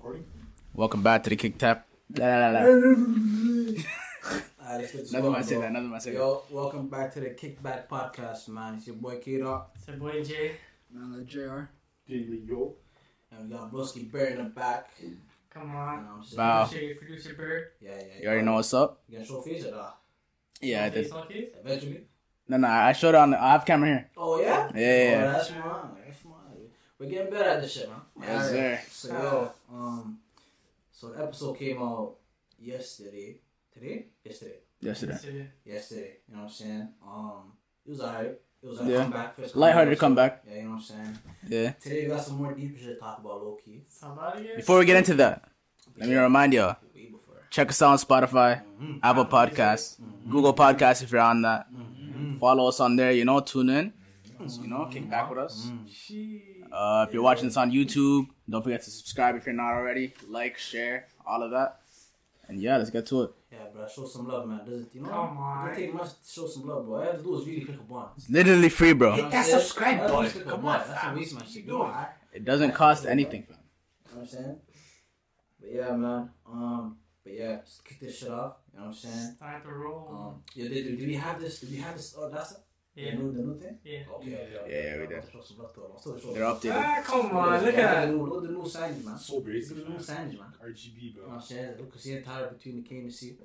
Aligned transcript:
Recording? 0.00 0.24
Welcome 0.72 1.02
back 1.02 1.22
to 1.24 1.30
the 1.30 1.36
Kick 1.36 1.58
Tap. 1.58 1.86
La, 2.16 2.24
la, 2.26 2.48
la, 2.48 2.60
la. 2.60 2.64
Alright, 2.64 3.84
let's 4.80 4.92
get 4.92 5.02
this 5.02 5.10
Another 5.10 5.22
going, 5.28 5.32
man 5.34 5.44
say 5.44 5.54
bro. 5.56 5.60
that. 5.60 5.68
Another 5.70 5.88
man 5.88 6.00
say 6.00 6.10
that. 6.12 6.16
Yo, 6.16 6.42
welcome 6.50 6.88
back 6.88 7.12
to 7.12 7.20
the 7.20 7.30
Kickback 7.36 7.86
Podcast, 7.86 8.48
man. 8.48 8.76
It's 8.76 8.86
your 8.86 8.96
boy 8.96 9.16
Kira, 9.18 9.64
It's 9.76 9.86
your 9.88 9.98
boy 9.98 10.24
Jay. 10.24 10.52
Man, 10.90 11.18
like 11.18 11.26
JR. 11.26 11.68
Daily 12.08 12.40
Yo. 12.48 12.76
and 13.30 13.50
we 13.50 13.54
got 13.54 13.70
Broski 13.70 14.10
Bear 14.10 14.28
in 14.28 14.38
the 14.38 14.44
back. 14.44 14.88
You 15.02 15.18
Come 15.50 15.70
know 15.70 15.76
on. 15.78 16.06
what 16.06 16.12
I'm 16.16 16.24
saying? 16.24 16.38
Wow. 16.38 16.64
Producer, 16.66 16.94
producer 16.98 17.34
Bird. 17.34 17.66
Yeah, 17.82 17.90
yeah. 17.98 18.22
You 18.22 18.28
already 18.28 18.44
know 18.46 18.54
what's 18.54 18.72
up? 18.72 19.02
You 19.06 19.16
gonna 19.18 19.28
show 19.28 19.42
face 19.42 19.66
or 19.66 19.72
not? 19.72 19.98
Yeah, 20.62 20.84
I 20.84 20.86
Okay, 20.88 21.02
did. 21.02 21.12
okay. 21.12 21.48
Eventually. 21.62 22.00
No, 22.48 22.56
no, 22.56 22.68
I 22.68 22.92
showed 22.94 23.10
it 23.10 23.16
on 23.16 23.32
the. 23.32 23.42
I 23.42 23.52
have 23.52 23.66
camera 23.66 23.86
here. 23.88 24.10
Oh 24.16 24.40
yeah. 24.40 24.70
Yeah, 24.74 24.80
yeah, 24.80 25.10
yeah. 25.10 25.24
Oh, 25.28 25.32
that's 25.32 25.48
smart. 25.48 25.88
That's 26.06 26.20
smart. 26.20 26.29
We're 27.00 27.08
getting 27.08 27.32
better 27.32 27.48
at 27.48 27.62
this 27.62 27.72
shit, 27.72 27.88
man. 27.88 27.98
Yes, 28.20 28.52
Alright, 28.52 28.52
sir. 28.52 28.80
So 28.90 29.08
yo, 29.08 29.52
um, 29.74 30.18
so 30.92 31.08
the 31.08 31.22
episode 31.22 31.54
came 31.58 31.82
out 31.82 32.16
yesterday. 32.58 33.38
Today? 33.72 34.06
Yesterday. 34.22 34.56
Yesterday. 34.82 35.12
Yesterday. 35.14 35.46
Yesterday. 35.64 36.16
You 36.28 36.34
know 36.36 36.42
what 36.42 36.48
I'm 36.48 36.54
saying? 36.54 36.88
Um, 37.02 37.52
it 37.86 37.90
was 37.90 38.00
alright. 38.02 38.38
It 38.62 38.66
was 38.68 38.80
a 38.80 38.84
Yeah. 38.84 38.98
comeback. 39.04 39.36
First 39.36 39.56
Lighthearted 39.56 39.98
comeback. 39.98 40.42
comeback. 40.42 40.54
Yeah, 40.54 40.56
you 40.62 40.68
know 40.68 40.74
what 40.74 40.76
I'm 40.76 40.82
saying. 40.82 41.18
Yeah. 41.48 41.70
Today 41.80 42.02
we 42.02 42.08
got 42.08 42.22
some 42.22 42.36
more 42.36 42.52
deep 42.52 42.76
shit 42.76 42.88
to 42.88 42.94
talk 42.96 43.18
about, 43.20 43.42
low 43.42 43.56
key. 43.64 43.82
Somebody 43.88 44.40
again? 44.42 44.56
Before 44.56 44.78
we 44.78 44.84
get 44.84 44.98
into 44.98 45.14
that, 45.14 45.48
let 45.96 46.06
me 46.06 46.14
remind 46.16 46.52
y'all. 46.52 46.76
Check 47.48 47.70
us 47.70 47.80
out 47.82 47.92
on 47.92 47.98
Spotify, 47.98 48.62
Mhm. 48.78 49.00
Apple 49.02 49.24
Podcasts, 49.24 49.98
Google 50.28 50.52
Podcasts 50.54 51.02
if 51.02 51.10
you're 51.10 51.20
on 51.22 51.40
that. 51.42 51.66
Follow 52.38 52.68
us 52.68 52.78
on 52.78 52.94
there. 52.96 53.10
You 53.10 53.24
know, 53.24 53.40
tune 53.40 53.70
in. 53.70 53.92
You 54.40 54.66
know, 54.68 54.86
kick 54.90 55.08
back 55.10 55.28
with 55.28 55.38
us. 55.38 55.70
She. 55.88 56.42
Uh, 56.72 57.04
if 57.06 57.12
you're 57.14 57.22
watching 57.22 57.44
this 57.44 57.56
on 57.56 57.70
YouTube, 57.70 58.26
don't 58.48 58.62
forget 58.62 58.82
to 58.82 58.90
subscribe 58.90 59.36
if 59.36 59.44
you're 59.46 59.54
not 59.54 59.72
already. 59.72 60.14
Like, 60.28 60.56
share, 60.56 61.08
all 61.26 61.42
of 61.42 61.50
that. 61.50 61.80
And 62.48 62.60
yeah, 62.60 62.78
let's 62.78 62.90
get 62.90 63.06
to 63.06 63.22
it. 63.24 63.30
Yeah, 63.52 63.58
bro, 63.72 63.86
show 63.86 64.06
some 64.06 64.26
love, 64.28 64.48
man. 64.48 64.60
Does 64.64 64.82
it, 64.82 64.88
you 64.94 65.02
know? 65.02 65.08
Come 65.10 65.36
It 65.36 65.40
on. 65.40 65.68
doesn't 65.68 65.82
take 65.84 65.94
much 65.94 66.08
to 66.08 66.14
show 66.32 66.46
some 66.48 66.66
love, 66.66 66.86
bro. 66.86 66.94
All 66.96 67.00
you 67.04 67.10
have 67.10 67.16
to 67.18 67.22
do 67.22 67.38
is 67.40 67.46
really 67.46 67.60
click 67.60 67.78
a 67.78 67.82
button. 67.82 68.08
It's 68.16 68.30
literally 68.30 68.68
free, 68.68 68.92
bro. 68.92 69.10
You 69.16 69.22
know 69.22 69.28
what 69.28 69.34
I'm 69.34 69.44
saying? 69.44 69.70
All 69.80 69.92
you 69.92 69.98
have 69.98 70.06
to 70.06 70.12
do 70.16 70.20
is 70.22 70.32
click 70.32 70.46
a. 70.58 70.62
That's 70.62 70.90
how 70.92 71.14
waste 71.14 71.34
my 71.34 71.44
shit. 71.44 71.64
You 71.64 71.72
know 71.72 72.06
It 72.32 72.44
doesn't 72.44 72.72
cost 72.72 73.06
anything. 73.06 73.42
fam. 73.44 73.56
I'm 74.20 74.26
saying? 74.26 74.56
But 75.60 75.70
yeah, 75.72 75.92
man. 75.96 76.30
Um, 76.50 76.96
but 77.22 77.32
yeah, 77.34 77.48
let's 77.50 77.80
kick 77.84 78.00
this 78.00 78.18
shit 78.18 78.30
off. 78.30 78.56
You 78.72 78.78
know 78.80 78.86
what 78.86 78.90
I'm 78.92 78.94
saying? 78.94 79.36
Time 79.38 79.62
to 79.62 79.68
roll. 79.72 80.08
Um, 80.36 80.42
yeah, 80.54 80.68
did, 80.68 80.84
did, 80.84 80.98
did 80.98 81.08
we 81.08 81.14
have 81.16 81.40
this? 81.40 81.60
Did 81.60 81.70
we 81.70 81.76
have 81.76 81.96
this? 81.96 82.14
Oh, 82.18 82.30
that's 82.30 82.54
yeah. 83.04 83.10
the 83.12 83.16
new, 83.22 83.32
the 83.32 83.42
new 83.42 83.58
thing. 83.58 83.78
Yeah. 83.84 83.98
Okay. 84.16 84.30
Yeah, 84.30 84.68
yeah, 84.68 85.00
we 85.00 85.06
did. 85.06 85.22
Show 85.32 85.40
some 85.42 85.58
love 85.58 85.74
to 85.74 85.80
them. 85.80 85.90
Still 85.98 86.18
show 86.20 86.32
They're 86.34 86.44
some- 86.44 86.56
updated. 86.60 86.74
Ah, 86.76 87.02
come 87.04 87.36
on. 87.36 87.64
Look 87.64 87.74
at 87.74 87.94
that. 87.94 88.08
new, 88.10 88.26
look 88.26 88.42
at 88.44 88.48
the 88.50 88.54
new 88.54 88.62
signage, 88.64 89.04
man. 89.04 89.18
So 89.18 89.34
Look 89.36 89.46
basic, 89.46 89.76
at 89.78 89.82
the 89.84 89.88
new 89.90 89.96
man. 89.96 90.04
signage, 90.04 90.38
man. 90.38 90.52
RGB, 90.64 91.00
You 91.02 91.12
know 91.14 91.20
what 91.20 91.26
bro. 91.28 91.34
I'm 91.36 91.42
saying? 91.42 91.74
Look, 91.78 91.98
see 91.98 92.10
the 92.12 92.18
entire 92.18 92.46
between 92.48 92.76
the 92.76 92.82
K 92.88 92.96
and 92.98 93.08
the 93.08 93.12
C. 93.12 93.36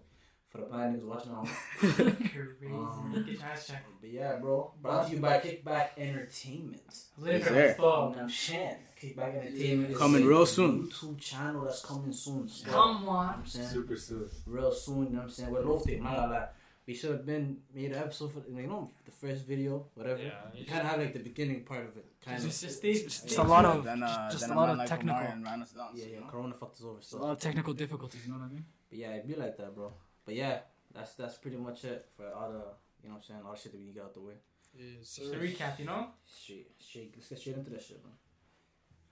For 0.49 0.61
the 0.61 0.67
blind 0.67 0.95
niggas 0.95 1.05
watching 1.05 1.31
at 1.31 1.37
home. 1.37 1.47
Crazy. 2.15 2.73
Um, 2.73 3.23
Get 3.25 3.33
your 3.39 3.43
ass 3.43 3.67
checked. 3.67 3.87
But 3.99 4.09
yeah, 4.09 4.37
bro. 4.37 4.71
Brought 4.81 5.07
to 5.07 5.13
you 5.15 5.19
by 5.21 5.39
Kickback 5.39 5.89
Entertainment. 5.97 6.81
Live 7.17 7.41
Yes, 7.41 7.47
for. 7.47 7.53
You 7.53 7.59
know 7.59 7.67
install. 7.67 8.09
what 8.09 8.17
I'm 8.19 8.29
saying? 8.29 8.75
Kickback 9.01 9.35
Entertainment. 9.47 9.95
Coming 9.97 10.25
real 10.25 10.45
soon. 10.45 10.83
YouTube 10.87 11.19
channel 11.19 11.65
that's 11.65 11.83
coming 11.83 12.13
soon. 12.13 12.47
So, 12.47 12.69
Come 12.71 12.99
You 13.01 13.05
know 13.05 13.11
on. 13.11 13.33
I'm 13.39 13.45
saying? 13.45 13.67
Super 13.67 13.97
soon. 13.97 14.29
Real 14.45 14.71
soon, 14.71 14.97
you 14.97 15.03
know 15.09 15.17
what 15.17 15.23
I'm 15.23 15.29
saying? 15.29 15.51
We're 15.51 15.61
loafed 15.65 15.89
it, 15.89 16.01
man. 16.01 16.29
Like, 16.29 16.53
we 16.87 16.93
should 16.93 17.11
have 17.11 17.25
been 17.25 17.57
made 17.73 17.91
an 17.91 17.97
episode 17.97 18.31
for, 18.33 18.43
you 18.49 18.67
know, 18.67 18.91
the 19.05 19.11
first 19.11 19.45
video, 19.45 19.85
whatever. 19.95 20.21
Yeah, 20.21 20.33
We 20.53 20.65
kind 20.65 20.81
of 20.81 20.87
have 20.87 20.99
like 20.99 21.13
the 21.13 21.19
beginning 21.19 21.63
part 21.63 21.81
of 21.89 21.97
it. 21.97 22.05
Kind 22.23 22.41
Just, 22.41 22.61
of. 22.63 22.67
just 22.69 22.77
stay. 22.79 22.91
It's 22.91 23.15
stay 23.15 23.27
just 23.29 23.39
a 23.39 23.43
lot 23.43 23.65
of- 23.65 23.83
Then, 23.83 24.03
uh, 24.03 24.29
just 24.31 24.41
then 24.41 24.51
a 24.51 24.53
a 24.53 24.61
lot 24.61 24.69
of 24.69 24.77
like 24.77 24.87
technical- 24.87 25.17
Omicron 25.19 25.43
ran 25.43 25.61
us 25.63 25.73
Yeah, 25.75 26.05
you 26.05 26.11
yeah. 26.13 26.19
know? 26.19 26.27
Corona 26.27 26.53
fucked 26.53 26.77
us 26.77 26.83
over. 26.83 26.97
It's 26.99 27.13
a 27.13 27.17
lot 27.17 27.31
of 27.31 27.39
technical 27.39 27.73
difficulties, 27.73 28.25
you 28.25 28.31
know 28.33 28.39
what 28.39 28.45
I 28.45 28.53
mean? 28.53 28.65
But 28.89 28.99
yeah, 28.99 29.13
it'd 29.15 29.27
be 29.27 29.35
like 29.35 29.57
that, 29.57 29.73
bro. 29.75 29.93
But 30.25 30.35
yeah, 30.35 30.59
that's 30.93 31.13
that's 31.15 31.37
pretty 31.37 31.57
much 31.57 31.83
it 31.85 32.07
for 32.15 32.31
all 32.33 32.49
the, 32.51 32.65
you 33.01 33.09
know 33.09 33.15
what 33.15 33.17
I'm 33.17 33.23
saying, 33.23 33.41
all 33.45 33.53
the 33.53 33.59
shit 33.59 33.71
that 33.71 33.81
we 33.81 33.91
get 33.91 34.03
out 34.03 34.13
the 34.13 34.21
way. 34.21 34.35
Yes, 34.77 35.15
Just 35.15 35.31
to 35.31 35.37
recap, 35.39 35.79
you 35.79 35.85
know? 35.85 36.07
Straight, 36.25 36.69
straight, 36.79 37.13
let's 37.15 37.29
get 37.29 37.39
straight 37.39 37.55
into 37.57 37.69
that 37.71 37.81
shit, 37.81 38.01
man. 38.03 38.13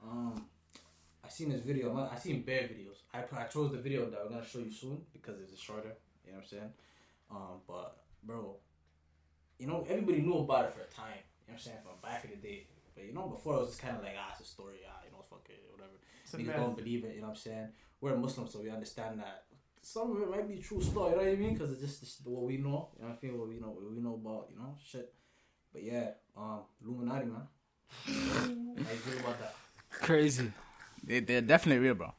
Um, 0.03 0.45
I 1.23 1.29
seen 1.29 1.49
this 1.49 1.61
video. 1.61 1.95
I'm- 1.95 2.09
I 2.11 2.17
seen 2.19 2.43
bare 2.43 2.63
videos. 2.67 2.97
I 3.13 3.23
I 3.43 3.45
chose 3.45 3.71
the 3.71 3.77
video 3.77 4.09
that 4.09 4.19
we're 4.23 4.29
gonna 4.29 4.45
show 4.45 4.59
you 4.59 4.71
soon 4.71 5.05
because 5.13 5.39
it's 5.41 5.57
shorter. 5.59 5.95
You 6.25 6.31
know 6.33 6.37
what 6.39 6.43
I'm 6.43 6.49
saying? 6.49 6.73
Um, 7.33 7.61
but 7.67 8.03
bro, 8.23 8.57
you 9.59 9.67
know 9.67 9.85
everybody 9.89 10.21
knew 10.21 10.37
about 10.39 10.65
it 10.65 10.73
for 10.73 10.81
a 10.81 10.87
time. 10.93 11.17
You 11.47 11.53
know 11.53 11.53
what 11.53 11.53
I'm 11.53 11.59
saying 11.59 11.77
from 11.83 11.97
back 12.01 12.23
in 12.25 12.31
the 12.31 12.37
day. 12.37 12.67
But 12.95 13.05
you 13.05 13.13
know 13.13 13.27
before 13.27 13.55
it 13.55 13.59
was 13.61 13.69
just 13.69 13.81
kind 13.81 13.97
of 13.97 14.03
like 14.03 14.13
ah, 14.19 14.35
it's 14.39 14.47
a 14.47 14.51
story. 14.51 14.79
Ah, 14.87 15.01
you 15.05 15.11
know, 15.11 15.23
fuck 15.29 15.45
it, 15.49 15.63
whatever. 15.71 15.97
It's 16.23 16.33
Niggas 16.33 16.55
don't 16.55 16.77
believe 16.77 17.03
it. 17.05 17.15
You 17.15 17.21
know 17.21 17.27
what 17.27 17.37
I'm 17.37 17.41
saying? 17.41 17.67
We're 18.01 18.15
Muslims, 18.17 18.51
so 18.53 18.59
we 18.61 18.69
understand 18.69 19.19
that 19.19 19.45
some 19.81 20.11
of 20.15 20.21
it 20.21 20.29
might 20.29 20.47
be 20.47 20.57
true 20.59 20.81
story. 20.81 21.11
You 21.11 21.15
know 21.17 21.23
what 21.23 21.31
I 21.31 21.35
mean? 21.35 21.53
Because 21.53 21.71
it's 21.71 21.99
just 21.99 22.23
the- 22.23 22.29
what 22.29 22.43
we 22.43 22.57
know. 22.57 22.89
You 22.97 23.03
know 23.05 23.09
what 23.09 23.19
I 23.21 23.25
mean? 23.25 23.37
What 23.39 23.47
we 23.49 23.59
know. 23.59 23.69
What 23.69 23.91
we 23.91 23.99
know 23.99 24.13
about. 24.15 24.47
You 24.51 24.57
know 24.57 24.75
shit. 24.85 25.13
But 25.71 25.83
yeah, 25.83 26.11
um, 26.37 26.61
Illuminati, 26.83 27.25
man. 27.25 27.47
How 28.05 28.45
you 28.45 28.85
feel 28.85 29.19
about 29.19 29.39
that? 29.39 29.55
Crazy. 29.89 30.51
They, 31.03 31.19
they're 31.19 31.41
definitely 31.41 31.83
real, 31.83 31.95
bro. 31.95 32.13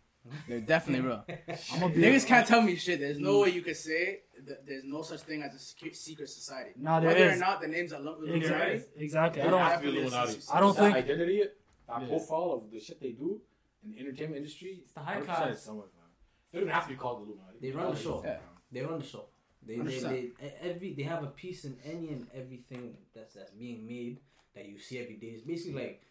They're 0.48 0.60
definitely 0.60 1.06
real. 1.06 1.24
I'm 1.72 1.80
gonna 1.80 1.94
be. 1.94 2.00
Niggas 2.00 2.26
can't 2.26 2.46
tell 2.46 2.62
me 2.62 2.76
shit. 2.76 2.98
There's 3.00 3.18
no 3.18 3.34
mm. 3.34 3.42
way 3.42 3.50
you 3.50 3.62
can 3.62 3.74
say 3.74 4.20
that 4.46 4.66
there's 4.66 4.84
no 4.84 5.02
such 5.02 5.20
thing 5.20 5.42
as 5.42 5.54
a 5.54 5.58
secu- 5.58 5.94
secret 5.94 6.28
society. 6.28 6.70
No, 6.76 7.00
there 7.00 7.08
Whether 7.10 7.30
is. 7.30 7.36
or 7.36 7.40
not 7.40 7.60
the 7.60 7.68
names 7.68 7.92
are 7.92 8.00
lo- 8.00 8.18
Exactly. 8.22 8.40
Illuminati. 8.40 8.84
Exactly. 8.96 9.42
I 9.42 9.46
don't. 9.50 9.60
has 9.60 9.80
to 9.80 9.82
be 9.82 9.88
Illuminati. 9.98 10.38
I 10.52 10.60
don't 10.60 10.76
That 10.76 10.82
think- 10.82 10.96
identity, 10.96 11.42
that 11.88 12.00
Yeah. 12.02 12.08
profile 12.08 12.52
of 12.64 12.70
the 12.70 12.80
shit 12.80 13.00
they 13.00 13.12
do 13.12 13.40
in 13.84 13.92
the 13.92 13.98
entertainment 14.00 14.38
industry. 14.38 14.80
It's 14.82 14.92
the 14.92 15.00
high 15.00 15.20
100% 15.20 15.24
class. 15.24 15.56
is 15.56 15.62
someone, 15.62 15.88
man. 15.94 16.08
They 16.52 16.60
don't 16.60 16.68
have 16.70 16.84
to 16.84 16.88
be 16.90 16.96
called 16.96 17.18
Illuminati. 17.22 17.58
They 17.60 17.70
run 17.70 17.94
the 17.94 18.00
show. 18.00 18.22
Yeah. 18.24 18.38
They 18.72 18.80
run 18.82 18.98
the 19.00 19.06
show. 19.06 19.26
They, 19.66 19.76
they, 19.76 19.82
100%. 19.82 20.02
they, 20.08 20.46
e- 20.46 20.52
every 20.62 20.94
they 20.94 21.02
have 21.04 21.22
a 21.22 21.28
piece 21.28 21.64
in 21.64 21.76
any 21.84 22.08
and 22.08 22.26
everything 22.34 22.96
that's 23.14 23.34
that's 23.34 23.50
being 23.52 23.86
made 23.86 24.20
that 24.54 24.66
you 24.66 24.78
see 24.78 24.98
every 24.98 25.16
day. 25.16 25.28
It's 25.28 25.42
basically 25.42 25.82
like 25.82 26.02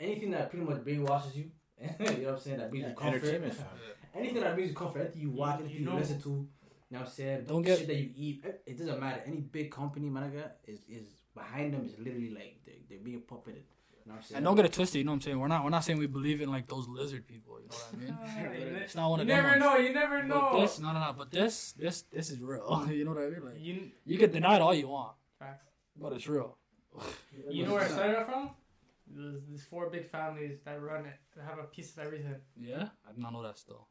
anything 0.00 0.30
that 0.32 0.50
pretty 0.50 0.64
much 0.66 0.78
brainwashes 0.84 1.34
you. 1.34 1.50
you 1.80 2.06
know 2.06 2.14
what 2.14 2.34
I'm 2.34 2.38
saying? 2.40 2.58
That 2.58 2.70
brings 2.70 2.86
you 2.86 2.94
comfort. 2.94 3.16
Entertainment, 3.24 3.58
anything 4.14 4.42
that 4.42 4.54
brings 4.54 4.70
you 4.70 4.76
comfort, 4.76 5.00
anything 5.00 5.22
you 5.22 5.30
watch, 5.30 5.60
anything 5.60 5.72
you 5.74 5.80
you, 5.80 5.86
know- 5.86 5.96
listen 5.96 6.20
to. 6.22 6.28
You 6.90 6.98
know 6.98 7.00
what 7.00 7.08
I'm 7.08 7.12
saying? 7.14 7.44
Don't 7.48 7.62
get- 7.62 7.78
shit 7.78 7.86
that 7.88 7.96
you 7.96 8.10
eat. 8.14 8.44
It, 8.44 8.62
it 8.66 8.78
doesn't 8.78 9.00
matter. 9.00 9.22
Any 9.26 9.38
big 9.40 9.70
company, 9.72 10.08
man, 10.10 10.24
like 10.24 10.34
that, 10.36 10.58
is 10.66 10.80
is 10.88 11.06
behind 11.34 11.74
them 11.74 11.84
is 11.86 11.98
literally 11.98 12.30
like 12.30 12.60
they're, 12.64 12.74
they're 12.88 12.98
being 13.00 13.22
puppeted. 13.22 13.64
You 14.06 14.10
know 14.10 14.12
what 14.12 14.16
I'm 14.18 14.22
saying? 14.22 14.36
And 14.36 14.44
don't 14.44 14.54
get 14.54 14.66
it 14.66 14.72
twisted. 14.74 14.98
You 14.98 15.04
know 15.04 15.12
what 15.12 15.16
I'm 15.16 15.20
saying? 15.22 15.40
We're 15.40 15.48
not. 15.48 15.64
We're 15.64 15.70
not 15.70 15.82
saying 15.82 15.98
we 15.98 16.06
believe 16.06 16.40
in 16.42 16.50
like 16.50 16.68
those 16.68 16.86
lizard 16.86 17.26
people. 17.26 17.58
You 17.60 18.08
know 18.08 18.12
what 18.14 18.30
I 18.30 18.42
mean? 18.42 18.74
It's 18.84 18.94
not 18.94 19.10
one 19.10 19.18
You 19.18 19.22
of 19.22 19.28
them 19.28 19.36
You 19.36 19.42
never 19.42 19.48
ones. 19.48 19.60
know. 19.60 19.76
You 19.78 19.94
never 19.94 20.22
know. 20.22 20.48
But 20.52 20.60
this, 20.60 20.78
no, 20.78 20.92
no, 20.92 21.00
no. 21.00 21.14
But 21.16 21.30
this, 21.32 21.72
this, 21.72 22.02
this 22.12 22.30
is 22.30 22.38
real. 22.40 22.86
you 22.92 23.04
know 23.06 23.12
what 23.12 23.22
I 23.24 23.30
mean? 23.30 23.44
Like 23.44 23.54
You, 23.58 23.90
you 24.04 24.18
can 24.18 24.30
deny 24.30 24.56
it 24.56 24.60
all 24.62 24.74
you 24.74 24.88
want, 24.88 25.12
facts. 25.38 25.64
but 26.00 26.12
it's 26.12 26.28
real. 26.28 26.56
You 27.50 27.64
know 27.66 27.74
where 27.74 27.84
it 27.84 27.90
started 27.90 28.26
from? 28.26 28.50
There's 29.16 29.42
these 29.48 29.64
four 29.64 29.90
big 29.90 30.06
families 30.10 30.58
that 30.64 30.82
run 30.82 31.06
it. 31.06 31.18
That 31.36 31.44
have 31.44 31.58
a 31.58 31.64
piece 31.64 31.92
of 31.92 31.98
everything. 32.00 32.34
Yeah, 32.56 32.88
I 33.08 33.12
did 33.12 33.20
not 33.22 33.32
know 33.32 33.42
that 33.42 33.58
still. 33.58 33.86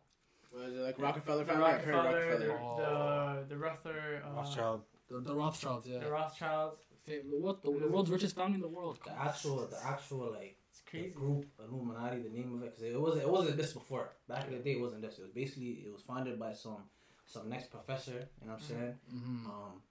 Was 0.54 0.74
it 0.74 0.78
like 0.78 1.00
Rockefeller 1.00 1.46
family? 1.46 1.64
I've 1.64 1.82
heard 1.82 1.96
Rockefeller, 1.96 2.40
the, 2.40 2.48
Rockefeller. 2.50 3.40
the, 3.42 3.46
the 3.50 3.58
Ruther, 3.58 4.24
uh, 4.26 4.36
Rothschild. 4.36 4.82
The, 5.10 5.20
the 5.22 5.36
Rothschilds, 5.36 5.88
yeah. 5.88 6.00
the 6.00 6.12
Rothschilds. 6.12 6.80
What 7.26 7.62
the, 7.64 7.72
the 7.72 7.88
world's 7.88 8.12
richest 8.12 8.36
family 8.36 8.56
in 8.56 8.62
the 8.62 8.68
world? 8.68 9.00
the 9.06 9.12
actual, 9.12 9.68
the 9.68 9.80
actual 9.86 10.32
like 10.32 10.58
It's 10.70 10.80
the 10.82 10.90
crazy. 10.90 11.10
group 11.10 11.46
Illuminati, 11.60 12.22
the 12.22 12.30
name 12.30 12.54
of 12.56 12.64
it, 12.64 12.72
because 12.76 12.84
it 12.84 13.00
wasn't 13.02 13.24
it 13.24 13.30
wasn't 13.30 13.58
this 13.58 13.74
before. 13.74 14.12
Back 14.30 14.48
in 14.48 14.54
the 14.54 14.60
day, 14.60 14.74
it 14.74 14.80
wasn't 14.82 15.02
this. 15.02 15.18
It 15.18 15.24
was 15.24 15.32
basically 15.32 15.84
it 15.86 15.92
was 15.92 16.02
founded 16.04 16.40
by 16.40 16.54
some 16.54 16.84
some 17.26 17.50
next 17.50 17.72
professor. 17.72 18.28
You 18.42 18.48
know 18.48 18.54
what 18.54 18.62
I'm 18.62 18.68
saying? 18.68 18.94
Mm-hmm. 19.14 19.46
Um, 19.48 19.82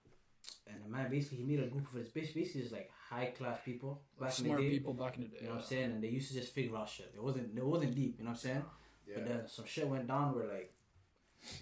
and 0.66 0.82
the 0.84 0.88
man 0.88 1.10
basically 1.10 1.38
he 1.38 1.44
made 1.44 1.60
a 1.60 1.66
group 1.66 1.86
of 1.88 1.94
his 1.94 2.08
basically 2.08 2.44
just 2.62 2.72
like 2.72 2.90
high 3.10 3.26
class 3.26 3.58
people 3.64 4.02
back 4.20 4.30
in 4.38 4.44
Smart 4.44 4.60
the 4.60 4.64
day. 4.68 4.70
people 4.78 4.94
back 4.94 5.16
in 5.16 5.22
the 5.22 5.28
day. 5.28 5.38
You 5.40 5.46
know 5.48 5.54
what 5.54 5.62
I'm 5.62 5.66
saying? 5.68 5.90
And 5.92 6.02
they 6.02 6.08
used 6.08 6.28
to 6.32 6.34
just 6.40 6.52
figure 6.54 6.76
out 6.76 6.88
shit. 6.88 7.12
It 7.14 7.22
wasn't 7.22 7.56
it 7.56 7.64
wasn't 7.64 7.94
deep. 7.94 8.16
You 8.18 8.24
know 8.24 8.30
what 8.30 8.36
I'm 8.36 8.40
saying? 8.40 8.64
Yeah. 9.06 9.14
But 9.16 9.28
then 9.28 9.40
some 9.48 9.66
shit 9.66 9.86
went 9.88 10.06
down 10.06 10.34
where 10.34 10.46
like 10.46 10.72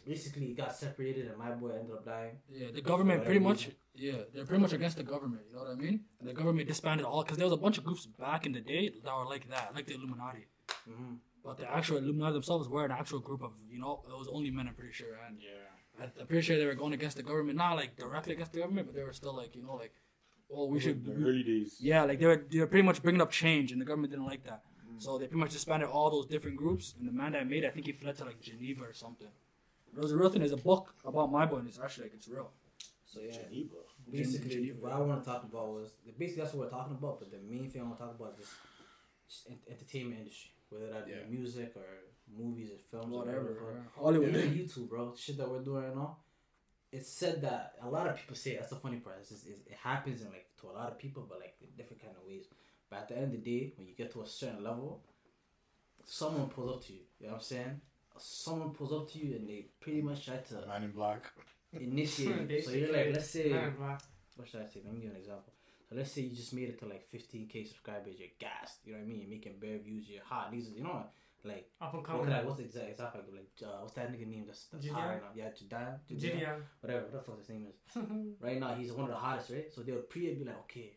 basically 0.07 0.47
it 0.47 0.57
got 0.57 0.75
separated 0.75 1.27
and 1.29 1.39
my 1.39 1.51
boy 1.53 1.71
ended 1.71 1.93
up 1.93 2.05
dying. 2.05 2.37
Yeah, 2.51 2.69
the 2.75 2.83
government 2.83 3.25
pretty 3.25 3.41
much. 3.41 3.59
reason. 3.67 3.75
Yeah, 3.95 4.13
they're 4.33 4.45
pretty 4.47 4.63
much 4.63 4.73
against 4.73 4.97
the 4.97 5.03
government. 5.03 5.43
You 5.49 5.57
know 5.57 5.63
what 5.63 5.73
I 5.73 5.75
mean? 5.75 6.01
And 6.21 6.29
the 6.29 6.33
government 6.33 6.69
disbanded 6.69 7.05
all 7.07 7.23
because 7.23 7.37
there 7.39 7.47
was 7.47 7.53
a 7.53 7.57
bunch 7.57 7.77
of 7.79 7.85
groups 7.85 8.07
back 8.07 8.47
in 8.47 8.53
the 8.53 8.61
day 8.61 8.93
that 9.05 9.17
were 9.17 9.27
like 9.27 9.49
that, 9.51 9.73
like 9.75 9.87
the 9.87 9.95
Illuminati. 9.95 10.47
Mm-hmm. 10.89 11.15
But 11.45 11.57
the 11.59 11.71
actual 11.75 11.97
Illuminati 11.99 12.35
themselves 12.35 12.69
were 12.69 12.85
an 12.85 12.93
actual 12.93 13.19
group 13.21 13.43
of, 13.43 13.53
you 13.69 13.79
know, 13.81 14.03
it 14.09 14.17
was 14.17 14.29
only 14.33 14.51
men. 14.51 14.69
I'm 14.69 14.75
pretty 14.75 14.93
sure, 14.93 15.19
and 15.27 15.39
Yeah. 15.41 15.49
I- 16.01 16.21
I'm 16.21 16.27
pretty 16.27 16.43
sure 16.47 16.57
they 16.57 16.67
were 16.67 16.75
going 16.75 16.93
against 16.93 17.17
the 17.17 17.23
government, 17.23 17.57
not 17.59 17.75
like 17.77 17.97
directly 17.97 18.33
against 18.35 18.53
the 18.53 18.61
government, 18.61 18.87
but 18.87 18.95
they 18.97 19.03
were 19.03 19.13
still 19.13 19.35
like, 19.37 19.55
you 19.57 19.63
know, 19.63 19.75
like, 19.75 19.93
oh, 20.53 20.67
we 20.67 20.81
should. 20.81 21.05
The 21.05 21.13
early 21.13 21.43
days. 21.43 21.77
Yeah, 21.81 22.05
like 22.05 22.19
they 22.21 22.27
were 22.27 22.45
they 22.51 22.59
were 22.61 22.67
pretty 22.67 22.87
much 22.87 23.03
bringing 23.03 23.21
up 23.21 23.31
change, 23.31 23.73
and 23.73 23.81
the 23.81 23.85
government 23.85 24.11
didn't 24.13 24.27
like 24.27 24.45
that. 24.45 24.63
Mm. 24.89 25.03
So 25.03 25.19
they 25.19 25.27
pretty 25.27 25.41
much 25.41 25.53
disbanded 25.53 25.89
all 25.89 26.11
those 26.11 26.27
different 26.27 26.57
groups, 26.57 26.95
and 26.99 27.07
the 27.09 27.13
man 27.13 27.33
that 27.33 27.49
made 27.49 27.65
it, 27.65 27.69
I 27.69 27.71
think 27.71 27.87
he 27.87 27.93
fled 27.93 28.17
to 28.19 28.25
like 28.25 28.41
Geneva 28.41 28.85
or 28.85 28.93
something. 28.95 29.29
It 29.97 30.01
was 30.01 30.13
a 30.13 30.17
real 30.17 30.31
thing. 30.31 30.41
There's 30.41 30.53
a 30.53 30.57
book 30.73 30.95
about 31.05 31.31
my 31.33 31.45
boy, 31.47 31.57
and 31.59 31.69
it's 31.69 31.81
actually 31.81 32.05
like 32.05 32.15
it's 32.15 32.29
real. 32.29 32.51
So 33.07 33.21
yeah, 33.21 33.33
Geneva. 33.33 33.75
basically 34.11 34.51
Geneva. 34.51 34.79
what 34.81 34.93
I 34.93 35.01
want 35.01 35.23
to 35.25 35.29
talk 35.31 35.43
about 35.43 35.69
was 35.69 35.91
basically 36.19 36.43
that's 36.43 36.55
what 36.55 36.65
we're 36.67 36.71
talking 36.79 36.95
about. 36.97 37.19
But 37.21 37.31
the 37.33 37.39
main 37.55 37.69
thing 37.71 37.81
I 37.83 37.85
want 37.85 37.99
to 37.99 38.05
talk 38.05 38.15
about 38.19 38.37
is 38.39 38.47
just, 39.29 39.47
just 39.49 39.61
entertainment 39.69 40.21
industry. 40.21 40.51
whether 40.71 40.87
that 40.93 41.05
be 41.07 41.11
Yeah. 41.13 41.27
music 41.29 41.73
or 41.75 41.83
movies 42.39 42.71
or 42.71 42.79
films 42.91 43.13
or 43.15 43.19
Whatever. 43.19 43.41
whatever. 43.43 43.73
yeah. 43.75 44.03
Hollywood. 44.03 44.29
Even 44.37 44.55
YouTube, 44.55 44.89
bro. 44.89 45.15
Shit 45.17 45.39
that 45.39 45.51
we're 45.51 45.61
doing 45.63 45.85
right 45.85 45.95
now. 45.97 46.17
It's 46.93 47.09
said 47.09 47.43
that 47.43 47.75
a 47.83 47.89
lot 47.89 48.09
of 48.09 48.17
people 48.17 48.35
say 48.35 48.57
that's 48.57 48.71
the 48.71 48.77
funny 48.77 48.97
part. 48.97 49.19
It's 49.21 49.29
just, 49.31 49.47
it's, 49.47 49.61
it 49.67 49.77
happens 49.83 50.23
in 50.23 50.29
like 50.29 50.47
to 50.61 50.69
a 50.69 50.73
lot 50.73 50.91
of 50.91 50.99
people, 50.99 51.25
but 51.29 51.39
like 51.39 51.55
in 51.61 51.69
different 51.77 52.03
kind 52.03 52.15
of 52.21 52.27
ways. 52.27 52.47
But 52.91 53.01
at 53.01 53.09
the 53.09 53.17
end 53.17 53.25
of 53.27 53.31
the 53.33 53.39
day, 53.39 53.73
when 53.77 53.87
you 53.87 53.95
get 53.95 54.13
to 54.15 54.23
a 54.23 54.27
certain 54.27 54.65
level, 54.65 55.01
someone 56.05 56.49
pulls 56.49 56.71
up 56.77 56.85
to 56.87 56.93
you. 56.93 57.01
You 57.21 57.27
know 57.27 57.33
what 57.35 57.39
I'm 57.39 57.45
saying? 57.45 57.81
Someone 58.19 58.71
pulls 58.71 58.93
up 58.93 59.11
to 59.13 59.19
you 59.19 59.37
and 59.37 59.49
they 59.49 59.67
pretty 59.81 60.03
much 60.03 60.25
try 60.27 60.37
to 60.37 60.67
Man 60.67 60.83
in 60.85 60.91
black. 60.91 61.31
initiate. 61.73 62.65
So 62.65 62.73
you're 62.73 62.93
like, 62.93 63.11
let's 63.15 63.31
say, 63.31 63.51
Man 63.51 63.69
in 63.69 63.75
black. 63.77 64.03
what 64.37 64.49
should 64.49 64.61
I 64.63 64.67
say? 64.67 64.81
Let 64.85 64.93
me 64.95 65.01
give 65.01 65.11
you 65.11 65.11
an 65.11 65.17
example. 65.21 65.53
So 65.89 65.97
let's 65.97 66.11
say 66.13 66.23
you 66.23 66.37
just 66.37 66.53
made 66.53 66.69
it 66.69 66.79
to 66.81 66.87
like 66.87 67.07
15k 67.13 67.67
subscribers. 67.69 68.15
You're 68.19 68.29
gassed. 68.39 68.79
You 68.85 68.93
know 68.93 68.99
what 68.99 69.05
I 69.05 69.09
mean? 69.09 69.21
You're 69.21 69.31
making 69.31 69.55
bare 69.61 69.79
views. 69.79 70.09
You're 70.09 70.25
hot. 70.25 70.51
These, 70.51 70.71
you 70.77 70.83
know, 70.85 71.05
like 71.45 71.71
Up 71.81 71.95
and 71.95 72.05
coming. 72.05 72.27
could 72.27 72.45
what's 72.47 72.59
the 72.59 72.65
exact 72.65 72.91
example? 72.91 73.21
Like, 73.33 73.51
uh, 73.69 73.79
what's 73.81 73.95
that 73.95 74.13
nigga 74.13 74.27
name? 74.27 74.45
That's, 74.47 74.67
that's 74.73 74.87
hot 74.89 75.01
JiDion? 75.03 75.09
right 75.09 75.23
now. 75.23 75.29
Yeah, 75.35 75.49
JiDion. 75.49 75.99
JiDion. 76.11 76.57
Whatever. 76.81 77.03
What 77.05 77.13
the 77.13 77.21
fuck 77.21 77.39
his 77.39 77.49
name 77.49 77.67
is? 77.69 78.03
right 78.41 78.59
now 78.61 78.75
he's 78.75 78.93
one 78.93 79.05
of 79.05 79.11
the 79.11 79.17
hottest, 79.17 79.51
right? 79.51 79.73
So 79.75 79.83
they 79.83 79.93
would 79.93 80.09
pre 80.11 80.35
be 80.35 80.45
like, 80.45 80.59
okay, 80.61 80.93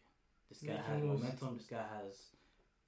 this 0.50 0.62
guy 0.62 0.74
Making 0.74 0.84
has 0.94 1.02
moves. 1.04 1.22
momentum. 1.22 1.58
This 1.58 1.68
guy 1.68 1.86
has, 1.98 2.14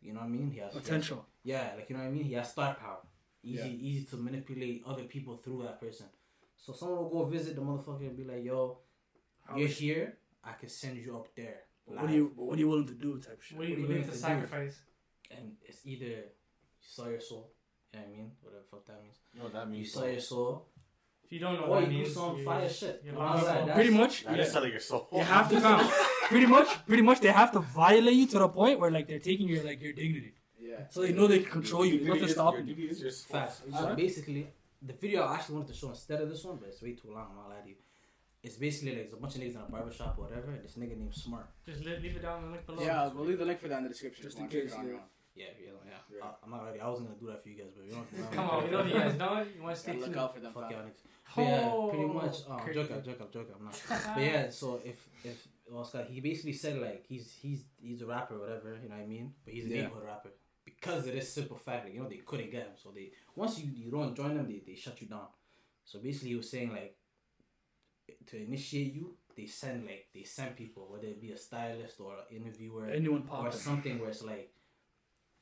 you 0.02 0.14
know 0.14 0.20
what 0.20 0.26
I 0.26 0.30
mean? 0.30 0.52
He 0.52 0.60
has 0.60 0.72
he 0.74 0.78
has- 0.80 0.84
Potential. 0.88 1.26
yeah, 1.44 1.74
like 1.78 1.90
you 1.90 1.96
know 1.96 2.04
what 2.04 2.10
I 2.10 2.12
mean. 2.12 2.24
He 2.26 2.34
has 2.34 2.52
star 2.52 2.76
power. 2.76 3.00
Easy, 3.44 3.70
Yeah. 3.70 3.88
easy 3.90 4.06
to 4.06 4.18
manipulate 4.18 4.84
other 4.88 5.04
people 5.04 5.38
through 5.38 5.64
that 5.64 5.80
person. 5.80 6.08
So 6.58 6.74
someone 6.74 6.98
will 7.00 7.10
go 7.10 7.26
visit 7.26 7.56
the 7.56 7.62
motherfucker 7.62 8.02
and 8.08 8.18
be 8.18 8.24
like, 8.24 8.44
yo, 8.44 8.80
How 9.44 9.56
you're 9.58 9.68
is- 9.70 9.78
here. 9.78 10.18
I 10.44 10.54
can 10.54 10.70
send 10.70 10.98
you 10.98 11.16
up 11.16 11.28
there. 11.36 11.62
What 11.86 12.10
are 12.10 12.14
you 12.14 12.32
What 12.36 12.56
are 12.58 12.60
you 12.60 12.68
willing 12.68 12.88
to 12.88 12.94
do? 12.94 13.20
Type 13.20 13.42
shit. 13.42 13.58
What 13.58 13.66
are 13.66 13.70
you 13.70 13.76
What 13.76 13.76
do 13.76 13.82
you 13.82 13.88
willing 13.88 14.02
mean 14.02 14.10
to 14.10 14.12
to 14.12 14.18
do? 14.18 14.22
sacrifice? 14.22 14.80
And 15.32 15.54
it's 15.64 15.82
either 15.86 16.06
you 16.06 16.24
sell 16.88 17.10
your 17.10 17.20
soul. 17.20 17.52
You 17.94 18.00
know 18.00 18.06
what 18.06 18.14
I 18.14 18.18
mean? 18.18 18.32
Whatever 18.42 18.62
the 18.64 18.70
fuck 18.70 18.86
that 18.88 19.02
means. 19.04 19.16
You 19.34 19.40
know 19.40 19.44
what 19.46 19.54
that 19.54 19.70
means. 19.70 19.76
You 19.76 19.82
means? 19.82 19.94
sell 19.94 20.10
your 20.10 20.20
soul, 20.20 20.66
If 21.24 21.32
you 21.32 21.40
don't 21.40 21.56
know 21.60 21.68
what 21.68 21.80
you 21.82 21.86
that 21.88 21.92
means, 21.94 22.14
some 22.14 22.38
you- 22.38 22.46
fire 22.46 22.70
shit. 22.70 23.02
you're 23.04 23.14
You 23.14 23.20
know 23.20 23.26
lost. 23.26 23.44
what 23.44 23.52
I'm 23.52 23.64
saying? 23.66 23.76
Pretty 23.76 23.90
much. 23.98 24.24
That 24.26 24.36
yeah. 24.38 24.44
is 24.44 24.52
selling 24.52 24.72
your 24.72 24.80
soul. 24.80 25.08
You 25.14 25.20
have 25.22 25.50
to 25.50 25.62
fam. 25.62 25.90
pretty 26.30 26.46
much, 26.46 26.86
pretty 26.86 27.04
much, 27.04 27.20
they 27.22 27.32
have 27.32 27.52
to 27.54 27.60
violate 27.60 28.14
you 28.16 28.28
to 28.28 28.40
the 28.40 28.50
point 28.50 28.80
where 28.80 28.92
like 28.92 29.08
they're 29.08 29.20
taking 29.20 29.48
your 29.48 29.64
like 29.64 29.82
your 29.82 29.94
dignity, 29.94 30.34
Yeah. 30.60 30.88
so 30.90 31.02
they 31.02 31.14
know 31.14 31.28
they 31.28 31.40
can 31.40 31.52
control 31.52 31.86
you. 31.86 32.00
There's 32.00 32.10
nothing 32.14 32.28
stopping 32.30 32.68
you. 32.68 32.74
Your 32.74 32.76
duty 32.76 32.92
is 32.92 33.02
your 33.02 33.12
soul. 33.12 33.40
Facts. 33.40 33.62
So 33.80 33.96
basically, 33.96 34.48
the 34.82 34.94
video 34.94 35.24
I 35.24 35.36
actually 35.36 35.56
wanted 35.56 35.70
to 35.74 35.78
show 35.80 35.90
instead 35.90 36.22
of 36.22 36.30
this 36.30 36.44
one, 36.44 36.58
but 36.58 36.70
it's 36.70 36.82
way 36.82 36.94
too 36.94 37.10
long. 37.12 37.28
I'm 37.32 37.36
not 37.38 37.50
lie 37.50 37.62
to 37.64 37.70
you. 37.70 37.76
It's 38.44 38.58
basically 38.58 38.90
like 38.92 39.04
there's 39.06 39.14
a 39.14 39.18
bunch 39.18 39.36
of 39.36 39.42
niggas 39.42 39.56
in 39.56 39.62
a 39.62 39.72
barber 39.72 39.92
shop 39.92 40.16
or 40.20 40.26
whatever. 40.26 40.52
And 40.52 40.64
this 40.64 40.76
nigga 40.78 40.96
named 40.96 41.16
Smart. 41.16 41.48
Just 41.66 41.84
leave, 41.84 42.04
leave 42.04 42.16
it 42.18 42.22
down 42.22 42.38
in 42.40 42.46
the 42.46 42.52
link 42.52 42.66
below. 42.68 42.84
Yeah, 42.84 43.08
we'll 43.08 43.26
leave 43.26 43.40
the 43.40 43.46
link 43.46 43.60
for 43.60 43.68
that 43.70 43.78
in 43.80 43.84
the 43.86 43.90
description. 43.90 44.22
Just 44.24 44.38
in 44.38 44.48
case, 44.48 44.72
it 44.74 44.78
out 44.78 44.86
yeah. 44.86 44.98
Your 45.36 45.48
own. 45.48 45.54
Yeah, 45.58 45.66
yeah, 45.66 45.92
yeah. 46.12 46.18
Yeah. 46.20 46.26
I, 46.26 46.30
I'm 46.44 46.52
not 46.52 46.66
ready. 46.66 46.80
I 46.80 46.88
wasn't 46.90 47.08
gonna 47.10 47.20
do 47.20 47.28
that 47.28 47.44
for 47.44 47.50
you 47.50 47.56
guys, 47.58 47.72
but 47.76 47.86
you 47.86 47.92
don't. 47.94 48.32
Come 48.32 48.50
on, 48.50 48.66
you 48.66 48.72
know 48.72 48.84
you 48.84 48.94
guys 48.94 49.18
know 49.18 49.38
it. 49.38 49.48
You 49.56 49.64
want 49.68 49.76
to 49.76 49.82
stay 49.82 49.92
Gotta 49.94 50.00
look 50.06 50.10
tuned. 50.14 50.20
out 50.20 50.34
for 50.36 50.40
them. 50.42 50.54
Fuck 50.54 50.64
fam. 50.70 50.72
y'all 50.72 50.88
niggas. 50.88 51.04
But 51.36 51.44
yeah, 51.44 51.70
Oh, 51.74 51.88
pretty 51.90 52.06
much. 52.06 52.36
Um, 52.50 52.60
crazy. 52.60 52.80
joke, 52.80 52.92
I'm 52.94 53.04
joke, 53.04 53.18
I'm 53.22 53.32
joke, 53.32 53.50
I'm 53.60 53.66
not. 53.66 53.82
But 54.16 54.24
yeah, 54.24 54.50
so 54.50 54.80
if 54.86 55.08
if 55.24 55.48
well, 55.70 55.84
Scott, 55.84 56.06
he 56.08 56.22
basically 56.22 56.54
said 56.54 56.80
like 56.80 57.06
he's 57.08 57.34
he's 57.42 57.66
he's 57.82 58.02
a 58.02 58.06
rapper, 58.06 58.36
or 58.36 58.40
whatever. 58.40 58.78
You 58.82 58.90
know 58.90 58.96
what 58.96 59.04
I 59.04 59.08
mean? 59.08 59.34
But 59.44 59.54
he's 59.54 59.66
a 59.66 59.70
Yeah. 59.70 59.82
neighborhood 59.82 60.06
rapper 60.06 60.30
because 60.64 61.08
of 61.08 61.14
this 61.14 61.32
simple 61.34 61.58
fact. 61.58 61.86
Like, 61.86 61.94
you 61.94 62.02
know, 62.02 62.08
they 62.10 62.18
couldn't 62.18 62.52
get 62.52 62.64
him, 62.64 62.76
so 62.82 62.92
they 62.92 63.12
once 63.36 63.60
you 63.60 63.70
you 63.76 63.92
don't 63.92 64.16
join 64.16 64.36
them, 64.36 64.48
they 64.48 64.62
they 64.66 64.76
shut 64.76 65.02
you 65.02 65.08
down. 65.08 65.28
So 65.84 66.00
basically, 66.00 66.30
he 66.30 66.36
was 66.36 66.50
saying 66.50 66.72
like 66.72 66.96
to 68.28 68.38
initiate 68.38 68.94
you, 68.94 69.16
they 69.36 69.48
send 69.48 69.86
like 69.86 70.08
they 70.14 70.24
send 70.24 70.56
people, 70.56 70.88
whether 70.90 71.08
it 71.08 71.20
be 71.20 71.32
a 71.32 71.38
stylist 71.38 72.00
or 72.00 72.14
an 72.30 72.38
interviewer 72.38 72.86
Anyone 72.88 73.28
or 73.32 73.52
something 73.52 74.00
where 74.00 74.10
it's 74.10 74.24
like 74.24 74.52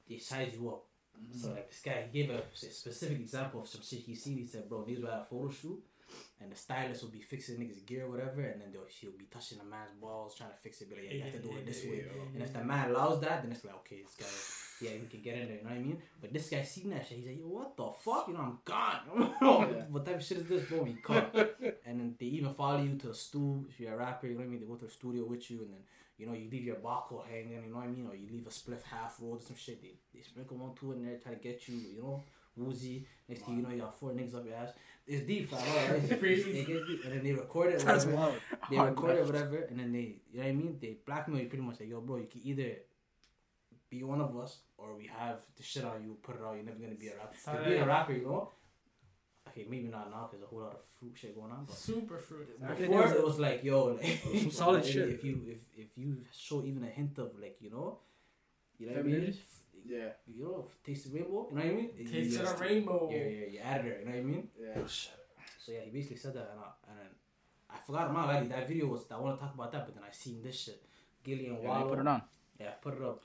they 0.08 0.18
size 0.18 0.54
you 0.54 0.70
up. 0.70 0.84
Mm-hmm. 1.18 1.40
So 1.40 1.50
like 1.52 1.70
this 1.70 1.82
guy, 1.82 2.06
he 2.12 2.24
gave 2.24 2.32
a 2.32 2.42
specific 2.54 3.20
example 3.20 3.62
of 3.62 3.68
some 3.68 3.82
shit 3.82 4.00
he 4.00 4.16
seen. 4.16 4.38
He 4.38 4.48
said, 4.48 4.68
"Bro, 4.68 4.86
these 4.86 5.00
were 5.00 5.10
at 5.10 5.22
a 5.22 5.26
photo 5.30 5.50
shoot, 5.52 5.84
and 6.42 6.52
the 6.52 6.56
stylist 6.56 7.04
will 7.04 7.10
be 7.10 7.22
fixing 7.22 7.58
niggas' 7.58 7.86
gear, 7.86 8.06
or 8.06 8.10
whatever, 8.10 8.42
and 8.42 8.62
then 8.62 8.72
they'll, 8.72 8.86
he'll 8.88 9.18
be 9.18 9.26
touching 9.32 9.58
the 9.58 9.64
man's 9.64 9.94
balls, 10.02 10.36
trying 10.36 10.50
to 10.50 10.58
fix 10.58 10.82
it. 10.82 10.90
Be 10.90 10.96
like, 10.96 11.06
yeah, 11.06 11.14
you 11.14 11.24
have 11.24 11.34
to 11.34 11.40
do 11.40 11.56
it 11.56 11.66
this 11.66 11.84
way. 11.86 12.06
And 12.34 12.44
if 12.44 12.54
the 12.54 12.64
man 12.64 12.90
allows 12.90 13.22
that, 13.22 13.44
then 13.44 13.52
it's 13.52 13.64
like, 13.64 13.76
okay, 13.76 14.02
this 14.04 14.16
guy, 14.16 14.88
yeah, 14.88 14.98
he 14.98 15.08
can 15.08 15.22
get 15.22 15.38
in 15.38 15.48
there. 15.48 15.58
You 15.58 15.64
know 15.64 15.70
what 15.70 15.80
I 15.80 15.82
mean? 15.82 16.02
But 16.20 16.34
this 16.34 16.50
guy 16.50 16.64
seen 16.64 16.90
that 16.90 17.08
shit. 17.08 17.20
He's 17.20 17.28
like, 17.28 17.40
yo, 17.40 17.46
what 17.48 17.78
the 17.78 17.90
fuck? 18.04 18.28
You 18.28 18.34
know, 18.34 18.42
I'm 18.42 18.60
gone. 18.66 19.86
What 19.92 20.06
type 20.06 20.16
of 20.16 20.24
shit 20.24 20.40
is 20.40 20.48
this, 20.48 20.64
bro? 20.68 20.84
He 20.84 20.94
caught. 20.94 21.34
and 21.86 22.00
then 22.00 22.16
they 22.20 22.26
even 22.26 22.54
follow 22.54 22.82
you 22.82 22.98
to 22.98 23.12
a 23.12 23.16
stool 23.16 23.66
if 23.70 23.80
you're 23.80 23.94
a 23.94 23.98
rapper. 23.98 24.28
You 24.28 24.34
know 24.34 24.40
what 24.40 24.48
I 24.48 24.50
mean? 24.50 24.60
They 24.60 24.66
go 24.66 24.76
to 24.76 24.86
the 24.86 24.92
studio 24.92 25.26
with 25.26 25.50
you, 25.50 25.60
and 25.60 25.74
then 25.74 25.82
you 26.24 26.30
know 26.30 26.34
you 26.42 26.50
leave 26.50 26.64
your 26.66 26.78
barcode 26.78 27.26
hanging. 27.30 27.52
You 27.66 27.72
know 27.72 27.78
what 27.78 27.86
I 27.86 27.88
mean? 27.88 28.08
Or 28.08 28.16
you 28.16 28.28
leave 28.32 28.48
a 28.48 28.50
spliff 28.50 28.84
half 28.84 29.18
rolled 29.22 29.40
or 29.42 29.46
some 29.46 29.56
shit. 29.58 29.82
They 29.82 29.94
they 30.14 30.22
sprinkle 30.22 30.58
one 30.58 30.74
two 30.80 30.94
in 30.94 31.04
there, 31.06 31.18
try 31.18 31.34
to 31.34 31.40
get 31.40 31.68
you. 31.68 31.76
You 31.76 32.02
know, 32.02 32.24
woozy. 32.56 33.06
Next 33.28 33.42
thing 33.44 33.58
you 33.58 33.64
know, 33.64 33.70
you 33.70 33.82
got 33.82 34.00
four 34.00 34.12
niggas 34.12 34.36
up 34.36 34.46
your 34.46 34.56
ass. 34.56 34.70
It's 35.06 35.26
deep, 35.28 35.50
fam. 35.50 35.60
right? 35.60 36.02
It's 36.10 36.20
Crazy. 36.20 36.52
They 36.54 36.64
get 36.64 36.88
deep, 36.88 37.04
and 37.04 37.14
then 37.14 37.24
they 37.24 37.34
record 37.34 37.74
it. 37.74 37.80
That's 37.80 38.06
whatever. 38.06 38.22
wild. 38.22 38.36
They 38.70 38.80
record 38.80 39.18
it, 39.18 39.26
whatever, 39.26 39.58
and 39.70 39.78
then 39.80 39.92
they, 39.92 40.16
you 40.32 40.38
know 40.40 40.44
what 40.44 40.48
I 40.50 40.54
mean? 40.54 40.78
They 40.82 40.98
blackmail 41.06 41.42
you 41.42 41.50
pretty 41.50 41.64
much 41.64 41.80
like, 41.82 41.90
yo, 41.90 42.00
bro, 42.00 42.18
you 42.18 42.28
can 42.32 42.42
either 42.46 42.72
be 43.90 44.02
one 44.04 44.22
of 44.22 44.36
us 44.38 44.60
or 44.78 44.96
we 44.96 45.08
have 45.08 45.42
the 45.58 45.64
shit 45.64 45.84
on 45.84 46.04
you, 46.04 46.18
put 46.24 46.36
it 46.36 46.42
out. 46.42 46.56
You're 46.56 46.64
never 46.64 46.80
gonna 46.80 46.96
be 46.96 47.10
a 47.10 47.18
rapper. 47.18 47.36
'Cause 47.46 47.66
being 47.68 47.82
a 47.82 47.86
rapper, 47.86 48.14
you 48.14 48.24
know. 48.26 48.52
Okay, 49.50 49.66
maybe 49.70 49.88
not 49.88 50.10
now 50.10 50.28
because 50.30 50.44
a 50.44 50.48
whole 50.48 50.62
lot 50.62 50.72
of 50.72 50.80
fruit 51.00 51.14
shit 51.16 51.36
going 51.36 51.52
on. 51.52 51.66
But 51.66 51.76
Super 51.76 52.18
fruit. 52.18 52.48
before 52.60 53.08
it 53.08 53.24
was 53.24 53.40
like, 53.40 53.64
yo, 53.64 53.86
like, 54.02 54.20
Some 54.42 54.52
solid 54.52 54.84
if, 54.86 54.92
shit. 54.92 55.10
If 55.10 55.24
you 55.24 55.42
if 55.48 55.60
if 55.78 55.98
you 55.98 56.18
show 56.32 56.64
even 56.64 56.84
a 56.84 56.88
hint 56.88 57.18
of 57.20 57.32
like, 57.40 57.58
you 57.60 57.70
know, 57.70 58.00
you 58.80 58.88
know 58.88 58.94
what 58.94 59.00
I 59.02 59.04
mean? 59.04 59.38
Yeah. 59.86 60.10
You 60.28 60.44
know, 60.44 60.68
taste 60.86 61.12
the 61.12 61.20
rainbow. 61.20 61.48
You 61.50 61.56
know 61.58 61.64
what 61.64 61.72
I 61.72 61.76
mean? 61.76 62.08
Taste 62.10 62.40
of 62.40 62.58
the 62.58 62.64
rainbow. 62.64 63.10
Yeah, 63.12 63.18
yeah, 63.18 63.46
you 63.54 63.60
added 63.60 63.86
her. 63.86 64.00
You 64.00 64.06
know 64.06 64.12
what 64.12 64.18
I 64.18 64.24
mean? 64.24 64.48
Yeah. 64.60 64.82
Oh, 64.82 64.88
so 64.88 65.72
yeah, 65.72 65.82
he 65.86 65.92
basically 65.92 66.18
said 66.18 66.34
that, 66.34 66.50
and 66.52 66.60
I, 66.60 66.70
and 66.90 67.00
then 67.00 67.08
I 67.70 67.78
forgot 67.86 68.14
my 68.14 68.26
like 68.26 68.50
that 68.50 68.68
video 68.68 68.88
was. 68.88 69.06
I 69.12 69.20
want 69.20 69.38
to 69.38 69.46
talk 69.46 69.54
about 69.54 69.72
that, 69.74 69.86
but 69.86 69.96
then 69.96 70.04
I 70.08 70.12
seen 70.12 70.42
this 70.42 70.60
shit. 70.60 70.82
Gillie 71.24 71.48
and 71.48 71.62
Yeah, 71.62 71.70
Wallo. 71.70 71.90
put 71.90 72.00
it 72.00 72.08
on. 72.08 72.22
Yeah, 72.60 72.72
put 72.82 72.96
it 72.96 73.02
up. 73.04 73.22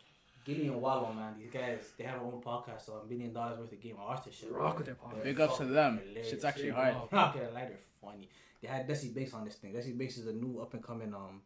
Gillie 0.49 0.69
and 0.69 0.81
Wallo, 0.81 1.13
man, 1.13 1.35
these 1.39 1.51
guys 1.51 1.81
they 1.99 2.05
have 2.05 2.21
their 2.21 2.25
own 2.33 2.41
podcast, 2.41 2.87
so 2.87 3.03
a 3.05 3.07
million 3.07 3.33
dollars 3.35 3.59
worth 3.59 3.73
of 3.73 3.81
game. 3.83 3.97
I 4.01 4.05
watched 4.05 4.25
this 4.25 4.35
shit. 4.37 4.51
Rock 4.51 4.79
with 4.79 4.87
their 4.87 4.95
podcast. 4.97 5.23
Big 5.23 5.41
ups 5.41 5.59
to 5.59 5.65
them. 5.67 5.99
hilarious. 5.99 6.31
Shit's 6.31 6.45
actually 6.45 6.71
hard. 6.71 6.95
up. 6.95 7.13
Not 7.13 7.35
gonna 7.35 7.51
they're 7.55 7.79
funny. 8.03 8.29
They 8.63 8.69
had 8.69 8.89
Desi 8.89 9.15
Banks 9.15 9.35
on 9.35 9.45
this 9.45 9.57
thing. 9.57 9.73
Desi 9.75 9.97
Banks 9.97 10.17
is 10.19 10.27
a 10.27 10.33
new 10.33 10.59
up 10.61 10.73
and 10.75 10.83
coming 10.83 11.13
um, 11.15 11.43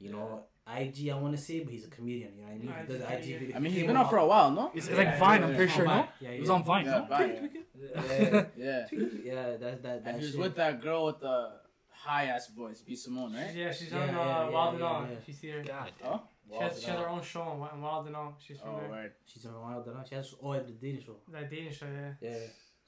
you 0.00 0.10
know, 0.10 0.42
IG 0.66 1.08
I 1.10 1.14
want 1.14 1.36
to 1.36 1.40
say, 1.42 1.60
but 1.60 1.72
he's 1.72 1.86
a 1.86 1.88
comedian. 1.90 2.32
You 2.36 2.42
know 2.42 2.48
what 2.48 2.54
I 2.54 2.58
mean? 2.58 2.74
He 2.88 2.92
does 2.92 3.02
IG, 3.02 3.18
IG 3.20 3.26
yeah. 3.30 3.38
video. 3.38 3.56
I 3.56 3.58
mean, 3.60 3.72
He 3.72 3.78
he's 3.78 3.82
came 3.82 3.86
been 3.88 3.96
on 3.96 4.08
for 4.10 4.16
a 4.18 4.26
while, 4.26 4.50
no? 4.50 4.70
It's 4.74 4.88
Yeah, 4.88 4.96
like 4.96 5.06
yeah, 5.06 5.18
Vine. 5.18 5.40
yeah, 5.40 5.46
I'm 5.46 5.54
pretty 5.54 5.72
sure. 5.72 5.84
No, 5.84 5.90
Vine. 5.92 6.08
Yeah, 6.20 6.28
it 6.30 6.40
was 6.40 6.50
on 6.50 6.64
Vine. 6.64 6.84
Yeah, 6.86 6.98
no? 6.98 7.04
Vine. 7.06 7.50
Yeah, 7.74 8.44
Yeah. 8.56 8.86
yeah, 9.24 9.56
that's 9.56 9.80
that. 9.82 9.82
that 9.82 10.02
And 10.06 10.20
he 10.20 10.26
was 10.26 10.36
with 10.36 10.56
that 10.56 10.82
girl 10.82 11.06
with 11.06 11.20
the 11.20 11.52
high 11.90 12.24
ass 12.26 12.48
voice, 12.48 12.80
B 12.80 12.96
Simone, 12.96 13.32
right? 13.34 13.54
Yeah, 13.54 13.72
she's 13.72 13.90
Yeah, 13.92 14.02
on 14.02 14.08
uh, 14.08 14.12
yeah, 14.12 14.48
Wild 14.50 14.78
yeah, 14.78 14.86
and 14.86 14.96
On. 15.04 15.10
yeah. 15.10 15.16
She's 15.24 15.40
here. 15.40 15.64
God. 15.66 15.92
Oh, 16.04 16.22
She 16.50 16.58
has, 16.58 16.80
she 16.82 16.90
has 16.90 16.98
her 16.98 17.08
own 17.08 17.22
show 17.22 17.40
on 17.42 17.58
Wi- 17.60 17.70
on 17.72 17.80
Wild 17.82 18.06
and 18.06 18.16
On. 18.16 18.34
She's 18.38 18.58
from 18.58 18.74
oh, 18.74 18.80
there. 18.80 18.90
right. 18.90 19.12
She's 19.26 19.46
on 19.46 19.60
Wild 19.60 19.86
and 19.86 19.96
Out. 19.96 20.08
She 20.08 20.14
has 20.16 20.34
all 20.40 20.54
at 20.54 20.66
the 20.66 20.72
dating 20.72 21.02
show. 21.04 21.16
That 21.32 21.48
dating 21.50 21.72
show, 21.72 21.86
yeah. 21.86 22.12
Yeah, 22.20 22.38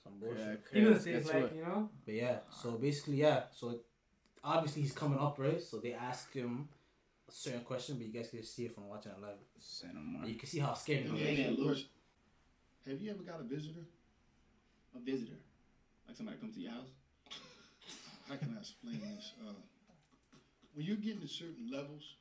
some 0.03 0.19
bullshit. 0.21 0.39
Yeah, 0.41 0.55
He 0.73 0.81
okay, 0.81 0.89
was 0.89 1.07
let's 1.07 1.07
it's 1.07 1.33
like, 1.35 1.45
it. 1.45 1.53
you 1.57 1.63
know, 1.63 1.89
But 2.05 2.15
yeah, 2.15 2.37
so 2.51 2.73
basically, 2.73 3.17
yeah. 3.17 3.45
So 3.55 3.79
obviously 4.43 4.83
he's 4.83 4.93
coming 4.93 5.19
up, 5.19 5.39
right? 5.39 5.61
So 5.63 5.79
they 5.79 5.95
ask 5.95 6.33
him 6.33 6.69
a 7.29 7.33
certain 7.33 7.61
question, 7.61 7.97
but 7.97 8.07
you 8.07 8.13
guys 8.13 8.29
can 8.29 8.43
see 8.43 8.67
it 8.67 8.75
from 8.75 8.89
watching 8.89 9.13
it 9.13 9.21
live. 9.23 9.39
Say 9.59 9.87
no 9.95 10.27
you 10.27 10.35
can 10.35 10.49
see 10.49 10.59
how 10.59 10.75
scared 10.75 11.09
Let 11.09 11.19
he 11.19 11.25
me 11.25 11.31
is. 11.33 11.39
ask 11.39 11.59
you 11.59 11.63
a 11.65 11.67
question. 11.67 11.89
Have 12.87 13.01
you 13.01 13.11
ever 13.13 13.23
got 13.23 13.41
a 13.41 13.45
visitor? 13.45 13.81
A 14.95 15.01
visitor. 15.01 15.39
Like 16.07 16.17
somebody 16.17 16.37
come 16.39 16.53
to 16.53 16.61
your 16.61 16.73
house. 16.73 16.89
How 18.29 18.37
can 18.37 18.55
I 18.57 18.61
explain 18.61 19.01
this? 19.01 19.33
Uh, 19.41 19.53
when 20.75 20.85
you're 20.87 20.97
getting 20.97 21.21
to 21.21 21.29
certain 21.29 21.71
levels 21.73 22.17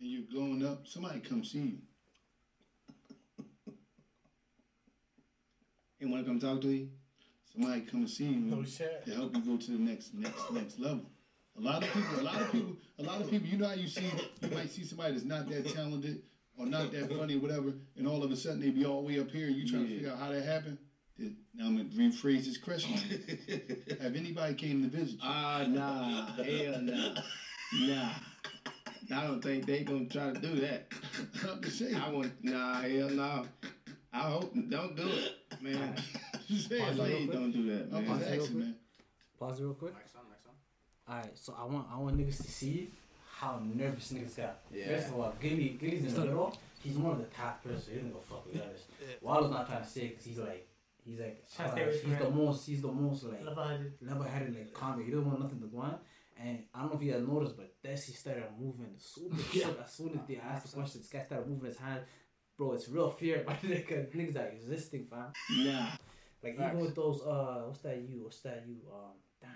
and 0.00 0.10
you're 0.10 0.22
going 0.32 0.64
up, 0.66 0.86
somebody 0.86 1.20
comes 1.20 1.52
see 1.52 1.58
you. 1.58 1.78
And 6.00 6.10
wanna 6.10 6.24
come 6.24 6.40
talk 6.40 6.60
to 6.62 6.68
you? 6.68 6.88
Somebody 7.52 7.82
comes 7.82 8.16
see 8.16 8.24
you 8.24 8.40
No 8.40 8.64
shit. 8.64 9.04
to 9.04 9.14
help 9.14 9.34
you 9.34 9.42
go 9.42 9.56
to 9.56 9.70
the 9.70 9.78
next, 9.78 10.14
next, 10.14 10.50
next 10.52 10.78
level. 10.78 11.04
A 11.58 11.60
lot 11.60 11.82
of 11.82 11.92
people, 11.92 12.20
a 12.20 12.22
lot 12.22 12.40
of 12.40 12.52
people, 12.52 12.76
a 12.98 13.02
lot 13.02 13.20
of 13.20 13.30
people. 13.30 13.48
You 13.48 13.58
know 13.58 13.68
how 13.68 13.74
you 13.74 13.88
see, 13.88 14.10
you 14.40 14.48
might 14.50 14.70
see 14.70 14.84
somebody 14.84 15.12
that's 15.12 15.24
not 15.24 15.48
that 15.50 15.68
talented 15.68 16.22
or 16.56 16.64
not 16.66 16.92
that 16.92 17.10
funny, 17.10 17.36
whatever, 17.36 17.72
and 17.96 18.06
all 18.06 18.22
of 18.22 18.30
a 18.30 18.36
sudden 18.36 18.60
they 18.60 18.70
be 18.70 18.86
all 18.86 19.02
the 19.02 19.08
way 19.08 19.18
up 19.18 19.30
here, 19.30 19.48
and 19.48 19.56
you 19.56 19.68
trying 19.68 19.86
to 19.86 19.94
figure 19.94 20.10
out 20.10 20.18
how 20.18 20.30
that 20.30 20.44
happened. 20.44 20.78
Now 21.54 21.66
I'm 21.66 21.76
gonna 21.76 21.88
rephrase 21.90 22.46
this 22.46 22.56
question. 22.56 22.94
Have 24.00 24.14
anybody 24.16 24.54
came 24.54 24.82
to 24.82 24.88
visit 24.96 25.14
you? 25.14 25.18
Ah, 25.22 25.66
nah. 25.68 26.32
Hell 26.42 26.80
nah. 26.80 27.20
Nah. 27.82 28.10
I 29.14 29.26
don't 29.26 29.42
think 29.42 29.66
they 29.66 29.82
gonna 29.84 30.06
try 30.06 30.32
to 30.32 30.38
do 30.40 30.56
that. 30.60 30.86
I'm 31.50 31.62
just 31.62 31.78
saying. 31.78 31.94
I 31.96 32.08
want 32.10 32.32
nah, 32.42 32.80
hell 32.82 33.10
no. 33.10 33.46
I 34.12 34.18
hope 34.20 34.52
don't 34.68 34.96
do 34.96 35.06
it, 35.08 35.62
man. 35.62 35.94
Just 36.48 36.68
saying, 36.68 36.96
Please 36.96 37.30
don't 37.30 37.52
do 37.52 37.62
that, 37.70 37.96
I'm 37.96 38.08
man. 38.08 38.18
just 38.18 38.30
asking, 38.30 38.58
man. 38.58 38.74
Pause 39.38 39.60
real 39.60 39.74
quick. 39.74 39.94
Next 39.94 40.16
one, 40.16 40.24
next 40.28 40.46
one. 40.46 40.56
Alright, 41.08 41.38
so 41.38 41.54
I 41.56 41.64
want 41.64 41.86
I 41.92 41.96
want 41.96 42.18
niggas 42.18 42.38
to 42.38 42.50
see 42.50 42.90
how 43.38 43.62
nervous 43.72 44.12
niggas 44.12 44.36
got. 44.36 44.58
Yeah. 44.74 44.88
First 44.88 45.08
of 45.08 45.20
all, 45.20 45.32
Gillie, 45.40 45.76
Gillie's 45.80 46.04
in 46.06 46.14
the 46.14 46.20
middle. 46.26 46.56
he's 46.82 46.96
more 46.96 47.12
of 47.12 47.18
the 47.18 47.24
top 47.26 47.62
person. 47.62 47.84
He 47.92 47.94
doesn't 47.98 48.12
go 48.12 48.18
fuck 48.18 48.44
with 48.46 48.60
others. 48.60 48.80
Wallo's 49.22 49.52
not 49.52 49.68
trying 49.68 49.82
to 49.84 49.88
say 49.88 50.08
because 50.08 50.24
he's 50.24 50.38
like 50.38 50.66
he's 51.04 51.20
like 51.20 51.44
Trying 51.54 51.68
to 51.76 51.82
uh, 51.88 51.92
stay 51.92 52.08
he's 52.08 52.18
the 52.18 52.26
it. 52.26 52.34
most 52.34 52.66
he's 52.66 52.82
the 52.82 52.88
most 52.92 53.22
like 53.24 53.44
Level-headed. 53.46 53.92
level 54.02 54.24
headed 54.24 54.54
like 54.56 54.74
calm. 54.74 55.02
He 55.04 55.10
don't 55.12 55.24
want 55.24 55.40
nothing 55.40 55.60
to 55.60 55.66
go 55.68 55.78
on. 55.78 55.98
And 56.42 56.64
I 56.74 56.80
don't 56.80 56.90
know 56.92 56.96
if 56.96 57.02
you 57.02 57.12
guys 57.12 57.22
noticed, 57.26 57.56
but 57.56 57.74
Desi 57.84 58.16
started 58.16 58.44
moving 58.58 58.94
super 58.96 59.36
quick. 59.50 59.66
As 59.84 59.92
soon 59.92 60.18
as 60.18 60.26
they 60.26 60.36
asked 60.36 60.66
the 60.70 60.76
question, 60.80 61.00
this 61.02 61.10
guy 61.10 61.22
started 61.24 61.46
moving 61.48 61.66
his 61.66 61.78
hand. 61.78 62.00
Bro, 62.56 62.72
it's 62.72 62.88
real 62.88 63.10
fear. 63.10 63.44
My 63.46 63.54
nigga, 63.54 64.10
niggas 64.16 64.36
are 64.36 64.48
existing, 64.48 65.06
fam. 65.10 65.32
Nah. 65.58 65.88
Like 66.42 66.56
Facts. 66.56 66.72
even 66.72 66.80
with 66.86 66.94
those, 66.94 67.20
uh, 67.22 67.64
what's 67.66 67.80
that 67.80 67.98
you? 68.00 68.24
What's 68.24 68.40
that 68.40 68.64
you? 68.66 68.76
Um, 68.90 69.12
damn. 69.42 69.50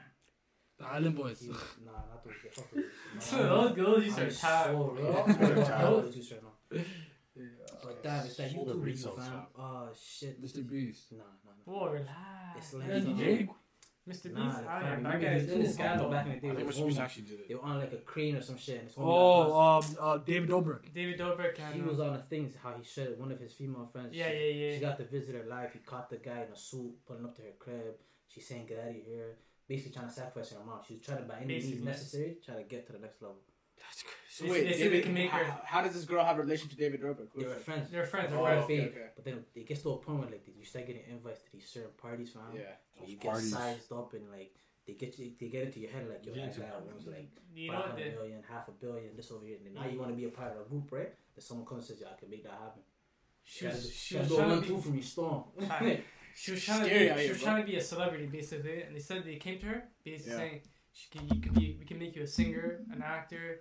The 0.79 0.85
Island 0.87 1.17
Boys. 1.17 1.41
He 1.41 1.49
was- 1.49 1.57
nah, 1.85 1.93
not 1.93 2.23
those. 2.23 2.35
the 2.43 2.51
fuck 2.51 2.71
those. 2.71 3.31
Those 3.31 3.73
girls 3.77 4.05
used 4.05 4.19
I'm 4.19 4.27
to 4.29 4.35
so 4.35 4.95
real. 4.99 5.25
Very 5.27 5.61
I'm 5.61 5.67
tired. 5.67 5.87
those 6.05 6.15
dudes 6.15 6.33
right 6.33 6.43
now. 6.43 6.85
But 7.83 8.03
damn, 8.03 8.25
it's 8.27 8.37
that 8.37 8.53
YouTube 8.55 8.81
breaks 8.83 9.03
you, 9.05 9.11
out, 9.11 9.17
fam. 9.17 9.27
fam. 9.27 9.43
Oh 9.59 9.89
shit. 9.99 10.43
Mr. 10.43 10.69
Beast. 10.69 11.13
Nah, 11.13 11.19
nah, 11.45 11.51
nah. 11.67 11.73
Whoa, 11.81 11.89
relax. 11.93 12.11
It's 12.59 12.75
like 12.75 12.89
Yeah, 12.89 13.01
some- 13.01 13.19
DJ. 13.19 13.49
Mr. 14.09 14.25
Beast. 14.25 14.35
Nah, 14.35 14.51
I 14.51 14.53
fam, 14.53 14.67
am. 14.67 14.83
That 14.83 14.97
remember 14.97 15.19
guy 15.19 15.33
is 15.35 15.51
in 15.51 15.59
this 15.61 15.69
cool. 15.69 15.75
scandal 15.75 16.11
back 16.11 16.27
in 16.27 16.33
the 16.33 16.39
day. 16.41 16.51
I 16.51 16.55
think 16.57 16.69
Mr. 16.69 16.87
Beast 16.87 17.01
actually 17.01 17.23
did 17.23 17.41
it. 17.41 17.49
They 17.49 17.55
were 17.55 17.63
on 17.63 17.79
like 17.79 17.93
a 17.93 17.97
crane 17.97 18.37
or 18.37 18.43
some 18.43 18.59
shit. 18.59 18.79
And 18.79 18.89
his 18.89 18.97
homie. 18.97 19.05
Oh, 19.07 19.61
um, 19.61 19.85
uh, 19.99 20.19
David 20.19 20.51
Dobrik. 20.51 20.93
David 20.95 21.19
Dobrik 21.19 21.73
he 21.73 21.81
was 21.81 22.01
on 22.01 22.13
the 22.13 22.19
things 22.19 22.53
how 22.63 22.75
he 22.77 22.85
shot 22.85 23.17
one 23.17 23.33
of 23.33 23.41
his 23.41 23.53
female 23.55 23.89
friends. 23.91 24.11
Yeah, 24.13 24.29
she, 24.29 24.35
yeah, 24.35 24.67
yeah. 24.67 24.75
She 24.75 24.81
got 24.81 24.99
to 24.99 25.05
visit 25.05 25.35
her 25.35 25.49
live. 25.49 25.73
He 25.73 25.79
caught 25.79 26.11
the 26.11 26.17
guy 26.17 26.45
in 26.47 26.53
a 26.53 26.57
suit 26.57 26.93
pulling 27.07 27.25
up 27.25 27.35
to 27.37 27.43
her 27.43 27.55
crib. 27.59 27.97
She's 28.29 28.47
saying, 28.47 28.67
"Get 28.67 28.79
out 28.81 28.91
of 28.91 28.97
here." 28.97 29.37
Basically 29.67 29.93
trying 29.93 30.09
to 30.09 30.13
sacrifice 30.13 30.51
her 30.53 30.59
mom. 30.67 30.81
She 30.87 30.95
was 30.95 31.03
trying 31.03 31.19
to 31.19 31.25
by 31.25 31.37
any 31.39 31.47
means 31.47 31.83
necessary 31.83 32.37
try 32.45 32.57
to 32.57 32.65
get 32.65 32.87
to 32.87 32.93
the 32.93 32.99
next 32.99 33.23
level. 33.23 33.39
That's 33.79 34.03
crazy. 34.03 34.24
So 34.35 34.47
wait, 34.51 34.65
they 34.65 34.73
say 34.73 34.79
David, 34.85 34.93
they 34.99 35.03
can 35.03 35.15
make 35.15 35.31
how, 35.31 35.39
her- 35.39 35.61
how 35.65 35.81
does 35.85 35.95
this 35.95 36.05
girl 36.05 36.25
have 36.25 36.39
a 36.39 36.43
relation 36.43 36.69
to 36.69 36.77
David 36.77 37.01
Dobrik? 37.03 37.29
They 37.37 37.45
were 37.47 37.55
friends. 37.55 37.89
They're 37.89 38.05
friends. 38.05 38.31
They 38.31 38.37
Oh, 38.37 38.43
were 38.43 38.49
They're 38.51 38.59
okay, 38.65 38.81
okay. 38.87 39.07
But 39.15 39.25
then 39.25 39.45
it 39.55 39.67
gets 39.69 39.83
to 39.83 39.91
a 39.91 39.97
point 39.99 40.19
where 40.21 40.29
like 40.35 40.43
you 40.59 40.65
start 40.65 40.89
getting 40.89 41.03
invites 41.09 41.43
to 41.45 41.53
these 41.53 41.69
certain 41.69 41.93
parties, 42.07 42.31
fam. 42.35 42.43
Yeah. 42.53 42.63
where 42.97 43.09
you 43.09 43.17
Those 43.23 43.43
get 43.51 43.59
sized 43.61 43.93
up 43.93 44.13
and 44.15 44.29
like 44.33 44.53
they 44.89 44.95
get 44.95 45.17
you, 45.21 45.31
they 45.39 45.47
get 45.49 45.63
into 45.67 45.79
your 45.79 45.93
head 45.93 46.09
like 46.09 46.27
yo 46.27 46.33
Yeah, 46.35 46.47
that 46.47 46.57
guy 46.59 46.67
to- 46.67 46.93
owns 46.95 47.07
like 47.07 47.31
You 47.55 47.69
know 47.71 47.75
five 47.75 47.83
what? 47.83 47.91
hundred 47.93 48.13
the- 48.13 48.17
million, 48.19 48.43
half 48.51 48.67
a 48.67 48.73
billion, 48.73 49.15
this 49.17 49.31
over 49.31 49.45
here, 49.47 49.57
and 49.59 49.67
then 49.67 49.75
now 49.75 49.83
mm. 49.89 49.93
you 49.93 49.99
want 50.01 50.11
to 50.11 50.17
be 50.17 50.25
a 50.25 50.31
part 50.41 50.51
of 50.53 50.67
a 50.67 50.69
group, 50.69 50.91
right? 50.91 51.13
Then 51.37 51.43
someone 51.49 51.65
comes 51.67 51.89
and 51.89 51.97
says, 51.97 51.99
"Yeah, 52.03 52.13
I 52.15 52.19
can 52.19 52.29
make 52.29 52.43
that 52.43 52.59
happen." 52.65 52.83
She 53.45 53.67
was. 53.67 53.93
She 53.95 54.15
Gotta 54.17 54.25
was 54.25 54.33
do 54.33 54.37
trying 54.43 54.63
to 54.63 54.69
be. 54.75 54.81
from 54.83 54.95
your 54.95 55.03
storm. 55.15 55.45
She 56.35 56.51
was 56.51 56.65
trying 56.65 56.83
to 56.83 56.91
be, 56.91 57.23
she 57.23 57.29
was 57.31 57.43
trying 57.43 57.61
to 57.65 57.71
be 57.71 57.77
a 57.77 57.81
celebrity 57.81 58.27
basically, 58.27 58.83
and 58.83 58.97
they 58.97 59.01
said 59.01 59.25
they 59.25 59.37
came 59.37 59.59
to 59.61 59.67
her 59.67 59.85
basically 60.05 60.33
Yeah. 60.33 60.39
saying 60.39 60.61
she 60.93 61.07
can, 61.17 61.29
you 61.29 61.41
can 61.41 61.53
be 61.55 61.77
we 61.79 61.85
can 61.87 61.99
make 62.01 62.17
you 62.17 62.23
a 62.23 62.27
singer, 62.27 62.81
an 62.93 63.01
actor, 63.03 63.61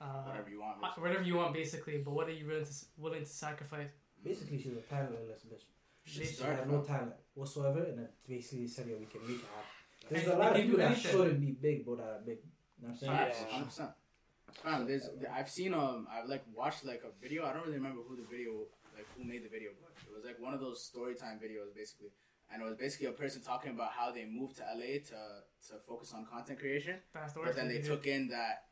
uh, 0.00 0.04
Whatever 0.28 0.50
you 0.50 0.60
want. 0.60 0.76
uh, 0.82 0.88
whatever 1.00 1.22
you 1.22 1.36
want 1.36 1.52
basically. 1.54 1.98
But 1.98 2.12
what 2.12 2.28
are 2.28 2.32
you 2.32 2.46
willing 2.46 2.64
to 2.64 2.72
willing 2.98 3.20
to 3.22 3.28
sacrifice? 3.28 3.88
Basically, 4.22 4.58
she's 4.62 4.72
a 4.72 4.80
talentless 4.82 5.42
bitch. 5.50 5.64
They- 6.18 6.24
She 6.26 6.42
had 6.42 6.68
no 6.70 6.82
talent 6.82 7.12
whatsoever, 7.34 7.82
and 7.84 7.98
then 7.98 8.08
basically 8.28 8.66
said, 8.68 8.86
"Yeah, 8.88 8.96
we 8.96 9.06
can 9.06 9.20
make 9.26 9.38
it 9.38 9.44
happen." 9.54 9.70
There's 10.10 10.24
They- 10.26 10.32
a 10.32 10.36
lot 10.36 10.50
of 10.50 10.56
can 10.56 10.62
people 10.66 10.78
that 10.78 10.96
shouldn't 10.98 11.40
be 11.40 11.52
big, 11.52 11.86
but 11.86 11.96
that 11.98 12.06
are 12.06 12.20
big. 12.24 12.38
You 12.78 12.88
know 12.88 12.88
what 12.88 12.90
I'm 12.90 12.96
saying? 12.98 13.12
Facts, 13.12 13.38
Yeah. 13.40 13.58
100%. 13.58 13.94
Fam, 14.62 14.86
there's, 14.86 15.08
I've 15.32 15.50
seen 15.50 15.74
um, 15.74 16.06
I've 16.10 16.28
like 16.28 16.44
watched 16.54 16.84
like 16.84 17.02
a 17.04 17.10
video. 17.20 17.44
I 17.46 17.52
don't 17.52 17.62
really 17.66 17.78
remember 17.78 18.02
who 18.02 18.14
the 18.16 18.22
video, 18.22 18.66
like 18.94 19.06
who 19.16 19.24
made 19.24 19.42
the 19.44 19.48
video, 19.48 19.70
but 19.80 19.90
it 20.08 20.14
was 20.14 20.24
like 20.24 20.38
one 20.38 20.54
of 20.54 20.60
those 20.60 20.82
story 20.84 21.14
time 21.16 21.40
videos 21.40 21.74
basically, 21.74 22.10
and 22.52 22.62
it 22.62 22.64
was 22.64 22.76
basically 22.76 23.06
a 23.08 23.12
person 23.12 23.42
talking 23.42 23.72
about 23.72 23.90
how 23.92 24.12
they 24.12 24.24
moved 24.26 24.56
to 24.56 24.62
LA 24.62 24.98
to 25.10 25.42
to 25.68 25.78
focus 25.88 26.12
on 26.14 26.24
content 26.26 26.58
creation, 26.60 26.96
but 27.12 27.56
then 27.56 27.66
they 27.68 27.78
to 27.80 27.88
took 27.88 28.06
in 28.06 28.28
that 28.28 28.66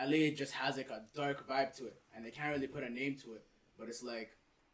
LA 0.00 0.34
just 0.34 0.52
has 0.52 0.76
like 0.76 0.90
a 0.90 1.02
dark 1.14 1.48
vibe 1.48 1.76
to 1.78 1.86
it, 1.86 1.96
and 2.14 2.24
they 2.24 2.30
can't 2.30 2.54
really 2.54 2.66
put 2.66 2.82
a 2.84 2.90
name 2.90 3.16
to 3.24 3.34
it, 3.34 3.44
but 3.78 3.88
it's 3.88 4.02
like 4.02 4.30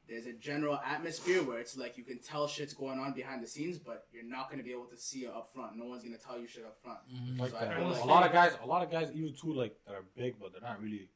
there's 0.09 0.26
a 0.26 0.33
general 0.35 0.78
atmosphere 0.85 1.42
where 1.42 1.59
it's 1.59 1.76
like 1.78 1.97
you 1.97 2.04
can 2.04 2.18
tell 2.18 2.47
shit's 2.47 2.75
going 2.75 2.99
on 2.99 3.12
behind 3.12 3.42
the 3.42 3.47
scenes, 3.47 3.78
but 3.78 4.06
you're 4.12 4.25
not 4.25 4.50
gonna 4.50 4.62
be 4.62 4.73
able 4.73 4.85
to 4.87 4.97
see 4.97 5.21
it 5.21 5.30
up 5.35 5.49
front. 5.54 5.76
No 5.76 5.87
one's 5.87 6.04
gonna 6.04 6.18
tell 6.18 6.38
you 6.38 6.47
shit 6.47 6.64
up 6.64 6.76
front. 6.83 6.99
Mm-hmm. 7.12 7.40
Like 7.40 7.50
So 7.50 7.56
I 7.56 7.64
that. 7.64 7.76
feel 7.76 8.04
a 8.04 8.04
lot 8.04 8.26
of 8.26 8.33
guys, 8.33 8.52
a 8.62 8.66
lot 8.66 8.83
of 8.83 8.90
guys, 8.90 9.11
even 9.14 9.35
too, 9.35 9.54
like 9.54 9.76
that 9.87 9.94
are 9.94 10.04
big, 10.16 10.35
but 10.40 10.52
they're 10.52 10.61
not 10.68 10.83
really. 10.83 11.09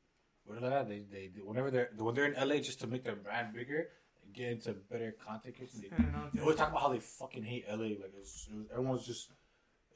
What 0.44 0.62
like 0.62 0.70
that? 0.70 0.88
They, 0.88 1.04
they, 1.12 1.30
they 1.34 1.42
whenever 1.42 1.70
they're 1.70 1.90
when 1.98 2.14
they're 2.14 2.32
in 2.32 2.48
LA, 2.48 2.56
just 2.56 2.80
to 2.80 2.86
make 2.86 3.04
their 3.04 3.16
brand 3.16 3.52
bigger, 3.52 3.88
and 4.24 4.34
get 4.34 4.50
into 4.52 4.72
better 4.72 5.14
content. 5.26 5.56
They, 5.58 5.88
I 5.94 6.00
don't 6.00 6.12
know. 6.12 6.30
they 6.32 6.40
always 6.40 6.56
talk 6.56 6.70
about 6.70 6.80
how 6.80 6.88
they 6.88 7.00
fucking 7.00 7.42
hate 7.42 7.66
LA. 7.70 7.76
Like 7.76 8.12
it's, 8.18 8.48
it 8.50 8.56
was, 8.56 8.66
everyone's 8.72 9.06
just, 9.06 9.28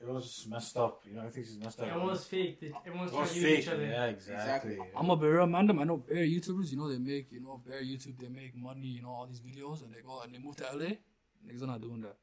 everyone's 0.02 0.24
just 0.26 0.48
messed 0.48 0.76
up. 0.76 1.02
You 1.06 1.14
know, 1.14 1.20
everything's 1.20 1.48
just 1.48 1.62
messed 1.62 1.80
up. 1.80 1.88
Everyone's 1.88 2.24
fake. 2.24 2.60
They- 2.60 2.72
Everyone's 2.86 3.12
trying 3.12 3.28
to 3.28 3.34
use 3.34 3.44
fake. 3.44 3.58
each 3.60 3.68
other. 3.68 3.82
Yeah, 3.86 4.04
exactly. 4.06 4.72
Exactly. 4.72 4.78
I'm 4.96 5.10
a 5.10 5.16
bear 5.16 5.46
man. 5.46 5.70
I 5.70 5.84
know 5.84 5.96
bear 5.96 6.24
YouTubers. 6.24 6.70
You 6.72 6.78
know 6.78 6.88
they 6.90 6.98
make 6.98 7.30
you 7.32 7.40
know 7.40 7.60
bear 7.66 7.82
YouTube. 7.82 8.18
They 8.18 8.28
make 8.28 8.56
money. 8.56 8.88
You 8.88 9.02
know 9.02 9.10
all 9.10 9.26
these 9.26 9.40
videos, 9.40 9.82
and 9.84 9.94
they 9.94 10.00
go 10.00 10.20
and 10.22 10.34
they 10.34 10.38
move 10.38 10.56
to 10.56 10.64
LA. 10.64 10.96
Niggas 11.46 11.62
are 11.62 11.66
not 11.66 11.80
doing 11.80 12.00
that. 12.02 12.16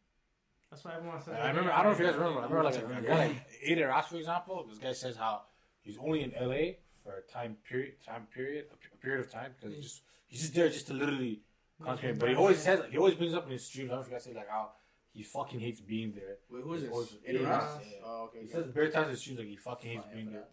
That's 0.70 0.84
why 0.86 0.96
everyone 0.96 1.22
says. 1.22 1.36
I 1.42 1.48
remember. 1.50 1.72
I 1.72 1.78
don't 1.78 1.86
know 1.86 1.92
if 1.92 2.00
you 2.00 2.06
guys 2.06 2.16
remember. 2.16 2.40
I 2.40 2.44
remember 2.44 2.64
like 2.64 2.76
a, 2.76 2.86
a 2.86 3.02
guy 3.02 3.28
like 3.28 3.36
Adin 3.72 3.88
Ross, 3.88 4.08
for 4.08 4.18
example. 4.18 4.66
This 4.70 4.78
guy 4.78 4.92
says 4.94 5.16
how 5.16 5.42
he's 5.82 5.98
only 5.98 6.22
in 6.24 6.32
LA 6.40 6.74
for 7.04 7.14
a 7.18 7.22
time 7.32 7.58
period, 7.68 7.94
time 8.06 8.28
period, 8.34 8.66
a, 8.72 8.76
p- 8.76 8.90
a 8.94 8.98
period 8.98 9.22
of 9.26 9.32
time 9.32 9.52
because 9.60 9.76
he's 9.76 9.84
just 9.84 10.02
he's 10.28 10.42
just 10.42 10.54
there 10.54 10.70
just 10.70 10.88
to 10.88 10.94
literally 10.94 11.42
concentrate. 11.84 12.20
But 12.20 12.30
he 12.30 12.36
always 12.36 12.60
says 12.60 12.82
he 12.92 12.98
always 12.98 13.16
brings 13.16 13.34
up 13.34 13.46
in 13.48 13.52
his 13.54 13.66
streams. 13.66 13.90
I 13.90 13.96
don't 13.96 14.02
know 14.02 14.06
if 14.06 14.08
you 14.12 14.14
guys 14.14 14.24
say 14.26 14.34
like 14.36 14.50
how 14.50 14.70
he 15.12 15.24
fucking 15.24 15.60
hates 15.60 15.82
being 15.82 16.14
there. 16.14 16.38
Wait, 16.50 16.64
who 16.64 16.74
is 16.74 16.82
He's 16.82 16.90
this? 16.90 16.94
always- 16.94 17.16
Adin 17.28 17.36
Adin 17.38 17.50
Ross? 17.50 17.64
Ross, 17.64 17.82
yeah. 17.92 17.98
Oh, 18.06 18.24
okay. 18.26 18.40
He 18.40 18.46
okay. 18.46 18.54
says 18.54 18.68
bare 18.68 18.90
times 18.92 19.06
in 19.08 19.12
his 19.12 19.20
streams 19.22 19.40
like 19.40 19.48
he 19.48 19.56
fucking 19.58 19.92
hates 19.92 20.06
being 20.14 20.32
there. 20.32 20.44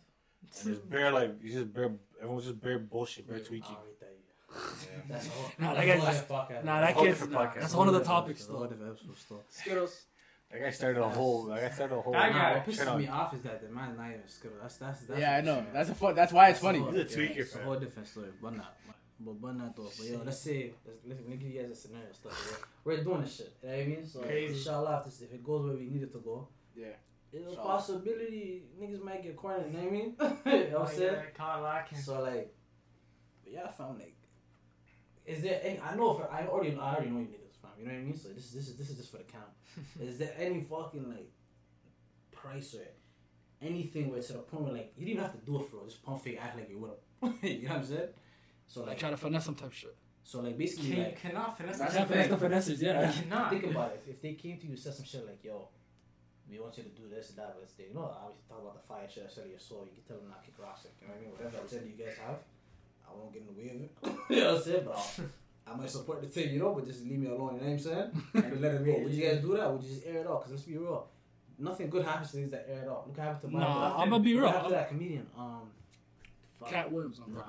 And 0.64 0.70
it's 0.72 0.80
bare 0.80 1.10
like 1.12 1.42
he's 1.42 1.54
just 1.54 1.72
bare. 1.72 1.92
Everyone's 2.20 2.44
just 2.46 2.60
bare 2.60 2.78
bullshit, 2.78 3.28
bare 3.28 3.40
tweaking. 3.40 3.76
I'll 3.76 3.84
rate 3.84 3.98
that. 4.00 4.12
That's 5.08 5.28
all. 5.28 5.52
Nah, 5.58 5.74
that 5.74 5.80
all 5.80 5.86
guy's- 6.04 6.04
I 6.06 6.12
fuck 6.22 6.50
at. 6.52 6.64
Nah, 6.64 6.80
that 6.80 6.94
whole 6.94 7.04
kid's 7.04 7.14
different 7.18 7.32
nah, 7.32 7.46
podcast. 7.46 7.60
that's 7.60 7.74
one 7.74 7.88
of 7.88 7.94
the 7.94 8.04
topics 8.04 8.40
That's 8.40 8.48
a 8.48 8.52
whole 8.52 8.60
though. 8.62 8.68
different 8.68 8.92
episode 8.92 9.18
still. 9.18 9.44
Skittles. 9.48 10.04
That 10.52 10.60
guy 10.60 10.70
started 10.70 11.00
a 11.02 11.08
whole. 11.08 11.46
That 11.46 11.60
guy 11.60 11.70
started 11.70 11.96
a 11.96 12.00
whole. 12.00 12.12
That 12.12 12.32
guy- 12.32 12.54
what 12.58 12.64
shit 12.74 12.74
pisses 12.86 12.92
on- 12.92 13.00
me 13.00 13.08
off 13.08 13.34
is 13.34 13.42
that 13.42 13.60
the 13.62 13.68
man 13.74 13.96
not 13.96 14.06
even 14.08 14.20
Skittle. 14.28 14.56
That's 14.62 14.76
that's 14.76 15.00
that's. 15.00 15.20
Yeah, 15.20 15.32
I 15.32 15.38
a- 15.38 15.42
know. 15.42 15.66
That's 15.72 15.90
a 15.90 15.94
fun. 15.96 16.14
That's 16.14 16.32
why 16.32 16.48
it's 16.50 16.60
funny. 16.60 16.78
He's 16.78 16.88
a 17.14 17.18
tweaker, 17.18 17.36
It's 17.38 17.54
a 17.54 17.58
fam. 17.58 17.66
whole 17.66 17.76
different 17.80 18.08
story, 18.08 18.28
but 18.40 18.56
not. 18.56 18.76
But 19.18 19.40
but 19.40 19.56
not 19.56 19.74
though. 19.76 19.90
But 19.96 20.06
yo, 20.06 20.22
let's 20.24 20.38
say 20.38 20.72
let's, 20.86 21.00
let's 21.06 21.20
let 21.20 21.28
me 21.28 21.36
give 21.36 21.50
you 21.50 21.62
guys 21.62 21.70
a 21.70 21.74
scenario 21.74 22.12
stuff. 22.12 22.62
We're, 22.84 22.96
we're 22.96 23.04
doing 23.04 23.22
this 23.22 23.36
shit. 23.36 23.56
You 23.62 23.68
know 23.68 23.74
what 23.76 23.82
I 23.82 23.86
mean? 23.86 24.06
So 24.06 24.20
Crazy. 24.20 24.54
inshallah, 24.54 24.98
if, 24.98 25.04
this, 25.06 25.20
if 25.22 25.32
it 25.32 25.44
goes 25.44 25.64
where 25.64 25.74
we 25.74 25.86
need 25.86 26.02
it 26.02 26.12
to 26.12 26.18
go, 26.18 26.48
Yeah. 26.76 26.88
It's 27.32 27.52
a 27.52 27.56
possibility 27.56 28.62
niggas 28.80 29.02
might 29.02 29.22
get 29.22 29.36
cornered. 29.36 29.66
You 29.66 29.78
know 29.78 29.84
what 29.84 29.88
I 29.88 29.90
mean? 29.90 30.14
you 30.66 30.72
know 30.72 30.80
what 30.80 30.90
I'm 30.90 30.96
saying? 30.96 31.16
Lacking. 31.38 31.98
So 31.98 32.22
like, 32.22 32.54
but 33.42 33.52
yeah, 33.52 33.68
fam. 33.70 33.98
Like, 33.98 34.16
is 35.24 35.42
there 35.42 35.60
any? 35.62 35.80
I 35.80 35.96
know 35.96 36.14
for 36.14 36.30
I 36.32 36.46
already 36.46 36.76
I 36.76 36.94
already 36.94 37.10
know 37.10 37.20
you 37.20 37.26
niggas, 37.26 37.60
fam. 37.60 37.70
You 37.78 37.86
know 37.86 37.92
what 37.92 38.00
I 38.00 38.04
mean? 38.04 38.16
So 38.16 38.28
this 38.28 38.44
is 38.44 38.52
this 38.52 38.68
is 38.68 38.76
this 38.76 38.90
is 38.90 38.96
just 38.96 39.10
for 39.10 39.18
the 39.18 39.24
count. 39.24 39.44
is 40.00 40.18
there 40.18 40.32
any 40.38 40.60
fucking 40.60 41.08
like 41.08 41.30
price 42.32 42.74
or 42.74 42.86
anything 43.60 44.08
where 44.08 44.18
it's 44.18 44.28
to 44.28 44.34
the 44.34 44.38
point 44.40 44.64
where 44.64 44.72
like 44.72 44.92
you 44.96 45.04
didn't 45.04 45.18
even 45.18 45.22
have 45.30 45.38
to 45.38 45.44
do 45.44 45.60
it 45.60 45.68
for 45.70 45.84
just 45.84 46.02
pump 46.04 46.22
fake, 46.22 46.38
act 46.40 46.56
like 46.56 46.70
you 46.70 46.78
would 46.78 46.90
have. 46.90 47.34
you 47.42 47.62
know 47.62 47.74
what 47.74 47.78
I'm 47.80 47.86
saying? 47.86 48.08
So 48.66 48.80
Like 48.80 48.88
like, 48.90 48.98
try 48.98 49.10
to 49.10 49.16
finesse 49.16 49.44
some 49.44 49.54
type 49.54 49.68
of 49.68 49.74
shit. 49.74 49.96
so 50.24 50.40
like 50.40 50.58
basically 50.58 50.88
Can, 50.90 50.96
you 50.98 51.02
like. 51.04 51.22
cannot 51.22 51.56
finesse 51.56 51.78
That's 51.78 51.94
Can't 51.94 52.08
finesse 52.08 52.28
the 52.28 52.36
finesses, 52.36 52.82
You 52.82 52.88
yeah. 52.88 53.12
cannot. 53.12 53.50
Think 53.50 53.64
about 53.66 53.90
it. 53.92 54.00
If, 54.04 54.14
if 54.16 54.22
they 54.22 54.34
came 54.34 54.58
to 54.58 54.64
you 54.66 54.70
and 54.72 54.78
said 54.78 54.94
some 54.94 55.04
shit 55.04 55.24
like, 55.26 55.42
"Yo, 55.44 55.68
we 56.50 56.58
want 56.58 56.76
you 56.78 56.84
to 56.84 56.90
do 56.90 57.08
this 57.08 57.30
and 57.30 57.38
that," 57.38 57.54
but 57.54 57.62
it's 57.64 57.74
they, 57.74 57.84
you 57.84 57.94
know, 57.94 58.04
obviously 58.10 58.42
talk 58.48 58.60
about 58.60 58.74
the 58.74 58.86
fire 58.86 59.08
shit, 59.08 59.24
I 59.28 59.32
sell 59.32 59.46
your 59.46 59.58
soul. 59.58 59.84
You 59.86 59.92
can 59.94 60.04
tell 60.06 60.16
them 60.18 60.28
not 60.28 60.42
to 60.44 60.50
kick 60.50 60.58
rocks. 60.58 60.84
Like, 60.84 60.94
you 61.00 61.06
know 61.08 61.14
what 61.14 61.18
I 61.18 61.22
mean? 61.22 61.32
Whatever 61.32 61.66
agenda 61.66 61.86
you 61.88 61.98
guys 62.04 62.16
have, 62.26 62.38
I 63.06 63.10
won't 63.16 63.32
get 63.32 63.42
in 63.42 63.48
the 63.50 63.56
way 63.58 63.68
of 63.70 63.80
it. 63.86 63.90
you 64.30 64.36
know 64.42 64.52
what 64.52 64.56
I'm 64.58 64.62
saying? 64.66 64.84
But 64.84 64.94
I'll, 64.98 65.72
I 65.74 65.76
might 65.76 65.90
support 65.90 66.20
the 66.22 66.28
team, 66.28 66.52
you 66.54 66.58
know, 66.60 66.74
but 66.74 66.86
just 66.86 67.02
leave 67.06 67.18
me 67.18 67.26
alone. 67.26 67.54
You 67.54 67.60
know 67.62 67.66
what 67.66 67.72
I'm 67.72 67.78
saying? 67.78 68.10
And 68.50 68.60
let 68.60 68.74
it 68.74 68.84
go. 68.86 68.98
Would 69.02 69.12
you 69.14 69.22
guys 69.26 69.40
do 69.42 69.56
that? 69.56 69.66
Would 69.72 69.82
you 69.82 69.94
just 69.94 70.06
air 70.06 70.20
it 70.22 70.26
out? 70.26 70.42
Cause 70.42 70.50
let's 70.52 70.62
be 70.62 70.76
real. 70.78 71.06
Nothing 71.58 71.88
good 71.88 72.04
happens 72.04 72.30
to 72.30 72.36
things 72.36 72.50
that 72.50 72.66
air 72.68 72.82
it 72.82 72.88
out. 72.88 73.06
Look 73.06 73.16
what 73.16 73.26
happened 73.26 73.40
to 73.42 73.48
my 73.56 73.60
Nah, 73.62 73.90
what 73.94 74.00
I'm 74.02 74.10
gonna 74.10 74.22
be 74.22 74.34
real. 74.34 74.46
happened 74.46 74.68
to 74.68 74.74
that 74.74 74.88
comedian. 74.90 75.26
Um, 75.38 75.70
fuck. 76.58 76.70
Katt 76.70 76.92
Williams. 76.92 77.20
No, 77.20 77.26
no, 77.34 77.40
no. 77.40 77.42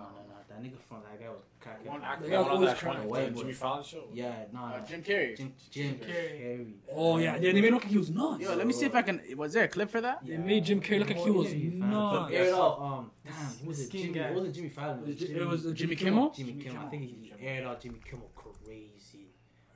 That 0.50 0.64
nigga 0.64 0.80
from 0.88 1.02
that 1.04 1.20
guy 1.20 1.30
was 1.30 1.44
cracking. 1.60 1.88
One 1.88 2.04
actor 2.04 2.24
They 2.24 2.30
got 2.32 2.50
on 2.50 2.64
that 2.66 2.78
trying 2.78 3.08
one, 3.08 3.08
to 3.08 3.14
that 3.26 3.34
wait, 3.34 3.42
Jimmy. 3.42 3.54
Fallon 3.54 3.84
show. 3.84 4.04
Yeah, 4.14 4.46
nah. 4.54 4.74
Uh, 4.76 4.86
Jim 4.88 5.04
Carrey. 5.04 5.38
Jim, 5.38 5.54
Jim 5.70 5.96
Carrey. 6.00 6.42
Carrey. 6.42 6.74
Oh 6.94 7.18
yeah, 7.18 7.38
they, 7.38 7.52
they 7.52 7.62
made 7.62 7.66
it 7.68 7.74
look 7.74 7.84
like 7.84 7.92
he 7.92 7.98
was 7.98 8.10
nuts. 8.10 8.42
Yo, 8.42 8.56
let 8.56 8.66
me 8.66 8.74
see 8.74 8.86
if 8.86 8.96
I 8.96 9.02
can. 9.02 9.22
Was 9.36 9.54
there 9.54 9.66
a 9.66 9.68
clip 9.68 9.90
for 9.90 10.02
that? 10.02 10.26
They 10.26 10.38
made 10.38 10.66
Jim 10.66 10.82
Carrey 10.82 11.00
look 11.00 11.10
like 11.10 11.18
he 11.18 11.30
was 11.30 11.54
nuts. 11.54 12.34
Air 12.34 12.44
it 12.46 12.54
out. 12.54 12.80
Um, 12.80 13.12
damn, 13.26 13.34
who 13.34 13.68
was 13.68 13.80
it? 13.82 13.88
Skin 13.88 14.02
Jimmy, 14.02 14.14
guy. 14.20 14.30
it 14.30 14.36
wasn't 14.36 14.56
Jimmy 14.56 14.70
Fallon. 14.70 15.00
It 15.00 15.08
was, 15.08 15.16
Jimmy, 15.18 15.40
it 15.40 15.48
was 15.48 15.62
Jimmy 15.64 15.76
Jimmy 15.76 15.96
Kimmel. 15.96 16.30
Jimmy 16.32 16.52
Jimmy 16.54 16.64
Kimmel. 16.64 16.78
I 16.78 16.90
Kimmel. 16.90 16.90
think 16.90 17.40
he 17.40 17.46
aired 17.46 17.66
out 17.68 17.82
Jimmy 17.82 18.00
Kimmel 18.10 18.32
crazy. 18.34 19.28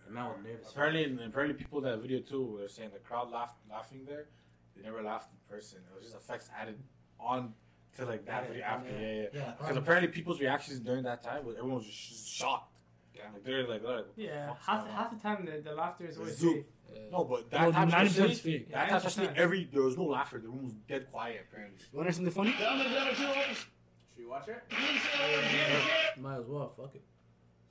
The 0.08 0.14
man 0.14 0.26
was 0.26 0.38
nervous. 0.44 0.72
Apparently, 0.72 1.04
and 1.04 1.20
apparently, 1.20 1.58
people 1.58 1.82
that 1.82 2.00
video 2.02 2.22
too 2.22 2.58
were 2.60 2.68
saying 2.68 2.90
the 2.94 3.00
crowd 3.00 3.30
laughed, 3.32 3.56
laughing 3.70 4.06
there. 4.08 4.28
They 4.76 4.84
never 4.84 5.04
laughed 5.04 5.30
in 5.32 5.54
person. 5.54 5.80
It 5.92 5.96
was 5.96 6.06
just 6.12 6.16
effects 6.16 6.50
added 6.60 6.80
on 7.20 7.54
to 7.98 8.06
like 8.06 8.26
that 8.26 8.44
Added 8.44 8.48
video 8.50 8.66
on 8.66 8.72
after. 8.72 8.92
there. 8.92 9.02
Yeah, 9.16 9.22
yeah. 9.22 9.28
Yeah, 9.34 9.54
Because 9.58 9.78
apparently, 9.78 10.12
people's 10.12 10.40
reactions 10.40 10.80
during 10.80 11.04
that 11.04 11.22
time 11.24 11.46
was 11.46 11.56
everyone 11.58 11.78
was 11.80 11.86
just 11.88 12.28
shocked. 12.30 12.68
Like 13.34 13.44
they're 13.44 13.68
like, 13.68 13.84
like 13.84 14.06
Yeah, 14.16 14.54
half, 14.66 14.80
going 14.84 14.90
on? 14.92 14.98
half 14.98 15.12
the 15.12 15.20
time 15.22 15.46
the, 15.46 15.62
the 15.62 15.76
laughter 15.76 16.06
is 16.08 16.18
always 16.18 16.38
Zoom. 16.38 16.56
fake. 16.56 17.12
No, 17.12 17.24
but 17.24 17.52
That 17.52 17.60
that 17.60 17.66
was 17.68 17.76
time 17.76 17.92
90% 17.92 18.06
especially, 18.08 18.36
fake. 18.36 18.72
that 18.72 18.90
time 18.90 18.98
especially 18.98 19.28
90%. 19.28 19.36
every 19.38 19.70
there 19.72 19.84
was 19.84 19.96
no 19.98 20.04
laughter. 20.06 20.40
The 20.40 20.48
room 20.48 20.64
was 20.64 20.74
dead 20.88 21.12
quiet. 21.12 21.46
Apparently. 21.52 21.78
You 21.92 21.98
want 22.00 22.10
to 22.10 22.12
hear 22.22 22.32
something 22.34 22.34
funny? 22.34 22.54
Should 22.58 24.18
we 24.18 24.26
watch 24.26 24.48
it? 24.48 24.64
Might 26.20 26.38
as 26.40 26.46
well. 26.48 26.74
Fuck 26.76 26.96
it. 26.96 27.04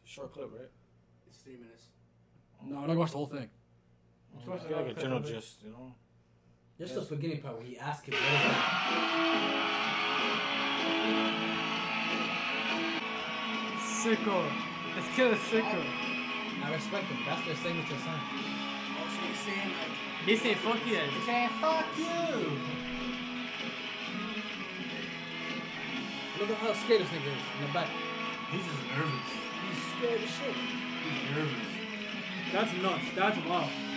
Short 0.05 0.33
clip, 0.33 0.51
right? 0.53 0.69
It's 1.29 1.39
three 1.39 1.57
minutes. 1.57 1.85
No, 2.65 2.75
I'm 2.77 2.81
not 2.83 2.87
gonna 2.89 3.01
watch 3.01 3.11
the 3.11 3.17
whole 3.17 3.27
thing. 3.27 3.49
Just 4.37 4.49
watch 4.49 4.61
Get 4.61 4.69
the 4.71 4.77
like 4.77 4.85
a 4.85 4.89
clip 4.93 4.99
general 5.01 5.21
gist, 5.21 5.63
you 5.65 5.71
know. 5.71 5.95
Just 6.81 6.95
the 6.95 7.15
beginning 7.15 7.43
part 7.43 7.59
where 7.59 7.67
he 7.67 7.77
asked 7.77 8.07
him, 8.07 8.15
what 8.15 8.23
is 8.23 8.41
that? 8.41 9.91
Sicko. 13.85 14.49
Let's 14.97 15.15
kill 15.15 15.31
a 15.31 15.37
sicko. 15.37 15.85
I 16.65 16.73
respect 16.73 17.05
him. 17.05 17.19
That's 17.27 17.45
their 17.45 17.57
signature 17.57 18.01
sign. 18.01 18.21
Also, 18.97 19.21
he's 19.29 19.39
saying 19.41 19.69
like, 19.77 20.25
He's 20.25 20.41
saying 20.41 20.57
fuck 20.57 20.87
you. 20.87 20.97
he's 20.97 21.27
saying 21.27 21.51
fuck 21.61 21.85
you. 21.99 22.49
Look 26.41 26.49
at 26.49 26.57
how 26.57 26.73
scared 26.73 27.03
this 27.03 27.09
nigga 27.09 27.29
is 27.29 27.45
in 27.61 27.67
the 27.67 27.73
back. 27.75 27.89
He's 28.51 28.65
just 28.65 28.81
nervous. 28.97 29.29
He's 29.69 29.81
scared 29.93 30.21
as 30.23 30.31
shit. 30.31 30.57
He's 31.05 31.37
nervous. 31.37 31.69
That's 32.55 32.73
nuts. 32.83 33.05
That's 33.15 33.39
wild. 33.47 33.90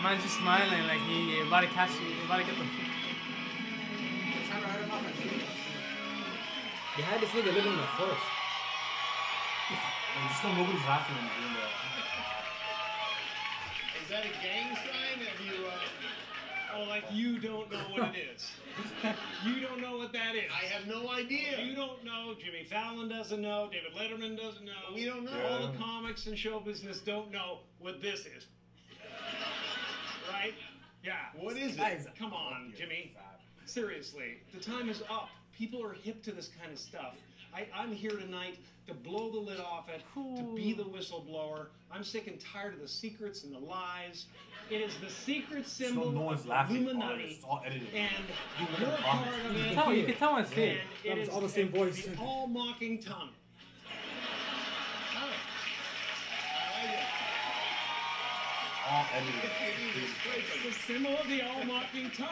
The 0.00 0.08
man's 0.08 0.22
just 0.22 0.38
smiling 0.38 0.86
like 0.86 1.00
he 1.00 1.42
about 1.46 1.60
to 1.60 1.66
catch 1.76 1.90
you. 2.00 2.08
About 2.24 2.38
to 2.38 2.44
get 2.44 2.56
the. 2.56 2.64
They're 2.64 2.72
trying 4.48 4.62
to 4.62 4.68
write 4.68 4.80
him 4.80 4.90
off 4.90 5.04
and 5.04 5.14
shoot 5.20 5.42
us. 5.44 5.52
They 6.96 7.02
had 7.02 7.20
this 7.20 7.28
nigga 7.28 7.52
living 7.52 7.72
in 7.72 7.76
the 7.76 7.92
forest. 8.00 8.24
And 9.68 10.30
just 10.30 10.42
know 10.42 10.56
nobody's 10.56 10.80
laughing 10.88 11.16
when 11.16 11.24
you're 11.28 11.36
doing 11.36 11.52
that. 11.52 11.68
Is 14.00 14.08
that 14.08 14.24
a 14.24 14.32
gang 14.40 14.72
sign? 14.72 15.20
Have 15.20 15.36
you, 15.44 15.68
uh, 15.68 16.78
oh, 16.78 16.88
like 16.88 17.04
you 17.12 17.38
don't 17.38 17.70
know 17.70 17.84
what 17.92 18.16
it 18.16 18.24
is. 18.34 18.50
you 19.44 19.60
don't 19.60 19.82
know 19.82 19.98
what 19.98 20.14
that 20.14 20.34
is. 20.34 20.50
I 20.50 20.64
have 20.72 20.86
no 20.86 21.10
idea. 21.10 21.60
You 21.60 21.74
don't 21.76 22.02
know. 22.06 22.32
Jimmy 22.42 22.64
Fallon 22.64 23.10
doesn't 23.10 23.42
know. 23.42 23.68
David 23.70 23.92
Letterman 23.92 24.38
doesn't 24.38 24.64
know. 24.64 24.94
We 24.94 25.04
don't 25.04 25.26
know. 25.26 25.46
All 25.50 25.70
the 25.70 25.76
comics 25.76 26.26
and 26.26 26.38
show 26.38 26.58
business 26.58 27.00
don't 27.00 27.30
know 27.30 27.58
what 27.78 28.00
this 28.00 28.20
is. 28.20 28.46
Right? 30.32 30.54
Yeah. 31.04 31.14
What 31.38 31.56
is 31.56 31.76
it? 31.76 32.08
Come 32.18 32.32
on, 32.32 32.72
Jimmy. 32.76 33.14
Seriously, 33.66 34.38
the 34.52 34.60
time 34.60 34.88
is 34.88 35.02
up. 35.10 35.28
People 35.56 35.84
are 35.84 35.92
hip 35.92 36.22
to 36.24 36.32
this 36.32 36.50
kind 36.60 36.72
of 36.72 36.78
stuff. 36.78 37.14
I, 37.54 37.66
I'm 37.74 37.92
here 37.92 38.12
tonight 38.12 38.58
to 38.86 38.94
blow 38.94 39.30
the 39.30 39.38
lid 39.38 39.60
off 39.60 39.88
it, 39.88 40.02
to 40.14 40.54
be 40.54 40.72
the 40.72 40.84
whistleblower. 40.84 41.66
I'm 41.92 42.04
sick 42.04 42.26
and 42.28 42.38
tired 42.40 42.74
of 42.74 42.80
the 42.80 42.88
secrets 42.88 43.44
and 43.44 43.52
the 43.54 43.58
lies. 43.58 44.26
It 44.70 44.80
is 44.80 44.92
the 44.98 45.10
secret 45.10 45.66
symbol 45.66 46.06
know 46.12 46.20
no 46.20 46.26
one's 46.26 46.40
of 46.42 46.46
laughing. 46.46 46.84
All 46.86 46.90
of 46.90 46.96
Illuminati, 46.96 47.24
it's 47.34 47.44
all 47.44 47.60
edited. 47.66 47.88
and 47.92 48.08
You 48.60 48.66
you're 48.78 48.88
part 48.98 49.00
promise. 49.00 49.46
of 49.50 49.56
You 49.56 49.62
can 49.64 49.74
tell, 49.74 49.92
you 49.92 50.04
can 50.04 50.14
tell 50.14 50.30
on 50.30 50.38
And 50.40 50.48
stage. 50.48 50.78
It's 51.04 51.28
all 51.28 51.40
the 51.40 51.48
same 51.48 51.70
voice. 51.70 52.06
The 52.06 52.16
all 52.20 52.46
mocking 52.46 53.00
tongue. 53.02 53.30
All 58.90 59.04
edited. 59.14 59.50
It's 60.36 60.76
the 60.86 60.92
symbol 60.92 61.16
of 61.16 61.28
the 61.28 61.42
all 61.42 61.64
mocking 61.64 62.10
tongue. 62.10 62.28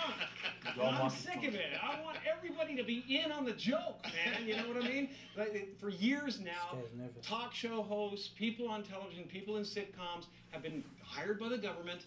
All 0.81 0.88
I'm 1.05 1.11
sick 1.11 1.35
tongue. 1.35 1.47
of 1.47 1.55
it. 1.55 1.73
I 1.83 2.00
want 2.03 2.19
everybody 2.31 2.77
to 2.77 2.83
be 2.83 3.05
in 3.09 3.31
on 3.33 3.45
the 3.45 3.53
joke, 3.53 4.05
man. 4.05 4.47
You 4.47 4.57
know 4.57 4.69
what 4.69 4.83
I 4.85 4.88
mean? 4.88 5.11
Like, 5.37 5.55
it- 5.55 5.79
for 5.81 5.88
years 5.91 6.41
now, 6.41 6.77
This 6.81 6.91
guy's 6.91 6.99
nervous. 6.99 7.27
talk 7.27 7.55
show 7.55 7.83
hosts, 7.83 8.29
people 8.29 8.69
on 8.69 8.83
television, 8.83 9.25
people 9.25 9.57
in 9.57 9.62
sitcoms 9.65 10.27
have 10.50 10.62
been 10.62 10.83
hired 11.03 11.38
by 11.38 11.49
the 11.49 11.59
government 11.59 12.03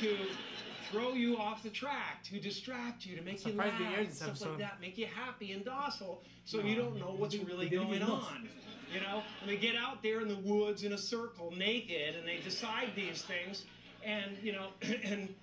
to 0.00 0.16
throw 0.90 1.12
you 1.12 1.36
off 1.36 1.62
the 1.62 1.70
track, 1.70 2.22
to 2.24 2.40
distract 2.40 3.04
you, 3.04 3.16
to 3.16 3.22
make 3.22 3.44
you 3.44 3.52
Surprised 3.52 3.80
laugh, 3.80 3.96
they 3.96 4.04
and 4.04 4.12
stuff 4.14 4.28
episode. 4.28 4.48
like 4.50 4.58
that, 4.58 4.80
make 4.80 4.96
you 4.98 5.06
happy 5.06 5.52
and 5.52 5.64
docile, 5.64 6.22
so 6.44 6.60
you 6.60 6.76
don't 6.76 6.98
know 6.98 7.14
what's 7.16 7.36
really 7.36 7.68
going 7.68 7.90
get 7.90 8.00
nuts. 8.00 8.26
on. 8.32 8.48
You 8.92 9.00
know, 9.00 9.22
and 9.42 9.50
they 9.50 9.56
get 9.58 9.76
out 9.76 10.02
there 10.02 10.22
in 10.22 10.28
the 10.28 10.36
woods 10.38 10.82
in 10.82 10.94
a 10.94 10.98
circle, 10.98 11.52
naked, 11.54 12.16
and 12.16 12.26
they 12.26 12.38
decide 12.38 12.88
these 12.96 13.20
things, 13.20 13.64
and 14.02 14.36
you 14.42 14.52
know, 14.52 14.68
and 15.04 15.34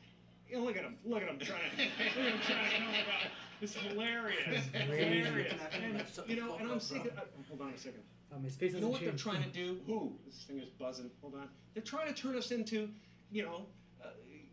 you 0.49 0.57
know, 0.57 0.63
look 0.63 0.75
at 0.77 0.81
them, 0.83 0.97
look 1.05 1.21
at 1.21 1.27
them 1.27 1.37
trying 1.39 1.59
to, 1.77 1.83
look 1.83 2.17
at 2.27 2.31
them 2.31 2.39
trying 2.43 2.69
to. 2.71 2.77
Oh 2.77 2.91
my 2.91 2.97
god, 2.97 3.31
it's 3.61 3.75
hilarious, 3.75 4.65
hilarious. 4.73 5.53
And, 5.83 6.03
you 6.27 6.37
know, 6.37 6.55
and 6.55 6.71
I'm 6.71 6.79
sick. 6.79 7.05
Of, 7.05 7.17
uh, 7.17 7.21
hold 7.47 7.61
on 7.61 7.69
a 7.69 7.77
second. 7.77 8.01
Um, 8.35 8.43
his 8.43 8.55
face 8.55 8.73
You 8.73 8.81
know 8.81 8.87
hasn't 8.87 8.91
what 8.93 9.01
they're 9.01 9.33
trying 9.33 9.43
to 9.43 9.49
do? 9.49 9.79
Who? 9.85 10.13
This 10.25 10.43
thing 10.43 10.59
is 10.59 10.69
buzzing. 10.69 11.11
Hold 11.21 11.35
on. 11.35 11.47
They're 11.73 11.83
trying 11.83 12.11
to 12.11 12.19
turn 12.19 12.35
us 12.35 12.51
into, 12.51 12.89
you 13.31 13.43
know, 13.43 13.67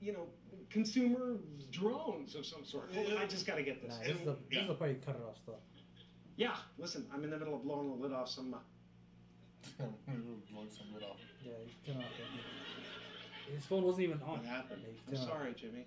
you 0.03 0.13
know, 0.13 0.27
consumer 0.69 1.37
drones 1.71 2.35
of 2.35 2.45
some 2.45 2.65
sort. 2.65 2.91
Hold 2.95 3.13
on, 3.13 3.19
I 3.19 3.27
just 3.27 3.47
got 3.47 3.57
to 3.57 3.63
get 3.63 3.81
this. 3.83 3.97
Nah, 3.97 4.03
this 4.05 4.17
is 4.19 4.25
the, 4.25 4.37
this 4.51 4.63
is 4.63 4.69
the 4.69 4.75
part 4.75 4.91
you 4.91 4.97
cut 5.05 5.15
it 5.15 5.23
off 5.29 5.37
stuff. 5.39 5.55
Yeah, 6.37 6.57
listen, 6.79 7.07
I'm 7.15 7.23
in 7.25 7.31
the 7.31 7.39
middle 7.39 7.55
of 7.55 7.63
blowing 7.63 7.89
the 7.89 7.95
lid 7.95 8.13
off 8.13 8.29
some. 8.29 8.55
Uh, 8.55 8.59
Blowing 10.51 10.69
some 10.71 10.87
lid 10.93 11.05
off. 11.05 11.19
Yeah, 11.45 11.53
you 11.65 11.93
turn 11.93 12.03
it 12.03 12.05
off. 12.05 12.13
yeah. 13.49 13.55
His 13.55 13.65
phone 13.67 13.83
wasn't 13.85 14.05
even 14.05 14.21
on. 14.23 14.39
what 14.39 14.45
happened? 14.47 14.83
Yeah, 14.85 14.93
I'm 15.09 15.15
turn 15.15 15.23
off. 15.23 15.29
sorry, 15.39 15.55
Jimmy. 15.57 15.87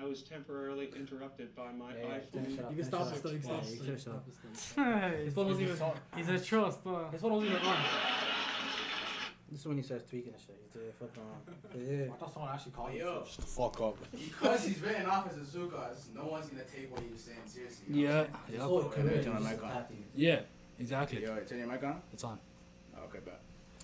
I 0.00 0.04
was 0.04 0.22
temporarily 0.22 0.90
interrupted 0.96 1.54
by 1.54 1.70
my 1.72 1.92
Yeah, 1.94 2.02
yeah, 2.02 2.40
iPhone. 2.40 2.58
it 2.58 2.64
off, 2.64 2.70
You 2.70 2.76
can 2.76 2.84
stop 2.84 3.00
off. 3.02 3.12
it 3.14 3.18
still, 3.18 3.32
you 3.32 3.38
can 3.38 3.44
stop 3.48 3.64
you 3.66 3.72
it 3.72 3.86
can 3.86 3.98
still. 3.98 4.12
turn 4.74 4.88
it 5.02 5.04
off. 5.04 5.12
His 5.24 5.34
phone 5.34 5.46
wasn't 5.48 5.68
even. 5.68 5.82
on. 5.82 5.92
He's 6.16 6.28
a 6.28 6.40
troll 6.40 6.70
still. 6.70 7.08
His 7.10 7.20
phone 7.20 7.32
wasn't 7.32 7.52
even 7.52 7.62
on. 7.66 7.76
This 9.52 9.60
is 9.60 9.66
when 9.66 9.76
he 9.76 9.82
starts 9.82 10.08
tweaking 10.08 10.32
and 10.32 10.40
shit. 10.40 10.56
He's 10.62 10.72
doing 10.72 10.92
fucking 10.98 12.06
Yeah. 12.06 12.12
I 12.12 12.16
thought 12.16 12.32
someone 12.32 12.52
actually 12.54 12.72
called 12.72 12.88
Oh, 12.90 12.94
you. 12.94 13.00
yo. 13.00 13.24
Shut 13.26 13.36
the 13.36 13.42
fuck 13.42 13.80
up. 13.82 13.98
Because 14.10 14.64
he's 14.64 14.80
written 14.80 15.04
off 15.04 15.28
as 15.30 15.36
a 15.36 15.58
Zukas, 15.58 16.14
no 16.14 16.24
one's 16.24 16.46
gonna 16.48 16.64
take 16.64 16.90
what 16.90 17.02
he 17.02 17.12
was 17.12 17.20
saying 17.20 17.38
seriously. 17.46 17.84
you 17.88 18.08
know 18.08 18.12
Yeah. 18.14 18.20
what 18.22 18.30
I'm 18.32 18.44
His 18.46 18.54
Yep. 18.54 18.62
whole 18.62 18.82
Wait, 18.82 18.92
career 18.92 19.22
turn 19.22 19.36
is 19.36 19.44
my 19.44 19.50
mic 19.52 19.62
on. 19.62 19.86
Yeah. 20.14 20.40
Exactly. 20.78 21.22
Yo, 21.22 21.40
turn 21.40 21.58
your 21.58 21.66
mic 21.68 21.84
on? 21.84 22.02
It's 22.14 22.24
on. 22.24 22.38
Oh, 22.96 23.00
okay, 23.04 23.18
bet. 23.18 23.40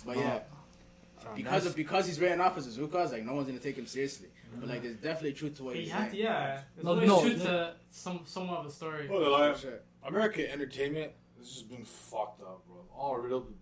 But 0.07 0.17
oh. 0.17 0.21
yeah, 0.21 0.41
Fam, 1.19 1.35
because 1.35 1.51
that's- 1.53 1.67
of 1.67 1.77
because 1.77 2.07
he's 2.07 2.19
written 2.19 2.41
off 2.41 2.57
as 2.57 2.67
a 2.67 2.81
Zukas, 2.81 3.13
like 3.13 3.25
no 3.25 3.35
one's 3.35 3.47
gonna 3.49 3.59
take 3.61 3.77
him 3.77 3.87
seriously. 3.87 4.29
But 4.57 4.71
like, 4.71 4.81
mm. 4.81 4.85
there's 4.85 4.97
definitely 4.97 5.35
truth 5.35 5.57
to 5.59 5.65
what 5.65 5.75
But 5.75 5.81
he's 5.81 5.89
you 5.89 5.93
have 5.93 6.05
to, 6.07 6.11
saying. 6.13 6.23
yeah. 6.25 6.63
There's 6.75 6.85
No, 6.85 6.91
always 6.93 7.09
no, 7.09 7.21
truth 7.21 7.39
no. 7.41 7.45
to 7.45 7.75
some 7.91 8.21
somewhat 8.25 8.61
of 8.61 8.67
a 8.67 8.71
story. 8.71 9.07
Well, 9.07 9.33
like, 9.33 9.55
For 9.57 9.61
sure. 9.61 9.81
American 10.05 10.47
entertainment 10.47 11.13
has 11.37 11.51
just 11.51 11.69
been 11.69 11.85
fucked 11.85 12.41
up, 12.41 12.67
bro. 12.67 12.77
All 12.97 13.19
riddled 13.19 13.45
with 13.47 13.57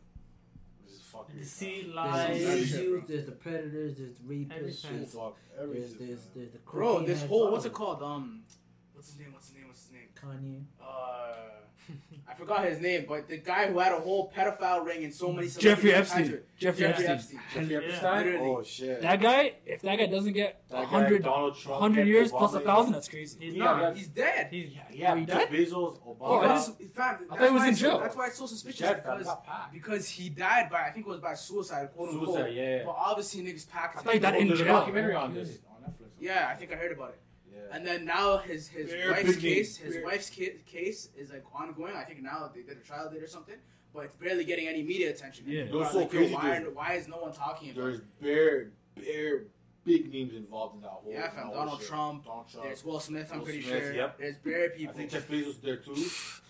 this 1.06 1.12
fucking 1.12 1.38
Deceit, 1.38 1.82
There's 1.84 1.94
lies. 1.94 2.38
The 2.38 2.44
shit, 2.44 2.58
issues, 2.62 2.90
bro. 2.90 3.02
there's 3.08 3.26
the 3.26 3.32
predators, 3.32 3.96
there's 3.96 4.14
the 4.16 4.22
rapists, 4.24 4.52
Everything. 4.52 4.96
there's, 4.98 5.12
Fuck 5.14 5.36
there's, 5.56 5.94
there's, 5.94 6.20
there's 6.34 6.52
the 6.52 6.58
Bro, 6.70 7.02
this 7.06 7.22
whole 7.24 7.50
what's 7.50 7.64
it 7.64 7.72
called? 7.72 8.02
Um, 8.02 8.42
what's 8.94 9.10
his 9.10 9.18
name? 9.18 9.32
What's 9.32 9.48
his 9.48 9.56
name? 9.56 9.66
What's 9.68 9.82
his 9.84 9.92
name? 9.92 10.08
Kanye. 10.20 10.64
Uh, 10.80 11.55
I 12.28 12.34
forgot 12.34 12.64
his 12.64 12.80
name, 12.80 13.06
but 13.08 13.28
the 13.28 13.36
guy 13.38 13.68
who 13.70 13.78
had 13.78 13.92
a 13.92 14.00
whole 14.00 14.32
pedophile 14.36 14.84
ring 14.84 15.02
in 15.04 15.12
so 15.12 15.32
many. 15.32 15.48
Jeffrey 15.48 15.92
Epstein. 15.94 16.24
attached. 16.24 16.42
Jeffrey 16.58 16.80
Jeffrey 16.80 17.06
Epstein. 17.06 17.10
Epstein. 17.36 17.40
Jeffrey 17.54 17.74
Yeah. 17.86 17.92
Epstein? 17.92 18.24
Literally. 18.26 18.48
Oh 18.50 18.62
shit. 18.64 19.00
That 19.02 19.20
guy, 19.22 19.52
if 19.64 19.82
that 19.82 19.96
guy 19.98 20.06
doesn't 20.06 20.32
get 20.32 20.60
That 20.68 20.74
guy, 20.74 20.80
100, 20.90 21.22
Donald 21.22 21.56
Trump, 21.56 21.80
100 21.80 22.06
years 22.08 22.32
Obama, 22.32 22.38
plus 22.38 22.54
a 22.54 22.60
thousand, 22.60 22.92
that's 22.94 23.08
crazy. 23.08 23.38
He's 23.40 23.54
Yeah, 23.54 23.64
not. 23.64 23.80
that- 23.80 23.96
He's 23.96 24.08
dead. 24.08 24.48
He's 24.50 24.72
Yeah, 24.92 25.14
he 25.16 25.24
Jeff 25.24 25.38
dead? 25.38 25.48
Bezos, 25.50 26.00
Oh, 26.04 26.16
Obama. 26.20 26.40
that's- 26.42 26.66
That's, 26.68 26.80
in 26.80 26.88
fact, 26.88 27.22
I 27.30 27.36
thought 27.36 27.46
he 27.46 27.52
was 27.52 27.60
why 27.60 27.66
in 27.68 27.72
it's 27.72 27.80
so- 27.80 27.90
jail. 27.90 28.00
That's 28.00 28.16
why 28.16 28.26
it's 28.26 28.38
so 28.38 28.46
suspicious 28.46 28.78
Jeff 28.80 28.96
because, 28.96 29.24
got 29.24 29.46
packed. 29.46 29.72
because 29.72 30.08
he 30.08 30.28
died 30.28 30.68
by 30.70 30.82
I 30.82 30.90
think 30.90 31.06
it 31.06 31.08
was 31.08 31.20
by 31.20 31.34
suicide, 31.34 31.90
quote 31.94 32.08
unquote. 32.10 32.34
Suicide, 32.34 32.54
yeah. 32.54 32.82
But 32.84 32.96
obviously 32.98 33.42
niggas 33.44 33.70
packed. 33.70 33.98
I 33.98 34.02
thought 34.02 34.12
he 34.14 34.18
died 34.18 34.34
Oh, 34.34 34.38
in 34.40 34.48
there's 34.48 34.58
jail. 34.58 34.68
documentary 34.80 35.14
on 35.14 35.32
this. 35.32 35.58
Yeah, 36.18 36.48
I 36.50 36.54
think 36.56 36.72
I 36.72 36.76
heard 36.76 36.92
about 36.92 37.10
it. 37.10 37.20
Yeah. 37.56 37.76
And 37.76 37.86
then 37.86 38.04
now 38.04 38.38
his 38.38 38.68
his 38.68 38.90
Very 38.90 39.10
wife's 39.10 39.30
big 39.32 39.40
case, 39.40 39.76
his 39.78 39.94
Very- 39.94 40.04
wife's 40.04 40.30
ki- 40.30 40.60
case 40.66 41.08
is 41.16 41.30
like 41.30 41.44
ongoing. 41.54 41.94
I 41.96 42.04
think 42.04 42.22
now 42.22 42.50
they 42.54 42.62
did 42.62 42.76
a 42.76 42.80
trial 42.80 43.10
date 43.10 43.22
or 43.22 43.26
something, 43.26 43.56
but 43.94 44.04
it's 44.04 44.16
barely 44.16 44.44
getting 44.44 44.68
any 44.68 44.82
media 44.82 45.10
attention. 45.10 45.44
Yeah. 45.48 45.64
People 45.64 45.80
What's 45.80 45.90
are 45.90 45.92
so 45.94 45.98
like, 46.00 46.12
yo, 46.12 46.18
crazy 46.20 46.34
why, 46.34 46.56
is- 46.56 46.74
why 46.74 46.92
is 46.94 47.08
no 47.08 47.16
one 47.18 47.32
talking 47.32 47.70
about 47.70 47.82
There's 47.82 47.98
it? 47.98 48.20
bare, 48.20 48.70
bare 48.96 49.42
big 49.84 50.12
names 50.12 50.34
involved 50.34 50.74
in 50.76 50.80
that 50.82 50.88
whole. 50.90 51.10
Yeah, 51.12 51.22
that 51.22 51.34
fam. 51.34 51.46
whole 51.46 51.54
Donald 51.54 51.78
shit. 51.80 51.88
Trump. 51.88 52.24
Donald 52.24 52.48
Trump. 52.50 52.66
There's 52.66 52.84
Will 52.84 52.98
Smith. 53.00 53.30
I'm 53.32 53.38
Will 53.38 53.44
pretty 53.46 53.62
Smith, 53.62 53.82
sure. 53.84 53.94
yep. 53.94 54.18
There's 54.18 54.38
bare 54.38 54.64
I 54.64 54.76
people. 54.76 54.94
think 54.94 55.10
Jeff 55.10 55.28
Bezos 55.28 55.60
there 55.62 55.76
too. 55.76 55.94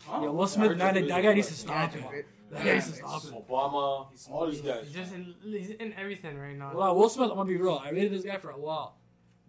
Huh? 0.06 0.22
Yo, 0.22 0.32
Will 0.32 0.46
Smith, 0.46 0.68
heard 0.70 0.78
man, 0.78 0.94
that 0.94 1.22
guy 1.22 1.34
needs 1.34 1.50
was 1.50 1.62
to 1.62 1.68
Yeah, 1.68 1.88
stop 1.90 1.96
it. 2.12 2.16
it- 2.18 2.26
That 2.50 2.58
yeah, 2.60 2.64
guy 2.64 2.72
needs 2.74 2.86
to 2.86 2.92
it's- 2.94 3.22
stop 3.22 3.24
it. 3.34 3.46
Obama, 3.48 4.08
He's- 4.10 4.28
all 4.30 4.46
these 4.50 4.60
guys. 4.60 4.84
He's 4.86 4.94
just 4.94 5.12
in, 5.14 5.34
he's 5.42 5.70
in 5.70 5.92
everything 5.94 6.38
right 6.38 6.56
now. 6.56 6.72
Well, 6.74 6.94
Will 6.96 7.08
Smith, 7.08 7.28
I'm 7.30 7.36
gonna 7.36 7.48
be 7.48 7.56
real. 7.56 7.74
I 7.84 7.90
rated 7.90 8.12
this 8.12 8.24
guy 8.24 8.38
for 8.38 8.50
a 8.50 8.58
while, 8.58 8.96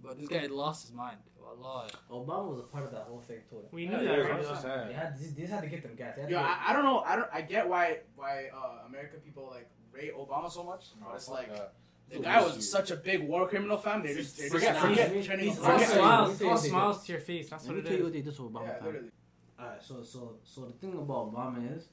but 0.03 0.17
this 0.19 0.27
guy 0.27 0.45
lost 0.47 0.87
his 0.87 0.93
mind. 0.95 1.17
A 1.49 1.61
lot. 1.61 1.93
Obama 2.11 2.49
was 2.49 2.59
a 2.59 2.63
part 2.63 2.83
of 2.83 2.91
that 2.91 3.03
whole 3.03 3.21
thing 3.21 3.37
too. 3.49 3.61
we 3.71 3.87
knew 3.87 3.93
yeah, 3.95 4.17
that. 4.17 4.43
that's 4.43 4.65
right? 4.65 4.77
what 4.77 4.87
They 4.89 4.93
had, 4.93 5.17
they 5.17 5.41
just 5.41 5.53
had 5.53 5.61
to 5.63 5.69
get 5.69 5.81
them 5.81 5.95
guys. 5.95 6.13
They 6.15 6.21
had 6.23 6.27
to 6.27 6.33
Yo, 6.35 6.39
get- 6.41 6.45
I, 6.49 6.65
I 6.67 6.73
don't 6.73 6.83
know. 6.83 6.99
I 6.99 7.15
don't. 7.15 7.29
I 7.33 7.41
get 7.41 7.69
why 7.69 7.99
why 8.17 8.49
uh, 8.53 8.85
American 8.85 9.19
people 9.21 9.47
like 9.49 9.69
rate 9.93 10.13
Obama 10.13 10.51
so 10.51 10.63
much, 10.63 10.87
but 11.01 11.15
it's 11.15 11.29
like 11.29 11.49
Uh, 11.49 11.67
the 12.09 12.19
guy 12.19 12.41
was 12.43 12.69
such 12.69 12.91
a 12.91 12.97
big 12.97 13.25
war 13.27 13.47
criminal. 13.47 13.77
Fam, 13.77 14.03
they 14.03 14.13
just 14.13 14.37
they 14.37 14.49
Forget- 14.49 14.73
just 14.75 14.85
forget- 14.85 15.07
turning- 15.09 15.23
turning 15.23 15.45
he's 15.47 15.57
him 15.57 15.65
all 15.65 15.79
smiles. 15.79 16.41
Let 16.41 16.49
all 16.51 16.57
smiles 16.57 17.05
to 17.05 17.11
your 17.13 17.21
face. 17.21 17.49
That's 17.49 17.65
Let 17.65 17.75
me 17.77 17.81
tell 17.81 17.93
you 17.97 18.03
what 18.03 18.13
they 18.13 18.21
did 18.21 18.35
to 18.35 18.41
Obama. 18.41 18.63
Yeah, 18.67 18.73
fam. 18.79 18.85
literally. 18.85 19.11
Alright, 19.59 19.81
so 19.83 20.03
so 20.03 20.37
so 20.43 20.65
the 20.65 20.73
thing 20.73 20.93
about 20.93 21.33
Obama 21.33 21.75
is, 21.77 21.87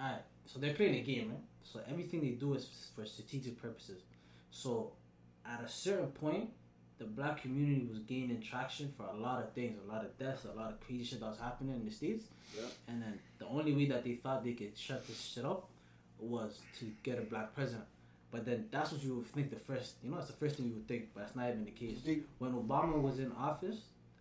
alright, 0.00 0.22
so 0.44 0.58
they're 0.60 0.74
playing 0.74 0.94
a 0.96 1.02
game, 1.02 1.30
right? 1.30 1.40
So 1.64 1.80
everything 1.90 2.20
they 2.20 2.30
do 2.30 2.54
is 2.54 2.90
for 2.94 3.04
strategic 3.04 3.60
purposes. 3.60 4.02
So 4.50 4.92
at 5.44 5.62
a 5.62 5.68
certain 5.68 6.08
point, 6.12 6.50
the 6.98 7.04
black 7.04 7.42
community 7.42 7.86
was 7.90 7.98
gaining 8.00 8.40
traction 8.40 8.92
for 8.96 9.04
a 9.06 9.16
lot 9.16 9.42
of 9.42 9.52
things, 9.52 9.78
a 9.86 9.92
lot 9.92 10.04
of 10.04 10.16
deaths, 10.18 10.44
a 10.44 10.56
lot 10.58 10.70
of 10.70 10.80
crazy 10.80 11.04
shit 11.04 11.20
that 11.20 11.26
was 11.28 11.38
happening 11.38 11.74
in 11.76 11.84
the 11.84 11.90
states. 11.90 12.24
Yeah. 12.56 12.62
And 12.88 13.02
then 13.02 13.18
the 13.38 13.46
only 13.46 13.72
way 13.74 13.86
that 13.86 14.02
they 14.04 14.14
thought 14.14 14.44
they 14.44 14.52
could 14.52 14.76
shut 14.76 15.06
this 15.06 15.20
shit 15.20 15.44
up 15.44 15.68
was 16.18 16.58
to 16.78 16.86
get 17.02 17.18
a 17.18 17.22
black 17.22 17.54
president. 17.54 17.84
But 18.30 18.44
then 18.46 18.66
that's 18.70 18.92
what 18.92 19.02
you 19.02 19.16
would 19.16 19.26
think 19.28 19.50
the 19.50 19.56
first, 19.56 19.96
you 20.02 20.10
know, 20.10 20.16
that's 20.16 20.28
the 20.28 20.36
first 20.36 20.56
thing 20.56 20.66
you 20.66 20.74
would 20.74 20.88
think, 20.88 21.08
but 21.14 21.20
that's 21.20 21.36
not 21.36 21.48
even 21.50 21.64
the 21.64 21.70
case. 21.70 21.98
When 22.38 22.52
Obama 22.52 23.00
was 23.00 23.18
in 23.18 23.30
office, 23.32 23.76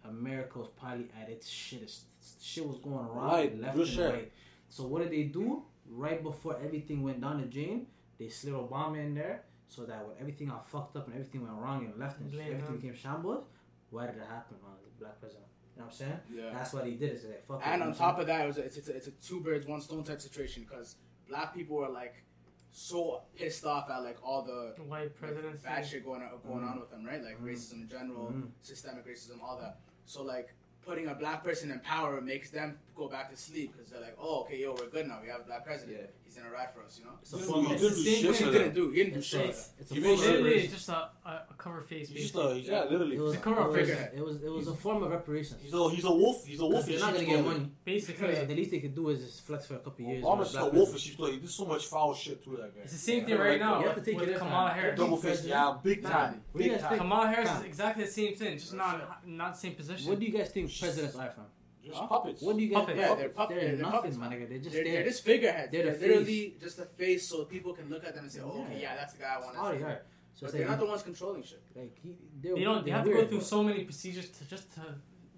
America 0.08 0.60
was 0.60 0.68
probably 0.80 1.08
at 1.22 1.30
its 1.30 1.50
shittest. 1.50 2.02
Shit 2.42 2.68
was 2.68 2.78
going 2.78 2.96
wrong 3.08 3.32
Right, 3.32 3.60
left 3.60 3.78
and 3.78 3.88
shit. 3.88 4.14
right. 4.14 4.32
So 4.70 4.86
what 4.86 5.02
did 5.02 5.12
they 5.12 5.24
do? 5.24 5.64
Right 5.90 6.22
before 6.22 6.58
everything 6.64 7.04
went 7.04 7.22
down 7.22 7.40
the 7.42 7.48
drain, 7.48 7.88
they 8.20 8.30
slid 8.30 8.54
Obama 8.54 8.98
in 8.98 9.16
there 9.16 9.44
so 9.68 9.84
that 9.86 10.06
when 10.08 10.16
everything 10.20 10.48
got 10.48 10.68
fucked 10.70 10.96
up 10.96 11.06
and 11.08 11.16
everything 11.16 11.42
went 11.44 11.56
wrong 11.56 11.86
and 11.86 11.98
left 12.00 12.20
and 12.20 12.32
Blame 12.32 12.48
everything 12.54 12.68
him. 12.76 12.76
became 12.82 12.96
shambles, 12.96 13.46
why 13.90 14.06
did 14.08 14.16
it 14.16 14.28
happen 14.30 14.58
on 14.66 14.74
the 14.84 14.90
black 15.04 15.20
president? 15.20 15.46
You 15.76 15.82
know 15.82 15.86
what 15.88 15.92
I'm 15.94 15.98
saying? 15.98 16.20
Yeah. 16.34 16.50
That's 16.54 16.72
what 16.74 16.86
he 16.86 16.94
did. 16.94 17.14
Is 17.14 17.26
like, 17.26 17.46
fuck 17.48 17.62
it, 17.62 17.66
And 17.68 17.74
you 17.74 17.80
know 17.80 17.84
on 17.86 17.90
what 17.92 18.02
I'm 18.02 18.12
top 18.12 18.20
of 18.20 18.28
that, 18.28 18.44
it 18.44 18.48
was 18.48 18.58
a, 18.58 18.64
it's, 18.64 18.78
it's, 18.78 18.90
a, 18.90 18.96
it's 18.96 19.08
a 19.08 19.12
two 19.12 19.42
birds 19.42 19.66
one 19.68 19.82
stone 19.82 20.04
type 20.04 20.22
situation 20.22 20.64
because 20.68 20.96
black 21.28 21.54
people 21.54 21.78
were 21.78 21.90
like 21.90 22.24
so 22.72 23.22
pissed 23.36 23.66
off 23.66 23.90
at 23.90 24.00
like 24.04 24.18
all 24.24 24.44
the 24.44 24.74
White 24.84 25.02
like, 25.04 25.16
presidency. 25.16 25.64
bad 25.66 25.86
shit 25.86 26.06
going 26.06 26.22
on, 26.22 26.30
going 26.48 26.64
Mhm. 26.64 26.72
on 26.72 26.80
with 26.80 26.92
them, 26.92 27.06
right? 27.06 27.22
Like 27.24 27.42
Mhm. 27.42 27.46
racism 27.48 27.74
in 27.82 27.88
general, 27.90 28.28
Mhm. 28.28 28.50
systemic 28.62 29.06
racism, 29.08 29.42
all 29.42 29.58
that. 29.60 29.80
So 30.06 30.24
like 30.24 30.54
putting 30.86 31.08
a 31.08 31.16
black 31.16 31.44
person 31.44 31.72
in 31.72 31.80
power 31.80 32.22
makes 32.22 32.50
them 32.52 32.78
go 32.96 33.10
back 33.10 33.30
to 33.30 33.36
sleep 33.36 33.74
because 33.76 33.92
they're 33.92 34.02
like, 34.02 34.16
oh, 34.20 34.42
okay, 34.42 34.62
yo, 34.62 34.74
we're 34.74 34.88
good 34.88 35.08
now. 35.08 35.20
We 35.22 35.30
have 35.30 35.42
a 35.42 35.44
black 35.44 35.66
president. 35.66 35.98
Yeah. 36.00 36.08
He's 36.24 36.36
gonna 36.36 36.50
ride 36.52 36.74
for 36.74 36.82
us, 36.84 36.98
you 37.00 37.06
know. 37.06 37.12
It's 37.22 37.34
a 37.34 37.38
form 37.38 37.66
of 37.68 37.80
same 37.80 37.92
Which 37.92 37.96
shit 38.04 38.36
he 38.36 38.44
for 38.46 38.52
didn't 38.52 38.74
do. 38.76 38.90
He 38.92 38.98
didn't 38.98 39.14
do 39.14 39.20
it's 39.20 39.28
shit. 39.28 39.42
a, 39.46 39.50
it's 39.80 39.92
a 39.92 39.96
form 39.96 40.14
of 40.14 40.20
Literally, 40.20 40.54
it's 40.56 40.74
just 40.74 40.90
a, 40.90 41.10
a, 41.26 41.30
a 41.50 41.54
cover 41.58 41.82
face. 41.82 42.10
He's 42.10 42.32
just 42.32 42.36
a, 42.36 42.60
yeah, 42.60 42.84
literally. 42.86 43.16
It 43.16 43.22
was, 43.22 43.34
It's 43.34 43.42
a 43.42 43.44
cover 43.44 43.62
it 43.62 43.68
was, 43.68 43.78
figure. 43.78 44.12
it 44.16 44.26
was 44.26 44.44
it 44.44 44.52
was 44.52 44.68
a 44.68 44.74
form 44.74 45.04
of 45.04 45.12
reparations. 45.12 45.62
He's 45.62 45.74
a 45.74 45.90
he's 45.90 46.04
a 46.04 46.12
wolf. 46.12 46.46
He's 46.46 46.60
a 46.60 46.66
wolf. 46.66 46.86
Because 46.88 47.02
in 47.02 47.14
they're 47.14 47.22
not 47.22 47.28
gonna 47.28 47.38
get 47.38 47.46
money. 47.46 47.72
Basically, 47.86 48.36
So 48.36 48.46
the 48.46 48.56
least 48.56 48.72
they 48.72 48.80
could 48.80 48.96
do 48.96 49.10
is 49.10 49.24
just 49.24 49.46
flex 49.46 49.66
for 49.68 49.76
a 49.76 49.80
couple 49.80 50.06
years. 50.06 50.24
Obama's 50.24 50.40
with 50.40 50.52
just 50.54 50.56
a 50.56 50.60
wolf 50.64 50.74
in 50.74 50.74
president. 50.74 51.02
sheep's 51.02 51.16
clothing. 51.16 51.48
So 51.48 51.66
much 51.66 51.86
foul 51.86 52.14
shit 52.16 52.44
to 52.44 52.50
that 52.58 52.76
guy. 52.76 52.82
it's 52.84 52.94
the 52.94 53.00
same 53.00 53.26
thing 53.26 53.38
right 53.38 53.60
now 53.60 53.80
you 53.82 53.88
have 53.88 53.96
to 53.96 54.02
take 54.12 54.22
it 54.22 54.38
Kamala. 54.38 54.72
Harris. 54.72 55.00
Double 55.00 55.18
fist, 55.18 55.46
yeah, 55.46 55.76
big 55.84 56.02
time, 56.04 56.42
What 56.52 56.60
do 56.60 56.64
you 56.66 56.72
big 56.72 56.72
guys 56.72 56.82
time. 56.82 56.90
think? 56.90 57.02
Kamala 57.02 57.28
Harris 57.28 57.52
is 57.60 57.64
exactly 57.64 58.04
the 58.04 58.12
same 58.12 58.36
thing, 58.36 58.58
just 58.58 58.74
not 58.74 59.26
not 59.28 59.54
the 59.54 59.60
same 59.60 59.76
position. 59.76 60.10
What 60.10 60.20
do 60.20 60.26
you 60.26 60.32
guys 60.32 60.50
think 60.50 60.70
presidents 60.80 61.16
iPhone. 61.16 61.34
from? 61.36 61.44
Just 61.84 62.00
puppets. 62.10 62.42
What 62.42 62.56
do 62.58 62.64
you 62.64 62.70
guys? 62.70 62.80
Puppets. 62.80 63.00
Yeah, 63.00 63.16
they're, 63.16 63.30
pup- 63.30 63.50
They're, 63.50 63.60
they're, 63.60 63.68
they're 63.70 63.78
nothing, 63.78 63.92
puppets, 63.92 64.18
my 64.18 64.28
nigga. 64.28 64.50
They're 64.50 64.58
just 64.58 64.74
They're, 64.74 64.84
there. 64.84 64.94
they're 64.94 65.04
just 65.04 65.24
figureheads. 65.24 65.72
They're 65.72 65.84
They're, 65.84 65.94
the 65.94 66.08
literally 66.08 66.56
just 66.60 66.80
a 66.80 66.86
face 66.86 67.28
so 67.30 67.44
people 67.46 67.74
can 67.74 67.90
look 67.90 68.04
at 68.04 68.16
them 68.16 68.24
and 68.24 68.32
say, 68.34 68.42
oh, 68.44 68.64
okay, 68.64 68.74
Yeah. 68.74 68.80
yeah, 68.82 68.96
that's 68.96 69.14
the 69.14 69.20
guy 69.20 69.36
I 69.38 69.40
want 69.44 69.56
Oh, 69.60 69.68
to 69.68 69.74
they 69.74 69.78
see. 69.80 69.84
are. 69.86 70.02
So 70.34 70.46
But 70.48 70.52
they're 70.54 70.68
not 70.68 70.80
the 70.80 70.86
ones 70.88 71.04
controlling 71.04 71.44
shit. 71.44 71.62
like 71.76 71.98
he, 72.02 72.16
they're, 72.42 72.56
don't. 72.56 72.84
They 72.84 72.90
they're 72.92 72.98
have 72.98 73.06
to 73.06 73.14
go 73.14 73.28
through 73.28 73.38
but 73.38 73.46
so 73.46 73.64
many 73.64 73.84
procedures 73.84 74.30
to 74.32 74.46
just 74.46 74.74
to 74.76 74.82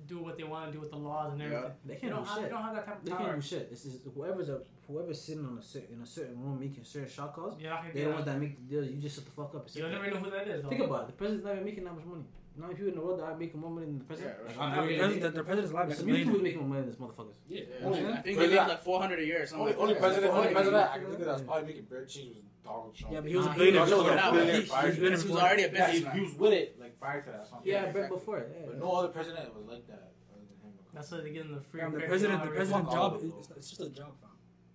do 0.07 0.19
what 0.19 0.37
they 0.37 0.43
want 0.45 0.67
to 0.67 0.71
do 0.71 0.79
with 0.79 0.89
the 0.89 0.95
laws 0.97 1.33
and 1.33 1.41
everything. 1.41 1.69
They 1.85 1.93
They 1.95 1.99
can't 1.99 2.13
don't 2.13 2.23
do 2.23 2.29
have. 2.29 2.35
They 2.37 2.41
shit. 2.43 2.51
don't 2.51 2.63
have 2.63 2.75
that 2.75 2.85
type 2.85 2.97
of 2.99 3.05
They 3.05 3.11
power. 3.11 3.19
can't 3.27 3.35
do 3.41 3.47
shit. 3.47 3.69
This 3.69 3.85
is 3.85 3.99
whoever's 4.15 4.47
a 4.49 4.61
whoever's 4.87 5.21
sitting 5.21 5.45
on 5.45 5.57
a 5.57 5.61
cer- 5.61 5.83
in 5.91 6.01
a 6.01 6.05
certain 6.05 6.41
room 6.41 6.57
making 6.59 6.85
certain 6.85 7.09
shot 7.09 7.35
calls. 7.35 7.59
You're 7.59 7.69
not 7.71 7.81
gonna 7.81 7.93
They're 7.93 8.03
do 8.05 8.09
the 8.09 8.13
ones 8.15 8.25
that. 8.25 8.31
that 8.35 8.39
make 8.39 8.55
the 8.57 8.63
deals. 8.75 8.87
You 8.87 8.95
just 9.01 9.15
shut 9.17 9.25
the 9.25 9.31
fuck 9.31 9.53
up. 9.53 9.63
and 9.63 9.69
sit 9.69 9.79
you 9.83 9.89
don't 9.89 9.91
never 10.01 10.09
know 10.09 10.21
who 10.21 10.31
that 10.31 10.47
is. 10.47 10.65
Think 10.65 10.81
about 10.81 11.01
it. 11.03 11.07
The 11.07 11.13
president's 11.13 11.45
not 11.45 11.53
even 11.55 11.65
making 11.65 11.83
that 11.83 11.93
much 11.93 12.05
money. 12.05 12.23
You 12.57 12.63
know, 12.63 12.69
people 12.69 12.87
in 12.87 12.95
the 12.95 13.01
world 13.01 13.19
that 13.19 13.25
are 13.25 13.37
making 13.37 13.59
more 13.61 13.69
money 13.69 13.85
than 13.85 13.99
the 13.99 14.05
president. 14.05 14.35
Yeah, 14.41 14.47
like, 14.47 14.57
right. 14.57 14.65
on 14.65 14.71
The 14.71 14.81
every 14.81 14.97
president, 14.97 15.35
the 15.35 15.43
president's 15.43 15.73
live 15.73 15.87
There's 15.87 15.99
is 15.99 16.05
some 16.05 16.07
people 16.15 16.21
amazing. 16.23 16.43
making 16.43 16.59
more 16.59 16.69
money 16.69 16.81
than 16.81 16.89
this 16.89 16.99
motherfuckers. 16.99 17.37
Yeah. 17.47 17.61
Only- 17.83 18.05
I 18.07 18.15
think 18.17 18.37
they 18.39 18.47
make 18.47 18.57
like 18.67 18.83
400 18.83 19.19
a 19.19 19.25
year 19.25 19.41
or 19.41 19.45
something. 19.45 19.61
Only, 19.61 19.73
like 19.73 19.81
only 19.81 19.95
president, 19.95 20.33
only 20.33 20.53
president 20.53 20.81
I 20.81 20.85
a 20.87 20.89
can 20.89 21.01
year. 21.01 21.09
think 21.11 21.19
of 21.21 21.25
that's 21.27 21.41
probably 21.43 21.65
making 21.69 21.83
bread 21.85 22.09
cheese 22.09 22.33
was 22.33 22.43
Donald 22.65 22.95
Trump. 22.95 23.13
Yeah, 23.13 23.21
but 23.21 23.29
he 23.29 23.35
was 23.37 23.45
Nah, 23.45 23.51
a 23.51 23.53
he 23.53 23.59
billionaire. 23.59 23.81
was- 23.81 23.89
before 23.91 24.09
No, 24.09 24.15
that. 24.17 24.33
but 24.33 24.41
he- 24.41 24.49
He 24.49 24.55
he 24.57 25.09
was 25.13 25.23
he 25.23 25.29
was 25.29 25.37
already 25.37 25.63
a 25.63 25.71
Yeah, 25.71 25.71
he, 25.71 25.77
businessman. 25.93 26.15
he 26.17 26.21
was 26.25 26.33
with 26.33 26.53
it 26.53 26.79
like 26.81 26.99
prior 26.99 27.21
to 27.21 27.29
that. 27.31 27.47
Something. 27.47 27.67
Yeah, 27.67 27.73
Yeah, 27.83 27.89
exactly. 27.93 28.17
before 28.17 28.37
it. 28.39 28.65
But 28.65 28.77
no 28.79 28.91
other 28.91 29.09
president 29.09 29.53
was 29.55 29.65
like 29.67 29.85
that. 29.87 29.93
other 30.33 30.41
than 30.49 30.57
him. 30.65 30.73
That's 30.97 31.11
why 31.11 31.17
they 31.21 31.29
get 31.29 31.45
in 31.45 31.53
the 31.53 31.61
free. 31.61 31.81
The 31.81 32.01
president, 32.09 32.41
the 32.41 32.47
card, 32.47 32.55
president 32.57 32.89
job, 32.89 33.13
of 33.13 33.21
them. 33.21 33.33
is 33.39 33.51
it's 33.55 33.69
just 33.69 33.81
a 33.81 33.89
job, 33.89 34.11
fam. 34.19 34.31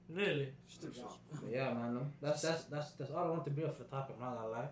Literally. 0.09 0.49
It's 0.67 0.77
just 0.79 0.85
a 0.87 1.01
job. 1.01 1.15
Yeah, 1.51 1.75
man. 1.75 2.13
That's 2.21 2.43
that's 2.43 2.63
that's 2.71 2.93
that's 2.93 3.11
all 3.11 3.27
I 3.27 3.31
want 3.31 3.45
to 3.47 3.51
bring 3.51 3.67
up 3.67 3.77
for 3.77 3.83
the 3.83 3.89
topic. 3.91 4.15
I'm 4.21 4.25
not 4.31 4.37
gonna 4.39 4.49
lie. 4.55 4.69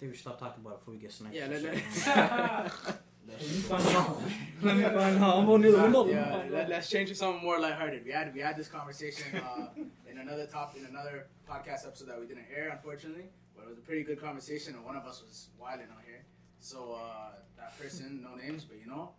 I 0.00 0.04
think 0.04 0.12
we 0.12 0.16
should 0.16 0.22
stop 0.22 0.40
talking 0.40 0.62
about 0.64 0.76
it 0.76 0.78
before 0.78 0.94
we 0.94 1.00
get 1.00 1.12
sniped. 1.12 1.34
Yeah, 1.34 1.46
let- 1.48 1.60
shit. 1.60 1.74
let- 2.06 2.72
Let 3.28 3.38
me 3.42 3.46
find 3.60 3.86
out. 3.96 4.22
Let 4.62 4.76
me 4.76 4.82
find 4.82 5.18
out. 5.22 5.36
I'm 5.36 5.50
on 5.50 5.60
near 5.60 5.72
the 5.72 5.82
window. 5.82 6.06
yeah, 6.08 6.42
let, 6.50 6.68
let's 6.70 6.88
change 6.90 7.10
to 7.10 7.14
something 7.14 7.44
more 7.44 7.60
lighthearted. 7.60 8.04
We 8.04 8.10
had 8.10 8.34
we 8.34 8.40
had 8.40 8.56
this 8.56 8.66
conversation 8.66 9.36
uh, 9.36 9.66
in 10.10 10.18
another 10.18 10.46
top 10.46 10.74
in 10.76 10.86
another 10.86 11.26
podcast 11.48 11.86
episode 11.86 12.08
that 12.08 12.18
we 12.18 12.26
didn't 12.26 12.46
air, 12.56 12.70
unfortunately. 12.70 13.26
But 13.54 13.66
it 13.66 13.68
was 13.68 13.78
a 13.78 13.82
pretty 13.82 14.02
good 14.02 14.20
conversation, 14.20 14.74
and 14.74 14.84
one 14.84 14.96
of 14.96 15.04
us 15.04 15.20
was 15.22 15.48
wilding 15.60 15.86
out 15.94 16.02
here. 16.04 16.24
So 16.58 16.98
uh, 16.98 17.34
that 17.58 17.78
person, 17.78 18.20
no 18.22 18.34
names, 18.34 18.64
but 18.64 18.78
you 18.80 18.86
know, 18.88 19.10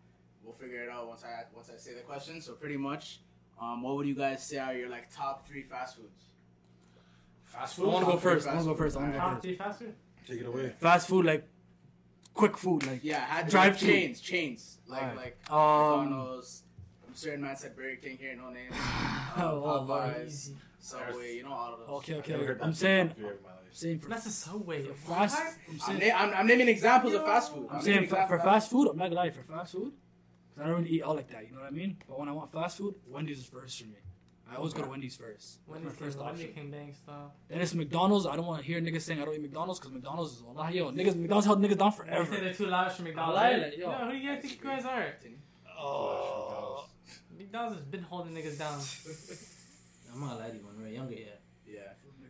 we'll 0.43 0.55
figure 0.55 0.83
it 0.83 0.89
out 0.89 1.07
once 1.07 1.23
I 1.23 1.43
once 1.55 1.69
I 1.73 1.77
say 1.77 1.93
the 1.93 2.01
question. 2.01 2.41
So 2.41 2.53
pretty 2.53 2.77
much, 2.77 3.21
um, 3.61 3.81
what 3.83 3.95
would 3.95 4.07
you 4.07 4.15
guys 4.15 4.43
say 4.45 4.57
are 4.57 4.73
your 4.73 4.89
like 4.89 5.13
top 5.15 5.47
three 5.47 5.61
fast 5.63 5.95
foods? 5.95 6.25
Fast 7.45 7.75
food. 7.75 7.85
I 7.85 7.93
want 7.93 8.05
to 8.07 8.11
go 8.13 8.17
first. 8.17 8.47
I 8.47 8.55
want 8.55 8.65
to 8.65 8.71
go 8.71 8.75
first. 8.75 8.97
I 8.97 8.99
want 8.99 9.13
to 9.13 9.19
go 9.19 9.23
first. 9.23 9.29
Top 9.29 9.33
first. 9.35 9.43
three 9.43 9.55
faster. 9.55 9.85
Take 10.27 10.41
it 10.41 10.45
away. 10.45 10.73
Fast 10.79 11.07
food, 11.07 11.25
like 11.25 11.47
quick 12.33 12.57
food, 12.57 12.85
like 12.85 12.99
Yeah, 13.03 13.19
had 13.25 13.47
Drive 13.49 13.73
like, 13.73 13.79
through. 13.79 13.89
chains, 13.89 14.21
chains, 14.21 14.77
like 14.87 15.01
Alright. 15.01 15.17
like 15.17 15.51
Um, 15.51 16.09
McDonald's. 16.09 16.63
A 17.13 17.17
certain 17.17 17.41
man 17.41 17.57
said 17.57 17.75
Burger 17.75 17.97
King 17.97 18.17
here, 18.17 18.35
no 18.35 18.49
names. 18.49 18.73
Oh, 19.37 19.63
Uh, 19.63 19.79
Popeyes, 19.81 20.51
Subway, 20.79 21.35
you 21.37 21.43
know 21.43 21.53
all 21.53 21.73
of 21.73 21.79
those. 21.79 21.89
Okay, 21.89 22.15
I've 22.17 22.49
okay. 22.49 22.59
I'm 22.61 22.73
saying, 22.73 23.13
in 23.17 23.25
saying 23.71 23.99
for 23.99 24.09
That's 24.09 24.25
a 24.25 24.29
Subway. 24.31 24.83
for 24.83 24.93
fast. 24.93 25.37
I'm 25.69 25.73
I'm, 25.75 25.79
saying, 25.99 26.09
na- 26.11 26.17
I'm, 26.17 26.33
I'm 26.33 26.47
naming 26.47 26.67
examples 26.67 27.13
of 27.13 27.23
fast 27.23 27.53
food. 27.53 27.67
I'm 27.71 27.83
naming 27.83 27.83
saying 27.85 28.07
for, 28.09 28.27
for 28.27 28.39
fast 28.39 28.69
food. 28.69 28.89
I'm 28.89 28.97
not 28.97 29.05
gonna 29.05 29.15
lie. 29.15 29.29
For 29.29 29.43
fast 29.43 29.71
food, 29.73 29.93
'cause 30.55 30.63
I 30.63 30.67
don't 30.67 30.79
really 30.79 30.89
eat 30.95 31.01
all 31.03 31.15
like 31.15 31.29
that. 31.29 31.45
You 31.47 31.53
know 31.53 31.61
what 31.61 31.67
I 31.67 31.71
mean? 31.71 31.97
But 32.07 32.19
when 32.19 32.27
I 32.27 32.33
want 32.33 32.51
fast 32.51 32.77
food, 32.77 32.95
Wendy's 33.07 33.39
is 33.39 33.45
first 33.45 33.79
for 33.79 33.85
me. 33.87 33.95
I 34.51 34.55
always 34.57 34.73
go 34.73 34.81
to 34.83 34.89
Wendy's 34.89 35.15
first. 35.15 35.59
Wendy's 35.67 35.93
first 35.93 36.17
King, 36.17 36.25
Wendy 36.25 36.41
option. 36.43 36.53
King 36.55 36.71
Bang 36.71 36.93
style. 36.93 37.33
Then 37.47 37.61
it's 37.61 37.73
McDonald's. 37.73 38.25
I 38.25 38.35
don't 38.35 38.45
want 38.45 38.61
to 38.61 38.67
hear 38.67 38.81
niggas 38.81 39.01
saying 39.01 39.21
I 39.21 39.25
don't 39.25 39.35
eat 39.35 39.41
McDonald's 39.41 39.79
because 39.79 39.93
McDonald's 39.93 40.33
is 40.33 40.41
all. 40.41 40.57
Allah. 40.57 40.71
Yo, 40.71 40.91
niggas, 40.91 41.15
McDonald's 41.15 41.45
held 41.47 41.61
niggas 41.61 41.77
down 41.77 41.91
You 41.91 41.97
forever. 42.03 42.33
say 42.35 42.39
they're 42.41 42.53
too 42.53 42.67
lavish 42.67 42.93
for 42.97 43.03
McDonald's. 43.03 43.35
lie, 43.37 43.51
right? 43.51 43.61
like, 43.61 43.77
yo. 43.77 43.91
Yo, 43.91 43.97
who 44.05 44.11
do 44.11 44.17
you 44.17 44.29
guys 44.29 44.41
think 44.41 44.57
you 44.63 44.69
guys 44.69 44.85
are? 44.85 45.05
Oh. 45.79 46.85
McDonald's 47.37 47.77
has 47.77 47.85
been 47.85 48.03
holding 48.03 48.33
niggas 48.33 48.57
down. 48.59 48.79
I'm 50.13 50.19
not 50.19 50.29
gonna 50.31 50.39
lie 50.41 50.49
to 50.49 50.55
you. 50.57 50.65
When 50.65 50.77
we 50.77 50.83
were 50.83 50.89
younger, 50.89 51.13
yeah. 51.15 51.25
Yeah. 51.65 51.79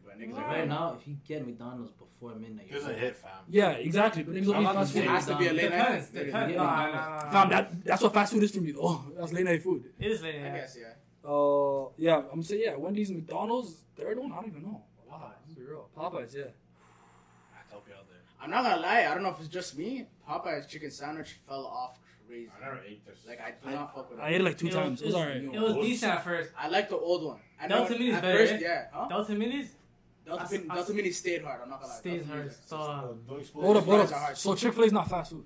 But 0.05 0.19
niggas 0.19 0.33
Like 0.35 0.45
right 0.47 0.67
now, 0.67 0.97
if 0.99 1.07
you 1.07 1.17
get 1.27 1.45
McDonald's 1.45 1.91
before 1.91 2.35
midnight, 2.35 2.67
There's 2.69 2.83
you're 2.83 2.91
a 2.91 2.95
hit, 2.95 3.15
fam. 3.17 3.31
Yeah, 3.49 3.71
exactly. 3.71 4.23
But 4.23 4.35
niggas 4.35 4.45
don't 4.45 4.55
I'm 4.57 4.61
eat 4.61 4.65
not 4.65 4.75
fast 4.75 4.93
gonna 4.93 5.05
It 5.05 5.09
has 5.09 5.25
to 5.27 5.35
be 5.37 5.47
a 5.47 5.53
late 5.53 5.61
Depends. 5.71 6.13
night. 6.13 6.25
Depends. 6.25 6.51
Yeah, 6.53 6.57
Nah, 6.57 6.75
nah, 6.75 6.91
nah, 6.91 7.23
nah. 7.23 7.31
Fam, 7.31 7.49
that 7.49 7.83
that's 7.85 8.01
what 8.03 8.13
fast 8.13 8.33
food 8.33 8.43
is 8.43 8.51
for 8.51 8.61
me 8.61 8.71
though. 8.71 9.03
That's 9.17 9.33
late 9.33 9.45
night 9.45 9.63
food. 9.63 9.83
It 9.99 10.11
is 10.11 10.21
late 10.21 10.35
I 10.35 10.49
guess, 10.49 10.77
yeah. 10.79 10.93
Uh, 11.23 11.89
yeah, 11.97 12.21
I'm 12.31 12.41
saying 12.43 12.61
yeah. 12.65 12.75
Wendy's, 12.75 13.09
and 13.09 13.19
McDonald's, 13.19 13.75
third 13.95 14.17
one, 14.19 14.31
I 14.31 14.35
don't 14.37 14.47
even 14.47 14.63
know. 14.63 14.81
Wow, 15.07 15.31
I'm 15.47 15.53
be 15.53 15.61
real. 15.63 15.87
Popeyes, 15.95 16.35
yeah. 16.35 16.43
I 17.53 17.59
help 17.69 17.85
you 17.87 17.93
out 17.93 18.07
there. 18.09 18.17
I'm 18.41 18.49
not 18.49 18.63
gonna 18.63 18.81
lie, 18.81 19.05
I 19.09 19.13
don't 19.13 19.23
know 19.23 19.29
if 19.29 19.39
it's 19.39 19.49
just 19.49 19.77
me. 19.77 20.07
Popeye's 20.27 20.65
chicken 20.67 20.89
sandwich 20.89 21.37
fell 21.47 21.65
off 21.67 21.99
crazy. 22.27 22.49
I 22.59 22.63
never 22.65 22.79
ate 22.87 23.05
this. 23.05 23.19
Like, 23.27 23.39
I 23.39 23.53
do 23.63 23.75
not 23.75 23.93
fuck 23.93 24.09
with 24.09 24.19
I 24.19 24.29
it. 24.29 24.33
ate 24.35 24.41
it 24.41 24.43
like 24.45 24.57
two 24.57 24.67
It 24.67 24.73
times. 24.73 25.01
It 25.01 25.07
was 25.07 25.15
alright. 25.15 25.37
It 25.43 25.51
was 25.61 25.75
decent 25.75 26.11
at 26.13 26.23
first. 26.23 26.49
I 26.57 26.69
like 26.69 26.89
the 26.89 26.97
old 26.97 27.23
one. 27.25 27.39
I 27.61 27.67
Delta 27.67 27.93
Mini's 27.93 28.15
at 28.15 28.21
better, 28.23 28.37
first, 28.39 28.53
eh? 28.53 28.59
yeah. 28.61 28.85
Huh? 28.91 29.07
Delta 29.09 29.33
Minis 29.33 29.67
Delta, 30.25 30.43
I- 30.43 30.51
Mini, 30.51 30.69
I- 30.69 30.75
Delta 30.75 30.93
Mini 30.93 31.11
stayed 31.11 31.43
hard, 31.43 31.61
I'm 31.63 31.69
not 31.69 31.81
gonna 31.81 31.93
lie. 31.93 31.99
stays 31.99 32.21
Delta 32.25 32.27
hard. 32.31 32.39
Mini's- 32.45 32.61
So, 32.65 32.77
uh, 32.77 33.01
don't 33.27 33.39
expose 33.39 33.63
Hold 33.63 33.77
up, 33.77 33.83
hold 33.85 33.99
fries 33.99 34.11
are 34.11 34.15
up. 34.15 34.21
hard. 34.21 34.37
So 34.37 34.55
Chick 34.55 34.73
Fil 34.73 34.83
A 34.83 34.87
is 34.87 34.93
not 34.93 35.09
fast 35.09 35.31
food. 35.31 35.45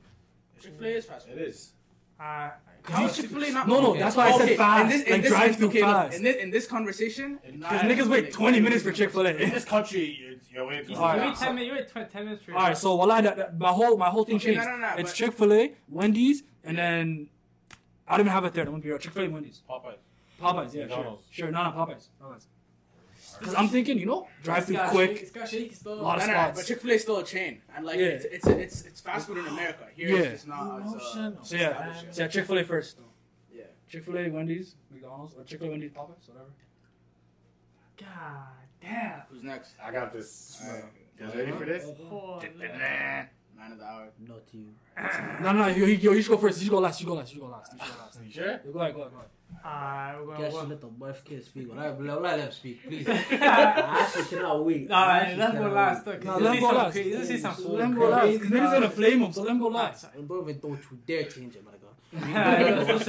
Chick-fil-A 0.62 0.90
is 0.96 1.06
fast 1.06 1.28
food. 1.28 1.38
It 1.38 1.48
is. 1.50 1.74
uh, 2.20 2.50
How 2.90 3.06
is 3.06 3.16
Chick-fil-A 3.16 3.52
not? 3.52 3.68
No, 3.68 3.82
no, 3.82 3.96
that's 3.96 4.16
why 4.16 4.30
I 4.30 4.38
said 4.38 4.58
fast. 4.58 4.84
in 4.84 4.90
this- 4.90 5.02
in 5.08 5.12
like 5.14 5.22
this- 5.24 5.32
drive 5.32 5.56
through 5.56 5.68
okay, 5.70 5.82
look, 5.82 5.90
fast. 5.90 6.18
In 6.18 6.24
this, 6.24 6.36
in 6.38 6.50
this 6.52 6.68
conversation, 6.68 7.40
Because 7.44 7.82
niggas 7.82 8.08
wait 8.08 8.32
20 8.32 8.60
minutes 8.60 8.84
for 8.84 8.92
Chick 8.92 9.12
Fil 9.12 9.28
A. 9.28 9.32
In 9.32 9.50
this 9.50 9.66
country, 9.66 10.18
you're, 10.20 10.34
you're 10.52 10.68
waiting 10.68 10.90
you 10.90 10.96
for 10.96 11.02
wait 11.02 11.36
10 11.36 11.56
minutes. 11.56 11.68
You 11.68 11.74
wait 11.74 11.90
20, 11.90 12.10
10 12.10 12.26
minutes 12.26 12.44
for 12.46 12.54
All 12.56 12.64
right, 12.64 12.78
so 12.78 12.96
well, 12.96 13.08
that, 13.08 13.36
that, 13.36 13.60
my 13.60 13.70
whole 13.72 13.98
my 13.98 14.10
whole 14.10 14.24
thing 14.24 14.36
Okay, 14.36 14.54
changed. 14.56 14.68
no, 14.68 14.78
no, 14.78 14.94
it's 14.98 15.14
Chick 15.14 15.34
Fil 15.34 15.54
A, 15.54 15.74
Wendy's, 15.90 16.44
and 16.64 16.78
then 16.78 17.30
I 18.08 18.12
don't 18.18 18.22
even 18.22 18.32
have 18.34 18.44
a 18.46 18.50
third. 18.50 18.68
I'm 18.68 18.74
gonna 18.74 18.84
be 18.84 18.90
real. 18.90 18.98
Chick 19.00 19.14
Fil 19.14 19.26
A, 19.26 19.30
Wendy's, 19.30 19.62
Popeyes. 19.70 19.96
Popeyes. 20.42 20.66
Yeah, 20.74 20.82
sure, 20.82 20.82
McDonald's. 20.88 21.24
sure. 21.32 21.52
No, 21.52 21.64
no, 21.64 21.70
Popeyes. 21.72 22.08
Popeyes. 22.22 22.46
Because 23.40 23.56
I'm 23.56 23.68
thinking, 23.70 23.98
you 24.00 24.06
know, 24.06 24.28
drive 24.44 24.66
through 24.66 24.78
quick. 24.90 25.12
shake- 25.12 25.22
It's 25.22 25.32
got 25.32 25.50
shaky 25.50 25.74
still. 25.76 25.98
Lot 25.98 26.20
of 26.22 26.28
no, 26.28 26.34
no, 26.34 26.40
spots. 26.40 26.60
but 26.60 26.66
Chick 26.68 26.82
Fil 26.82 26.92
A 26.92 26.94
is 26.94 27.02
still 27.02 27.18
a 27.18 27.24
chain, 27.24 27.62
and 27.76 27.86
like 27.86 27.98
Yeah. 28.00 28.06
it's, 28.08 28.26
it's 28.26 28.48
it's 28.48 28.82
it's 28.84 29.02
fast 29.02 29.28
food 29.28 29.38
in 29.40 29.48
America. 29.48 29.88
Here 29.96 30.10
Yeah. 30.10 30.16
it's 30.24 30.32
just 30.32 30.48
not. 30.48 30.82
It's, 30.96 31.16
uh, 31.16 31.32
So 31.44 31.56
yeah, 31.56 31.94
so 32.12 32.22
yeah, 32.24 32.28
Chick 32.28 32.46
Fil 32.46 32.58
A 32.60 32.64
first. 32.64 33.00
Yeah. 33.54 33.64
Chick 33.90 34.06
Fil 34.06 34.18
A, 34.18 34.30
Wendy's, 34.30 34.76
McDonald's, 34.92 35.34
or 35.36 35.44
Chick 35.44 35.60
Fil 35.60 35.68
A, 35.68 35.72
Wendy's, 35.72 35.92
Popeyes, 35.92 36.28
whatever. 36.30 36.50
God 38.00 38.08
damn. 38.82 39.22
Who's 39.30 39.44
next? 39.44 39.74
I 39.84 39.92
got 39.92 40.12
this. 40.14 40.62
Alright. 40.66 40.84
You 41.20 41.26
guys 41.28 41.36
ready 41.36 41.52
for 41.54 41.66
this? 41.66 41.86
Oh, 42.12 42.42
Man 43.58 43.72
of 43.72 43.80
the 43.80 43.86
hour. 43.86 44.10
No 44.20 44.36
to 44.52 44.58
you. 44.58 44.68
No, 45.42 45.54
no, 45.54 45.68
you, 45.68 45.86
you, 45.86 46.12
you 46.14 46.22
should 46.22 46.32
go 46.32 46.38
first. 46.38 46.60
You 46.60 46.66
should 46.66 46.72
go 46.72 46.80
last. 46.80 47.00
You 47.00 47.08
go 47.08 47.14
last. 47.14 47.34
You 47.34 47.40
go 47.40 47.48
last. 47.48 47.72
You 47.72 47.80
should 47.86 47.96
go 47.96 48.02
last. 48.04 48.20
You 48.26 48.32
sure? 48.32 48.46
Go 48.46 48.52
ahead. 48.52 48.72
Go 48.74 48.80
ahead. 48.82 48.94
Go 48.96 49.02
ahead. 49.04 49.30
Uh, 49.64 49.68
Alright, 49.68 50.26
we're 50.26 50.38
Guys 50.38 50.40
going 50.40 50.52
should 50.52 50.62
to 50.64 50.68
let 50.70 50.82
the 50.82 50.88
wife 50.88 51.24
kid 51.24 51.44
speak. 51.46 51.70
Well, 51.72 51.80
I, 51.80 51.90
well, 51.92 52.20
let 52.22 52.38
them 52.38 52.52
speak, 52.52 52.84
please. 52.88 53.08
I 53.10 53.14
go. 53.16 53.22
actually 53.42 54.24
cannot 54.26 54.66
wait. 54.66 54.92
I 54.92 55.02
Alright, 55.02 55.22
actually 55.24 55.38
let's 55.40 55.54
go 55.54 55.68
last. 55.70 56.06
wait. 56.06 56.14
Look, 56.16 56.24
No, 56.26 56.38
let's 56.38 56.52
see 56.52 56.56
him 56.56 56.62
go 56.62 56.68
some 56.68 56.76
last. 56.78 56.92
crazy- 56.94 57.16
Let's 57.16 57.28
see 57.30 57.38
some 57.38 57.56
Let 57.74 57.84
him 57.86 57.96
go 57.96 58.10
last. 58.10 58.28
These 58.28 58.40
niggas 58.42 58.72
gonna 58.74 58.90
flame 58.90 59.20
him, 59.22 59.32
so 59.34 59.42
let 59.42 59.52
him 59.52 59.60
go 59.60 59.68
last. 59.68 60.06
And 60.16 60.28
don't 60.28 60.44
even 60.50 60.60
don't 60.60 60.80
you 60.92 60.98
dare 61.08 61.24
change 61.24 61.56
it, 61.56 61.64
my 61.66 61.72
God. 61.72 61.82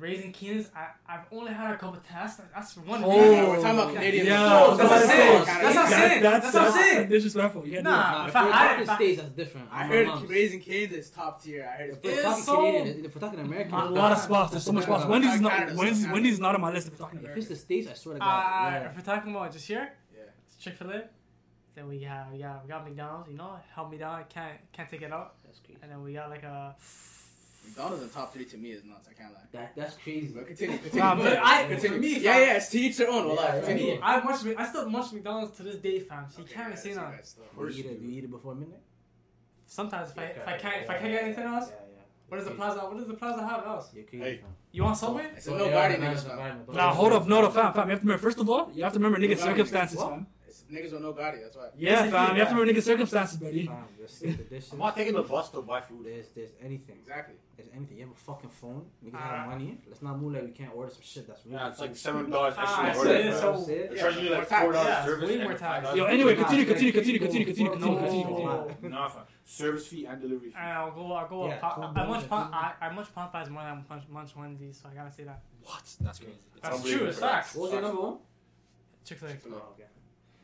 Raising 0.00 0.32
kids, 0.32 0.70
I, 0.74 0.88
I've 1.06 1.26
only 1.30 1.52
had 1.52 1.74
a 1.74 1.76
couple 1.76 1.98
of 1.98 2.06
tests. 2.06 2.40
That's 2.54 2.74
one. 2.78 3.04
Oh, 3.04 3.30
yeah, 3.30 3.46
we're 3.46 3.60
talking 3.60 3.78
about 3.78 3.92
Canadian. 3.92 4.26
Yeah, 4.26 4.48
no, 4.48 4.76
that's 4.76 4.90
what 4.90 5.02
I'm 5.02 5.06
saying. 5.06 5.44
That's 5.44 5.62
what 5.62 5.76
I'm 5.76 5.90
saying. 5.90 6.22
That's 6.22 6.54
what 6.54 6.62
I'm 6.62 6.72
saying. 6.72 7.08
Disrespectful. 7.10 7.66
You 7.66 7.72
can't 7.74 7.84
nah, 7.84 7.90
do 7.92 8.00
it. 8.00 8.16
Nah, 8.16 8.24
if, 8.24 8.28
if 8.30 8.36
I, 8.36 8.76
I, 8.76 8.80
if 8.80 8.88
I, 8.88 8.94
states, 8.96 9.20
that's 9.20 9.34
different. 9.34 9.68
I, 9.70 9.82
I 9.82 9.86
heard. 9.86 10.30
Raising 10.30 10.60
kids 10.60 10.94
is 10.94 11.10
top 11.10 11.42
tier. 11.42 11.68
I 11.70 11.76
heard 11.76 11.90
it. 11.90 12.00
If 12.02 12.24
we're 12.24 12.34
so 12.34 12.56
Canadian, 12.56 13.04
if 13.04 13.14
we're 13.14 13.20
talking 13.20 13.40
American, 13.40 13.74
a 13.74 13.84
lot 13.90 14.12
of 14.12 14.18
spots. 14.18 14.52
There's 14.52 14.64
so 14.64 14.72
much 14.72 14.84
spots. 14.84 15.04
Wendy's 15.04 15.34
is 15.34 15.40
not. 15.42 15.74
Wendy's, 15.74 16.08
Wendy's 16.08 16.32
is 16.34 16.40
not 16.40 16.54
on 16.54 16.62
my 16.62 16.72
list. 16.72 16.86
If 16.86 16.94
we're 16.94 17.04
talking 17.04 17.18
American, 17.18 17.42
if 17.42 17.50
it's 17.50 17.60
the 17.60 17.62
states, 17.62 17.86
I 17.90 17.94
swear 17.94 18.14
to 18.14 18.20
God. 18.20 18.72
Uh, 18.72 18.86
if 18.86 18.96
we're 18.96 19.02
talking 19.02 19.36
about 19.36 19.52
just 19.52 19.66
here, 19.66 19.92
yeah, 20.16 20.22
Chick 20.58 20.78
Fil 20.78 20.90
A. 20.92 21.04
Then 21.74 21.88
we 21.88 22.00
have 22.04 22.34
yeah 22.34 22.58
we 22.62 22.68
got 22.70 22.84
McDonald's. 22.86 23.28
You 23.30 23.36
know, 23.36 23.58
help 23.74 23.90
me 23.90 23.98
down. 23.98 24.24
Can't 24.30 24.56
can't 24.72 24.88
take 24.88 25.02
it 25.02 25.12
out. 25.12 25.34
That's 25.44 25.58
crazy. 25.58 25.78
And 25.82 25.92
then 25.92 26.02
we 26.02 26.14
got 26.14 26.30
like 26.30 26.42
a. 26.42 26.74
McDonald's 27.64 28.02
in 28.02 28.10
top 28.10 28.32
three 28.32 28.44
to 28.46 28.56
me 28.56 28.70
is 28.70 28.84
nuts. 28.84 29.08
I 29.10 29.14
can't 29.14 29.32
lie. 29.32 29.40
That 29.52 29.76
that's 29.76 29.96
crazy. 29.96 30.32
But 30.34 30.46
continue, 30.46 30.78
continue. 30.78 31.02
Nah, 31.02 31.14
but 31.14 31.38
I, 31.42 31.66
continue. 31.66 31.96
For 31.96 32.02
me, 32.02 32.14
fam, 32.14 32.22
yeah, 32.22 32.38
yeah. 32.38 32.56
It's 32.56 32.68
to 32.70 32.78
each 32.78 32.96
their 32.96 33.10
own. 33.10 33.26
Well, 33.26 33.36
yeah, 33.36 33.54
yeah, 33.54 33.60
continue. 33.60 33.94
Yeah. 33.94 33.98
I 34.02 34.20
much, 34.22 34.46
I 34.56 34.66
still 34.68 34.88
munch 34.90 35.12
McDonald's 35.12 35.56
to 35.56 35.62
this 35.62 35.76
day, 35.76 36.00
fam. 36.00 36.26
She 36.34 36.42
okay, 36.42 36.54
can't 36.54 36.70
yeah, 36.70 36.76
say 36.76 36.94
nothing. 36.94 37.20
Do 37.58 37.64
you 37.64 37.70
eat 37.70 37.86
it? 37.86 38.00
You 38.00 38.10
eat 38.10 38.24
it 38.24 38.30
before 38.30 38.54
midnight? 38.54 38.80
Sometimes 39.66 40.10
if 40.10 40.18
I 40.18 40.22
if 40.24 40.48
I 40.48 40.58
can't 40.58 40.82
if 40.82 40.90
I 40.90 40.98
can't 40.98 41.12
get 41.12 41.22
anything 41.24 41.44
else. 41.44 41.70
What 42.28 42.36
does 42.36 42.46
the 42.46 42.52
plaza? 42.52 42.78
What 42.80 42.96
does 42.96 43.08
the 43.08 43.14
plaza 43.14 43.44
have 43.44 43.66
else? 43.66 43.90
Hey. 43.92 44.40
You 44.70 44.84
want 44.84 44.96
Subway? 44.96 45.26
So, 45.40 45.56
no 45.56 45.64
yeah, 45.64 45.72
guarding 45.72 46.00
niggas, 46.00 46.24
fam. 46.24 46.60
Nah, 46.72 46.94
hold 46.94 47.12
up, 47.12 47.26
no, 47.26 47.40
no, 47.40 47.50
fam, 47.50 47.72
fam. 47.72 47.88
You 47.88 47.90
have 47.90 48.00
to 48.00 48.06
remember. 48.06 48.22
First 48.22 48.38
of 48.38 48.48
all, 48.48 48.70
you 48.72 48.84
have 48.84 48.92
to 48.92 49.00
remember 49.00 49.18
niggas' 49.18 49.38
circumstances, 49.38 50.00
fam 50.00 50.28
niggas, 50.70 50.86
niggas 50.86 50.90
don't 50.92 51.02
know 51.02 51.12
Gotti. 51.12 51.42
That's 51.42 51.56
why. 51.56 51.68
Yeah, 51.76 52.04
yeah 52.04 52.10
fam. 52.10 52.36
You 52.36 52.40
have 52.40 52.50
to 52.50 52.54
remember 52.54 52.80
niggas' 52.80 52.82
circumstances, 52.92 53.36
buddy. 53.36 53.66
Fam, 53.66 53.84
just 53.98 54.20
the. 54.20 54.62
I'm 54.72 54.78
not 54.78 54.96
taking 54.96 55.14
the 55.14 55.22
bus 55.22 55.50
to 55.50 55.62
buy 55.62 55.80
food. 55.80 56.06
There's, 56.06 56.28
there's 56.28 56.50
anything. 56.62 56.96
Exactly. 57.00 57.34
There's 57.56 57.68
anything. 57.74 57.98
You 57.98 58.04
have 58.04 58.12
a 58.12 58.18
fucking 58.18 58.50
phone. 58.50 58.86
Niggas 59.04 59.14
uh, 59.14 59.18
have 59.18 59.46
ah. 59.46 59.50
money. 59.50 59.78
Let's 59.86 60.02
not 60.02 60.18
move 60.18 60.34
like 60.34 60.44
we 60.44 60.50
can't 60.50 60.74
order 60.74 60.90
some 60.90 61.02
shit 61.02 61.26
that's 61.26 61.44
really. 61.44 61.56
Yeah, 61.56 61.68
it's 61.68 61.80
like 61.80 61.96
seven 61.96 62.30
dollars 62.30 62.54
extra. 62.58 62.84
Uh, 62.84 62.96
order, 62.96 63.10
it, 63.10 63.34
so, 63.34 63.64
so. 63.66 63.96
Charging 63.96 64.24
you 64.24 64.30
like 64.30 64.46
four 64.46 64.72
dollars 64.72 64.88
yeah, 64.88 65.04
service. 65.04 65.28
Way 65.28 65.42
more 65.42 65.54
time. 65.54 65.96
Yo, 65.96 66.04
anyway, 66.04 66.34
continue, 66.34 66.64
continue, 66.64 66.92
continue, 66.92 67.18
continue, 67.18 67.46
continue, 67.46 67.70
continue, 67.70 67.96
continue, 67.96 68.66
continue. 68.66 68.90
Nah, 68.90 69.08
fam. 69.08 69.22
Service 69.44 69.86
fee 69.86 70.06
and 70.06 70.20
delivery 70.20 70.50
fee. 70.50 70.56
I'll 70.56 70.92
go. 70.92 71.12
I'll 71.12 71.28
go. 71.28 71.48
Yeah, 71.48 71.58
pop, 71.58 71.92
I 71.96 72.06
much. 72.06 72.28
pump. 72.28 72.54
I, 72.54 72.72
I 72.80 72.90
munch 72.90 73.12
pump 73.14 73.34
as 73.34 73.50
more 73.50 73.62
than 73.62 73.84
I 73.90 74.00
munch 74.08 74.36
Wendy's, 74.36 74.80
so 74.80 74.88
I 74.90 74.94
gotta 74.94 75.12
say 75.12 75.24
that. 75.24 75.42
What? 75.64 75.82
That's 76.00 76.18
crazy. 76.18 76.38
That's 76.62 76.82
true. 76.82 77.06
It's 77.06 77.18
facts. 77.18 77.54
What 77.54 77.64
was 77.64 77.72
your 77.72 77.82
number 77.82 78.00
one? 78.00 78.18
Chick 79.04 79.18
Fil 79.18 79.28
A. 79.28 79.32
Oh, 79.54 79.74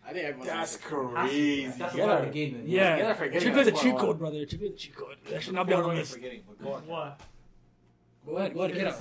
I 0.06 0.12
think 0.12 0.24
everyone. 0.24 0.46
That's 0.46 0.76
crazy. 0.76 1.66
That's 1.78 1.94
a 1.94 2.06
lot 2.06 2.32
game. 2.32 2.62
Yeah, 2.64 2.96
yeah. 2.96 3.14
forget. 3.14 3.42
Chico 3.42 3.58
is 3.58 3.66
a 3.66 3.72
cheat 3.72 3.96
code, 3.98 4.18
brother. 4.18 4.44
Chico 4.46 4.64
is 4.64 4.70
a 4.70 4.76
cheat 4.76 4.94
code. 4.94 5.16
That 5.30 5.42
should 5.42 5.54
not 5.54 5.66
be 5.66 5.72
on 5.74 5.82
the 5.82 5.88
list. 5.88 6.18
What? 6.60 6.86
but. 6.86 8.54
What? 8.54 8.74
Get 8.74 8.86
up. 8.86 8.94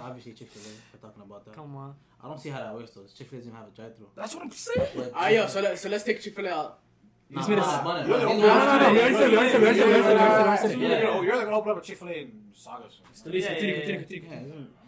Obviously, 0.00 0.32
Chick 0.32 0.50
Fil 0.50 0.62
A. 0.62 0.74
We're 0.92 1.08
talking 1.08 1.22
about 1.22 1.44
that. 1.44 1.54
Come 1.54 1.76
on. 1.76 1.94
I 2.22 2.28
don't 2.28 2.40
see 2.40 2.50
how 2.50 2.60
that 2.60 2.74
works 2.74 2.90
though. 2.90 3.02
Chick 3.16 3.28
Fil 3.28 3.38
A 3.38 3.42
doesn't 3.42 3.54
have 3.54 3.68
a 3.68 3.70
drive-through. 3.70 4.08
That's 4.16 4.34
what 4.34 4.44
I'm 4.44 4.50
saying. 4.50 5.10
Ah, 5.14 5.28
yo. 5.28 5.46
So 5.46 5.60
let 5.60 5.78
so 5.78 5.88
let's 5.88 6.04
take 6.04 6.20
Chick 6.20 6.34
Fil 6.34 6.46
A 6.46 6.50
out. 6.50 6.78
Nah, 7.32 7.46
you 7.46 7.46
just 7.46 7.48
made 7.48 7.58
a. 7.58 8.04
You're 8.08 8.18
the 11.36 11.44
gonna 11.44 11.56
open 11.56 11.70
up 11.70 11.78
a 11.78 11.80
Chick 11.80 11.98
Fil 11.98 12.08
A 12.08 12.12
in 12.12 12.32
Sauga. 12.54 12.90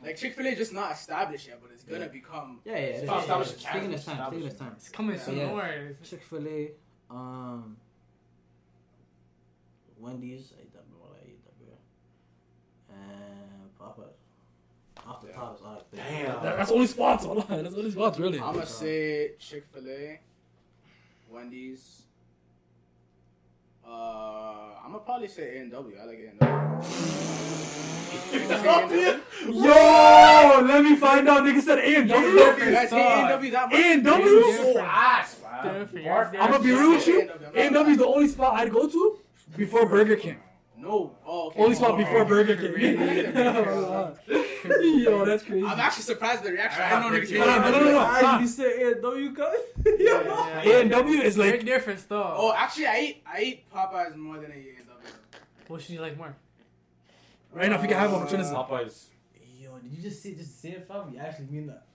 Like 0.02 0.16
Chick 0.16 0.34
Fil 0.34 0.46
A 0.46 0.54
just 0.56 0.72
not 0.72 0.92
established 0.92 1.46
yet, 1.46 1.60
but 1.62 1.70
it's 1.72 1.84
gonna 1.84 2.08
become. 2.08 2.60
Yeah, 2.64 2.72
yeah. 2.72 2.78
It's 2.78 3.06
not 3.06 3.20
established. 3.20 3.60
Taking 3.62 3.92
its 3.92 4.04
time. 4.04 4.30
Taking 4.32 4.46
its 4.46 4.58
time. 4.58 4.72
It's 4.76 4.88
coming 4.88 5.18
soon. 5.18 5.38
Don't 5.38 5.54
worry. 5.54 5.96
Chick 6.02 6.22
Fil 6.24 6.48
A. 6.48 6.70
Um. 7.10 7.76
Wendy's, 10.02 10.52
AW, 10.52 11.14
AW, 11.14 11.76
and 12.90 13.78
Papa's. 13.78 14.16
Off 15.06 15.20
the 15.20 15.28
yeah. 15.28 15.34
top, 15.34 15.60
like 15.62 15.90
damn, 15.94 16.42
that's 16.42 16.70
only 16.70 16.86
spots. 16.86 17.24
That's 17.24 17.74
only 17.74 17.90
spots, 17.90 18.18
really. 18.18 18.40
I'm 18.40 18.54
gonna 18.54 18.66
say 18.66 19.32
Chick 19.38 19.64
Fil 19.72 19.88
A, 19.88 20.20
Wendy's, 21.30 22.02
uh, 23.86 23.90
I'm 24.84 24.92
gonna 24.92 24.98
probably 25.04 25.28
say 25.28 25.62
NW. 25.64 26.00
I 26.00 26.04
like 26.04 26.18
NW. 26.38 27.72
Yo, 29.46 30.60
let 30.66 30.84
me 30.84 30.96
find 30.96 31.28
out. 31.28 31.42
Nigga 31.42 31.60
said 31.60 31.78
AMW. 31.78 32.56
AMW. 32.88 33.52
AMW. 33.72 34.56
So 34.56 34.78
ass, 34.80 35.36
I'm 35.44 36.50
gonna 36.50 36.58
be 36.62 36.72
real 36.72 36.92
with 36.92 37.06
you. 37.06 37.30
N 37.54 37.72
W. 37.72 37.92
is 37.92 37.98
the 37.98 38.06
only 38.06 38.28
spot 38.28 38.54
I'd 38.54 38.72
go 38.72 38.88
to 38.88 39.18
before 39.56 39.86
Burger 39.86 40.16
King. 40.16 40.38
No. 40.76 41.16
Oh, 41.24 41.48
okay. 41.48 41.62
Only 41.62 41.76
spot 41.76 41.92
oh, 41.92 41.96
before 41.96 42.24
Burger 42.24 42.56
King. 42.56 42.98
crazy. 44.62 45.02
Yo, 45.02 45.24
that's 45.24 45.42
crazy. 45.42 45.66
I'm 45.66 45.78
actually 45.78 46.04
surprised 46.04 46.42
the 46.42 46.52
reaction. 46.52 46.82
I, 46.82 46.86
I 46.86 47.02
don't 47.02 47.12
know. 47.12 47.44
No, 47.44 47.70
no, 47.70 47.84
no, 47.84 48.20
no. 48.20 48.38
You 48.38 48.46
said 48.46 48.72
A&W. 48.96 49.34
Yeah, 49.36 50.62
yeah, 50.64 50.82
yeah. 50.82 51.22
Is 51.22 51.36
like... 51.36 51.50
They're 51.50 51.62
different 51.62 52.00
stuff. 52.00 52.34
Oh, 52.36 52.54
actually, 52.56 52.86
I 52.86 53.00
eat, 53.00 53.22
I 53.26 53.40
eat 53.42 53.70
Popeyes 53.70 54.16
more 54.16 54.38
than 54.38 54.52
I 54.52 54.58
eat 54.58 54.78
What 55.68 55.82
should 55.82 55.90
you 55.90 56.00
like 56.00 56.16
more? 56.16 56.34
Right 57.52 57.68
now, 57.68 57.76
if 57.76 57.82
you 57.82 57.88
can 57.88 57.98
have 57.98 58.14
opportunities. 58.14 58.50
Popeyes. 58.50 59.04
Yo, 59.60 59.78
did 59.78 59.92
you 59.92 60.02
just 60.02 60.22
say, 60.22 60.34
just 60.34 60.60
say 60.60 60.70
it, 60.70 60.88
fam? 60.88 61.12
You 61.12 61.18
actually 61.18 61.46
mean 61.46 61.66
that. 61.66 61.86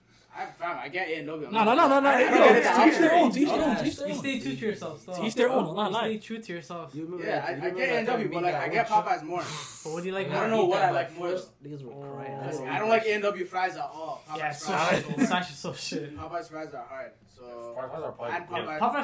I, 0.60 0.88
get 0.88 1.08
it. 1.08 1.26
Love 1.26 1.42
it. 1.42 1.52
No, 1.52 1.64
no, 1.64 1.74
no, 1.74 1.88
no, 1.88 2.00
no. 2.00 2.84
Teach 2.84 2.98
their 2.98 3.14
own. 3.14 3.30
Teach 3.30 3.48
their 3.48 3.64
own. 3.64 3.76
Teach 3.76 3.96
their 3.96 4.06
own. 4.06 4.12
You 4.12 4.18
stay 4.18 4.40
true 4.40 4.56
to 4.56 4.66
yourself. 4.66 5.00
Stop. 5.00 5.20
Teach 5.20 5.34
their 5.34 5.50
own. 5.50 5.64
No, 5.74 5.88
no. 5.88 5.98
Stay 5.98 6.18
true 6.18 6.38
to 6.38 6.52
yourself. 6.52 6.94
Yeah, 6.94 7.44
I, 7.46 7.66
I 7.66 7.70
get 7.70 7.88
N 7.88 8.04
W. 8.06 8.30
but 8.32 8.42
like 8.42 8.54
I 8.54 8.68
get 8.68 8.88
Popeyes 8.88 9.22
more. 9.22 9.40
But 9.84 9.92
what 9.92 10.02
do 10.02 10.08
you 10.08 10.14
like? 10.14 10.30
I 10.30 10.40
don't 10.40 10.50
know 10.50 10.64
what 10.64 10.82
I 10.82 10.90
like 10.90 11.16
more. 11.18 11.28
Niggas 11.28 11.84
were 11.84 11.92
crying. 11.92 12.38
Oh. 12.42 12.66
I 12.66 12.78
don't 12.78 12.88
like 12.88 13.04
N 13.06 13.20
W. 13.22 13.44
fries 13.44 13.76
at 13.76 13.82
all. 13.82 14.22
Yeah, 14.36 14.50
Popeyes 14.52 16.50
fries 16.50 16.74
are 16.74 16.84
hard. 16.88 17.12
So 17.38 17.74
Popeyes 17.76 18.02
are 18.02 18.12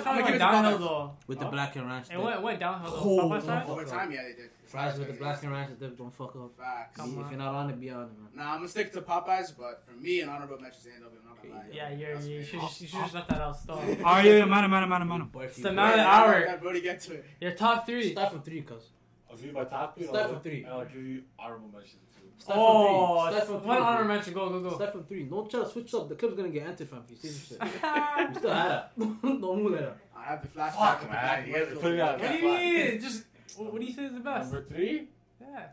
probably. 0.03 0.23
And 0.25 0.39
downhill 0.39 0.79
though. 0.79 1.13
With 1.27 1.39
the 1.39 1.47
black 1.47 1.77
and 1.77 1.87
ranch. 1.87 2.07
It 2.13 2.21
went, 2.21 2.43
went 2.43 2.61
downhill 2.61 2.91
though. 2.91 3.29
Popeyes. 3.31 3.69
Over 3.69 3.85
time, 3.85 4.11
yeah, 4.11 4.23
they 4.23 4.33
did. 4.33 4.51
Fries 4.67 4.99
with 4.99 5.09
the 5.09 5.15
black 5.15 5.43
and 5.43 5.53
ranch 5.53 5.71
they 5.79 5.89
don't 5.89 6.13
fuck 6.13 6.35
up. 6.35 6.53
Facts. 6.57 6.97
Come 6.97 7.11
See, 7.13 7.19
on. 7.19 7.25
if 7.25 7.31
you're 7.31 7.39
not 7.39 7.55
on 7.55 7.71
it, 7.71 7.81
be 7.81 7.91
on 7.91 8.03
it, 8.03 8.19
man. 8.19 8.29
Nah, 8.35 8.53
I'm 8.53 8.59
gonna 8.59 8.69
stick 8.69 8.93
to 8.95 9.03
Popeyes, 9.03 9.53
but 9.57 9.85
for 9.87 9.93
me, 9.93 10.21
an 10.21 10.29
honorable 10.29 10.59
mention 10.59 10.81
is 10.81 10.87
AW. 10.87 11.07
I'm 11.07 11.29
not 11.29 11.43
gonna 11.43 11.55
lie. 11.55 11.65
Yeah, 11.73 11.91
you're, 11.91 12.15
That's 12.15 12.27
you 12.27 12.43
should 12.43 12.63
you 12.63 12.69
should 12.69 12.89
just 12.89 13.15
let 13.15 13.29
that 13.29 13.41
out. 13.41 13.57
Stop. 13.57 13.81
Are 14.05 14.23
you 14.23 14.33
yeah, 14.33 14.45
man, 14.47 14.69
man, 14.69 14.89
man, 14.89 15.07
man. 15.09 15.23
Boy, 15.29 15.45
if 15.45 15.51
It's 15.51 15.61
the 15.61 15.73
man 15.73 15.93
of 15.93 15.97
the 15.99 16.07
hour. 16.07 16.49
I'll 16.49 16.81
get 16.81 17.01
to 17.03 17.15
it. 17.15 17.25
Your 17.41 17.53
top 17.53 17.87
three. 17.87 18.11
Start 18.13 18.33
from 18.33 18.43
three, 18.43 18.63
cuz. 18.63 18.91
I'll 19.31 19.37
give 19.37 19.47
you 19.47 19.53
my 19.53 19.65
top 19.65 19.97
three. 19.97 20.07
Start 20.07 20.27
I'll- 20.27 20.37
oh, 20.37 20.39
three. 20.41 20.67
I'll 20.67 20.85
give 20.85 20.97
you 21.05 21.23
honorable 21.39 21.69
mentions. 21.69 22.01
Start 22.39 22.59
oh, 22.59 23.31
from 23.47 23.61
three. 23.61 23.69
One 23.69 23.83
honor 23.83 24.05
mention. 24.05 24.35
Go, 24.35 24.49
go, 24.51 24.61
go. 24.61 24.75
Start 24.75 24.93
from 24.93 25.05
three. 25.05 25.25
No 25.25 25.47
chance. 25.47 25.73
Switch 25.73 25.95
up. 25.95 26.09
The 26.09 26.15
club's 26.15 26.37
gonna 26.37 26.49
get 26.49 26.67
anti 26.67 26.85
fan 26.85 27.03
You 27.09 27.17
see 27.17 27.29
this 27.29 27.49
shit. 27.49 27.59
you 27.63 28.35
still 28.35 28.53
had 28.53 28.85
it. 28.97 29.09
No 29.23 29.57
move 29.57 29.73
there. 29.73 29.95
I 30.17 30.25
have 30.25 30.43
the 30.43 30.49
flash. 30.49 30.75
Fuck, 30.75 31.11
man. 31.11 31.47
You 31.47 31.55
guys 31.55 31.73
are 31.73 32.01
out. 32.01 32.21
What 32.21 32.31
do 32.31 32.37
you 32.37 32.45
mean? 32.45 33.01
Just 33.01 33.25
what 33.57 33.81
do 33.81 33.87
you 33.87 33.93
say 33.93 34.05
is 34.05 34.13
the 34.13 34.21
best? 34.21 34.53
Number 34.53 34.69
three. 34.69 35.09
Yeah. 35.41 35.47
All 35.47 35.53
right. 35.57 35.71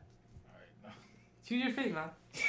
No. 0.83 0.89
Choose 1.45 1.63
your 1.63 1.73
fate, 1.73 1.93
man. 1.93 2.09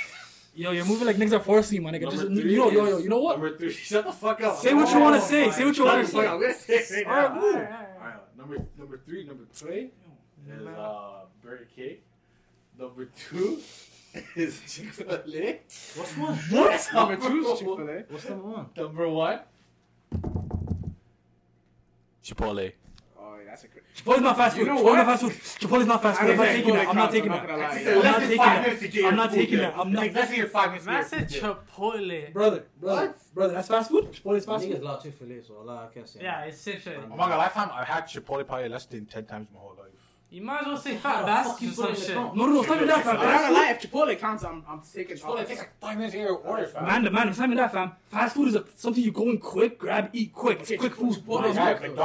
Yo, 0.54 0.70
you're 0.72 0.84
moving 0.84 1.06
like 1.06 1.16
niggas 1.16 1.32
are 1.32 1.40
forcing 1.40 1.76
you, 1.76 1.82
my 1.82 1.90
nigga. 1.90 2.10
Just, 2.10 2.26
three 2.26 2.54
yo, 2.54 2.70
yo, 2.70 2.84
yo, 2.84 2.98
you 2.98 3.08
know 3.08 3.20
what? 3.20 3.40
Number 3.40 3.56
three. 3.56 3.72
Shut 3.72 4.04
the 4.04 4.12
fuck 4.12 4.42
up. 4.42 4.58
Say 4.58 4.74
what 4.74 4.86
oh, 4.86 4.92
you 4.92 5.00
want 5.00 5.16
to 5.16 5.26
say. 5.26 5.50
Say 5.50 5.64
what 5.64 5.76
you 5.78 5.84
want 5.84 6.06
to 6.06 6.12
say. 6.12 6.26
I'm 6.26 6.38
gonna 6.38 6.52
say 6.52 6.74
it 6.74 7.06
right. 7.06 7.24
All 7.24 7.30
right, 7.30 7.34
move. 7.34 7.54
All 7.54 7.62
right, 7.62 7.88
all 7.98 8.04
right. 8.04 8.36
Number 8.36 8.66
number 8.76 8.98
three, 8.98 9.24
number 9.24 9.44
three 9.50 9.92
is 10.46 10.66
uh, 10.66 11.20
Burger 11.42 11.68
Cake. 11.74 12.04
Number 12.78 13.06
two 13.06 13.62
is 14.36 14.60
Chick 14.68 14.92
Fil 14.92 15.10
A. 15.10 15.60
What's 15.94 16.16
one? 16.16 16.34
What? 16.34 16.88
Number 16.94 17.16
two 17.16 17.46
is 17.46 17.58
Chick 17.58 17.68
Fil 17.68 17.88
A. 17.88 18.04
What's 18.08 18.28
number 18.28 18.48
one? 18.48 18.66
Number 18.76 19.08
one. 19.08 19.40
Chipotle. 22.24 22.72
Oh, 23.18 23.36
that's 23.46 23.64
a 23.64 23.68
good. 23.68 23.82
Chipotle's 23.96 24.20
not 24.20 24.36
fast 24.36 24.56
food. 24.56 24.66
You 24.66 24.74
know 24.74 24.82
Chipotle's 24.82 24.96
not 24.96 25.06
fast 25.06 25.22
food. 25.22 25.32
Chipotle's 25.32 25.86
not 25.86 26.02
fast 26.02 26.20
food. 26.20 26.30
I'm 26.30 26.36
not 26.36 26.46
taking 26.46 26.74
that. 26.74 26.88
I'm 26.88 26.96
not 26.96 27.10
taking 27.12 27.30
that. 27.30 27.50
I'm 27.50 27.58
not 28.02 28.20
taking 28.20 29.02
that. 29.02 29.06
I'm 29.06 29.16
not 29.16 29.32
taking 29.32 29.58
that. 29.58 29.78
I'm 29.78 29.92
not. 29.92 30.12
Let's 30.12 30.30
hear 30.30 30.46
five 30.46 30.68
minutes. 30.70 30.86
Man 30.86 31.04
said 31.04 31.28
Chipotle. 31.28 32.32
Brother, 32.32 32.64
brother, 32.80 33.06
what? 33.08 33.34
brother. 33.34 33.54
That's 33.54 33.68
fast 33.68 33.90
food. 33.90 34.12
Chipotle's 34.12 34.44
fast 34.44 34.64
food. 34.64 34.76
Niggas 34.76 34.82
love 34.82 35.02
Chick 35.02 35.14
Fil 35.14 35.32
A, 35.32 35.42
so 35.42 35.56
Allah, 35.58 35.88
I 35.90 35.94
can't 35.94 36.08
say. 36.08 36.20
Yeah, 36.22 36.44
it's 36.44 36.62
shit. 36.62 36.86
Oh 36.86 37.16
my 37.16 37.28
god, 37.28 37.40
I 37.40 37.48
found 37.48 37.70
I 37.72 37.84
had 37.84 38.04
Chipotle 38.04 38.46
probably 38.46 38.68
less 38.68 38.86
than 38.86 39.06
ten 39.06 39.24
times 39.24 39.48
my 39.52 39.60
whole 39.60 39.76
life. 39.78 39.91
You 40.32 40.40
might 40.40 40.62
as 40.62 40.66
well 40.66 40.76
say 40.78 40.96
fat 40.96 41.26
basket 41.26 41.68
or 41.68 41.72
some 41.72 41.94
shit. 41.94 42.14
No, 42.14 42.32
no, 42.32 42.46
no, 42.46 42.62
stop 42.62 42.76
even 42.76 42.88
that, 42.88 43.04
fam. 43.04 43.18
I'm 43.18 43.26
not 43.26 43.40
gonna 43.42 43.54
lie, 43.54 43.70
if 43.72 43.82
Chipotle 43.82 44.18
counts, 44.18 44.42
I'm, 44.42 44.64
I'm 44.66 44.80
taking 44.80 45.18
Chipotle. 45.18 45.36
Chipotle 45.36 45.46
takes 45.46 45.58
like 45.58 45.78
five 45.78 45.96
minutes 45.98 46.12
to 46.12 46.18
get 46.20 46.26
your 46.26 46.38
order, 46.38 46.66
fam. 46.66 46.86
Man, 46.86 47.12
man, 47.12 47.34
stop 47.34 47.44
even 47.44 47.58
that, 47.58 47.70
fam. 47.70 47.92
Fast 48.06 48.34
food 48.34 48.48
is 48.48 48.54
a, 48.54 48.64
something 48.74 49.04
you 49.04 49.12
go 49.12 49.28
in 49.28 49.36
quick, 49.36 49.78
grab, 49.78 50.08
eat 50.14 50.32
quick. 50.32 50.60
It's 50.60 50.70
okay, 50.70 50.78
quick 50.78 50.94
food. 50.94 51.16
Chipotle 51.16 51.50
is 51.50 51.56
quick. 51.58 51.96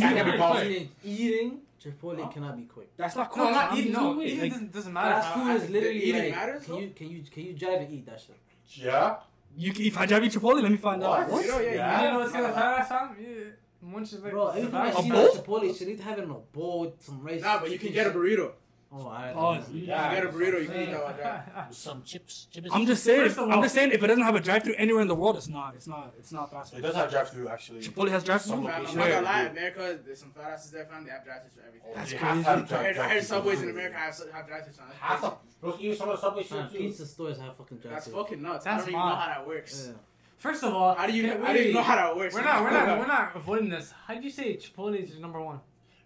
can't 0.00 0.18
even 0.18 0.40
whole 0.40 0.54
meal. 0.54 0.88
Eating. 1.04 1.60
Chipotle 1.80 2.24
huh? 2.24 2.28
cannot 2.28 2.56
be 2.56 2.64
quick. 2.64 2.90
That's 2.96 3.14
not 3.14 3.30
quick. 3.30 3.44
No, 3.44 3.50
not 3.52 3.78
eating. 3.78 3.92
No, 3.92 4.14
no 4.14 4.22
eating 4.22 4.66
doesn't, 4.66 4.92
matter. 4.92 5.22
Fast 5.22 5.34
food 5.34 5.62
is 5.62 5.70
literally 5.70 6.12
like, 6.12 6.64
can 6.64 6.74
you 6.74 6.88
can 6.90 7.08
you 7.08 7.22
can 7.22 7.42
you 7.44 7.52
drive 7.52 7.82
and 7.82 7.92
eat 7.92 8.06
that 8.06 8.20
shit? 8.20 8.36
Yeah. 8.66 9.16
You 9.56 9.72
if 9.76 9.96
I 9.96 10.06
drive 10.06 10.24
you 10.24 10.30
Chipotle, 10.30 10.60
let 10.60 10.72
me 10.72 10.76
find 10.76 11.00
what? 11.02 11.20
out. 11.20 11.28
What? 11.30 11.44
You 11.44 11.52
know, 11.52 11.60
yeah, 11.60 11.74
yeah. 11.74 12.02
You 12.02 12.10
know 12.10 12.18
what's 12.18 12.32
gonna 12.32 12.52
happen, 12.52 12.86
fam? 12.86 13.16
Yeah. 13.20 13.50
Munch 13.80 14.12
is 14.12 14.22
like 14.22 14.32
Bro, 14.32 14.48
every 14.48 14.70
time 14.70 14.96
I 14.96 15.02
see 15.02 15.12
like 15.12 15.30
Chipotle, 15.32 15.78
she 15.78 15.84
need 15.84 15.98
to 15.98 16.04
have 16.04 16.18
in 16.18 16.30
a 16.30 16.34
bowl, 16.34 16.94
some 16.98 17.22
rice. 17.22 17.42
Nah, 17.42 17.60
but 17.60 17.70
you 17.70 17.78
can 17.78 17.92
get 17.92 18.06
a 18.06 18.10
burrito. 18.10 18.52
Oh, 18.90 19.06
I 19.06 19.32
oh, 19.36 19.62
yeah. 19.70 20.14
You 20.14 20.16
get 20.16 20.24
a 20.24 20.28
burrito, 20.28 20.62
you 20.62 20.68
can 20.68 20.80
eat 20.80 20.90
that 20.92 21.54
one. 21.54 21.72
Some 21.72 22.02
chips, 22.04 22.46
chips. 22.50 22.70
I'm 22.72 22.86
just 22.86 23.04
saying. 23.04 23.34
I'm 23.38 23.60
just 23.60 23.74
saying. 23.74 23.92
If 23.92 24.02
it 24.02 24.06
doesn't 24.06 24.24
have 24.24 24.34
a 24.34 24.40
drive-through 24.40 24.76
anywhere 24.76 25.02
in 25.02 25.08
the 25.08 25.14
world, 25.14 25.36
it's 25.36 25.48
not. 25.48 25.74
It's 25.74 25.86
not. 25.86 26.14
It's 26.18 26.32
not 26.32 26.50
fast 26.50 26.72
food. 26.72 26.78
It 26.78 26.82
does 26.82 26.94
have 26.94 27.10
drive-through 27.10 27.48
actually. 27.48 27.80
Chipotle 27.80 28.08
has 28.08 28.24
drive-through. 28.24 28.54
I'm 28.54 28.64
not 28.64 28.94
gonna 28.94 29.20
lie, 29.20 29.42
America, 29.42 29.98
there's 30.04 30.20
some 30.20 30.30
fat 30.30 30.52
asses 30.52 30.70
there. 30.70 30.86
Found 30.86 31.06
they 31.06 31.10
have 31.10 31.22
drive-throughs 31.22 31.54
for 31.54 31.66
everything. 31.68 31.90
That's 31.94 32.12
yeah, 32.12 32.18
crazy. 32.18 32.42
Have, 32.42 32.70
have, 32.70 32.96
have, 32.96 32.98
I 32.98 33.08
heard 33.10 33.24
subways 33.24 33.62
in 33.62 33.68
America 33.68 33.96
have, 33.96 34.18
have 34.32 34.46
drive-throughs. 34.46 34.78
Half 35.00 35.24
of, 35.24 35.38
bro, 35.60 35.76
you 35.78 35.94
some 35.94 36.08
of 36.08 36.16
the 36.16 36.22
subway 36.22 36.42
too. 36.44 36.78
Pizza 36.78 37.04
stores 37.04 37.38
have 37.38 37.56
fucking 37.56 37.76
drive-throughs. 37.76 37.92
That's 37.92 38.08
fucking 38.08 38.40
nuts. 38.40 38.64
That's 38.64 38.84
I 38.84 38.86
don't 38.86 38.88
even 38.88 39.06
know 39.06 39.16
how 39.16 39.26
that 39.26 39.46
works. 39.46 39.88
Yeah. 39.88 39.98
First 40.38 40.62
of 40.62 40.72
all, 40.72 40.94
how 40.94 41.06
do 41.06 41.12
you? 41.12 41.26
Know, 41.26 41.52
do 41.52 41.58
you 41.60 41.74
know 41.74 41.82
how 41.82 41.96
that 41.96 42.16
works. 42.16 42.34
We're 42.34 42.42
not. 42.42 42.62
We're 42.62 42.70
not. 42.70 42.98
We're 43.00 43.06
not 43.06 43.32
avoiding 43.34 43.68
this. 43.68 43.92
How 44.06 44.14
do 44.14 44.20
you 44.22 44.30
say 44.30 44.56
Chipotle 44.56 44.96
is 45.02 45.10
your 45.10 45.20
number 45.20 45.40
one? 45.40 45.60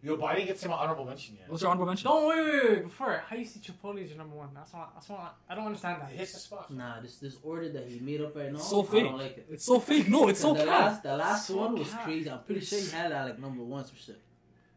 Yo, 0.05 0.17
but 0.17 0.27
I 0.27 0.35
didn't 0.35 0.49
get 0.49 0.59
to 0.59 0.69
my 0.69 0.75
honorable 0.75 1.05
mention 1.05 1.37
yet. 1.39 1.49
What's 1.49 1.63
your 1.63 1.71
honorable 1.71 1.87
mention? 1.87 2.11
No, 2.11 2.27
wait, 2.27 2.41
wait, 2.45 2.71
wait. 2.71 2.83
Before, 2.83 3.23
how 3.29 3.37
you 3.37 3.45
see 3.45 3.61
Chipotle 3.61 4.03
is 4.03 4.09
your 4.09 4.19
number 4.19 4.35
one? 4.35 4.49
That's 4.53 4.73
not. 4.73 4.95
That's 4.95 5.09
not. 5.09 5.37
I 5.49 5.55
don't 5.55 5.67
understand 5.67 6.03
that. 6.03 6.11
It 6.13 6.19
hits 6.19 6.33
the 6.33 6.41
spot. 6.41 6.73
Nah, 6.73 7.01
this 7.01 7.19
this 7.19 7.37
order 7.43 7.69
that 7.69 7.87
he 7.87 8.01
made 8.01 8.21
up 8.21 8.35
right 8.35 8.51
now. 8.53 8.59
So 8.59 8.83
fake. 8.83 9.05
I 9.05 9.09
don't 9.09 9.19
like 9.19 9.37
it. 9.39 9.47
It's 9.51 9.65
so 9.65 9.79
fake. 9.79 10.09
No, 10.09 10.29
it's 10.29 10.41
so. 10.47 10.55
The 10.55 10.61
cat. 10.65 10.67
last, 10.69 11.03
the 11.05 11.17
last 11.17 11.47
so 11.47 11.57
one 11.59 11.79
was 11.79 11.91
cat. 11.91 12.05
crazy. 12.05 12.31
I'm 12.31 12.41
pretty 12.43 12.63
sure 12.63 12.81
he 12.81 12.91
had 12.91 13.13
that 13.13 13.25
like 13.27 13.39
number 13.39 13.63
one 13.63 13.85
or 13.85 13.87
shit. 13.97 14.19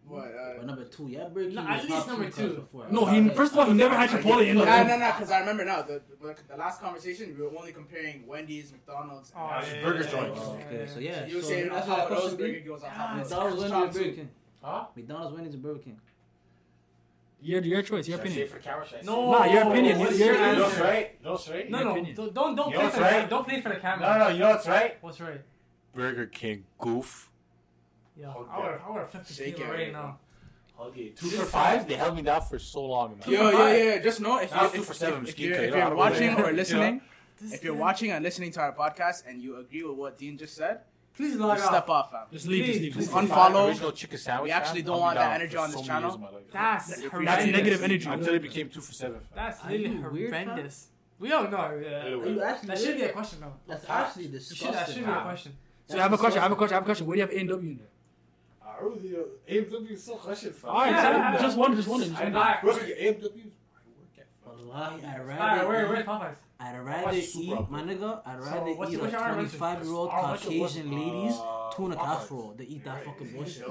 What? 0.07 0.25
Uh, 0.25 0.63
number 0.63 0.85
two, 0.85 1.07
yeah, 1.07 1.27
Burger 1.27 1.49
No, 1.49 1.61
at 1.61 1.83
least 1.83 2.07
number 2.07 2.29
two. 2.29 2.53
Before. 2.53 2.85
No, 2.91 3.05
he 3.05 3.27
first 3.29 3.53
of 3.53 3.59
all, 3.59 3.65
he 3.65 3.73
never 3.73 3.95
had 3.95 4.09
Chipotle 4.09 4.47
in. 4.47 4.57
No, 4.57 4.63
no, 4.63 4.83
no, 4.83 5.11
because 5.11 5.31
I 5.31 5.39
remember 5.39 5.65
now 5.65 5.81
the, 5.81 6.01
the 6.21 6.57
last 6.57 6.79
conversation 6.79 7.35
we 7.37 7.43
were 7.43 7.57
only 7.57 7.71
comparing 7.71 8.27
Wendy's, 8.27 8.71
McDonald's, 8.71 9.33
oh, 9.35 9.47
and 9.47 9.67
yeah, 9.67 9.83
burger 9.83 10.03
yeah, 10.03 10.11
joints. 10.11 10.39
Yeah, 10.39 10.65
okay, 10.65 10.87
so 10.93 10.99
yeah, 10.99 11.19
so 11.19 11.25
you 11.25 11.35
were 11.37 11.41
so 11.41 11.47
saying 11.47 11.69
that's 11.69 11.87
how 11.87 12.07
those 12.07 12.35
Burger 12.35 12.59
King 12.59 12.71
on 12.71 12.79
top. 12.79 13.15
McDonald's, 13.17 13.61
Wendy's, 13.61 13.97
Burger 13.97 14.11
King. 14.11 14.29
Huh? 14.61 14.85
McDonald's, 14.95 15.35
Wendy's, 15.35 15.55
Burger 15.55 15.79
King. 15.79 16.01
Your, 17.41 17.61
your 17.61 17.81
choice, 17.81 18.07
your 18.07 18.19
opinion. 18.19 18.49
No, 19.03 19.45
your 19.45 19.63
opinion. 19.63 19.99
What's 19.99 20.17
your, 20.17 20.35
your, 20.35 20.43
right? 20.43 21.15
You 21.19 21.25
know 21.25 21.31
what's 21.33 21.49
right? 21.49 21.69
No, 21.69 21.95
no, 21.95 22.29
don't 22.31 22.55
don't 22.55 22.73
play 22.73 22.89
for 22.89 23.01
right? 23.01 23.23
the, 23.23 23.29
don't 23.29 23.47
play 23.47 23.61
for 23.61 23.69
the 23.69 23.75
camera. 23.75 24.07
No, 24.07 24.25
no, 24.25 24.27
you 24.29 24.39
know 24.39 24.49
what's 24.49 24.67
right? 24.67 24.97
What's 25.01 25.19
right? 25.19 25.41
Burger 25.93 26.25
King 26.27 26.65
goof. 26.79 27.31
Yeah, 28.17 28.29
I 28.29 28.37
would, 28.37 28.47
I 28.49 28.89
would 28.91 29.09
50 29.09 29.33
Shake 29.33 29.59
it. 29.59 29.69
right 29.69 29.91
now. 29.91 30.19
Hug 30.77 30.97
it. 30.97 31.17
Two 31.17 31.27
for 31.27 31.45
five, 31.45 31.87
they 31.87 31.95
held 31.95 32.15
me 32.15 32.21
down 32.21 32.41
for 32.41 32.59
so 32.59 32.83
long. 32.85 33.17
man. 33.17 33.29
Yo, 33.29 33.49
yo, 33.49 33.67
yeah. 33.67 33.97
Just 33.99 34.19
know 34.19 34.39
if, 34.39 34.53
you're, 34.53 34.69
two 34.69 34.81
for 34.83 34.93
seven, 34.93 35.23
if, 35.23 35.29
if 35.29 35.39
you're, 35.39 35.55
if 35.55 35.75
you're 35.75 35.95
watching 35.95 36.37
or 36.39 36.51
listening, 36.51 37.01
if 37.41 37.63
you're 37.63 37.75
watching 37.75 38.11
and 38.11 38.23
listening 38.23 38.51
to 38.51 38.59
our 38.61 38.73
podcast 38.73 39.23
and 39.27 39.41
you 39.41 39.57
agree 39.57 39.83
with 39.83 39.95
what 39.97 40.17
Dean 40.17 40.37
just 40.37 40.55
said, 40.55 40.81
Please 41.15 41.35
log 41.37 41.57
just 41.57 41.69
step 41.69 41.89
off. 41.89 42.11
fam. 42.11 42.23
Just 42.29 42.45
leave, 42.45 42.65
just 42.65 42.79
leave. 42.81 42.93
Just. 42.93 43.11
Unfollow. 43.11 43.95
Chicken 43.95 44.17
sandwich. 44.17 44.49
We 44.49 44.51
actually 44.51 44.81
don't 44.81 44.99
want 44.99 45.15
that 45.15 45.39
energy 45.39 45.55
on 45.55 45.71
this 45.71 45.81
channel. 45.81 46.11
That's 46.51 47.01
horrendous. 47.05 47.35
That's 47.35 47.45
negative 47.45 47.83
energy. 47.83 48.09
Until 48.09 48.33
it 48.35 48.41
became 48.41 48.69
two 48.69 48.81
for 48.81 48.91
seven. 48.91 49.19
That's 49.33 49.63
really 49.65 49.95
horrendous. 49.95 50.87
We 51.17 51.31
all 51.31 51.43
know. 51.47 51.79
That 52.65 52.77
should 52.77 52.97
be 52.97 53.03
a 53.03 53.09
question, 53.13 53.39
though. 53.39 53.53
That's 53.67 53.89
actually 53.89 54.39
Should- 54.39 54.73
That 54.73 54.89
should 54.89 55.05
be 55.05 55.11
a 55.11 55.21
question. 55.21 55.53
So 55.87 55.97
I 55.97 56.01
have 56.01 56.13
a 56.13 56.17
question. 56.17 56.39
I 56.39 56.43
have 56.43 56.51
a 56.51 56.55
question. 56.55 56.73
I 56.73 56.77
have 56.77 56.83
a 56.83 56.85
question. 56.85 57.07
Where 57.07 57.15
do 57.15 57.19
you 57.21 57.25
have 57.27 57.35
A 57.35 57.39
and 57.39 57.49
W 57.49 57.69
in 57.71 57.77
there? 57.77 57.87
just 61.41 61.57
one, 61.57 61.75
just 61.75 61.87
one. 61.87 62.01
I'd 66.59 66.79
rather. 66.79 67.11
Eat, 67.17 67.49
my 67.69 67.81
nigga, 67.81 68.21
I'd 68.25 68.39
rather 68.39 68.73
so, 68.75 68.89
eat 68.89 68.99
a 68.99 69.09
25 69.09 69.83
year 69.83 69.93
old 69.93 70.09
Caucasian 70.09 70.93
uh, 71.33 71.71
tuna 71.71 71.95
casserole 71.95 72.53
than 72.57 72.65
eat 72.67 72.83
that 72.85 73.03
fucking 73.05 73.33
bullshit. 73.33 73.67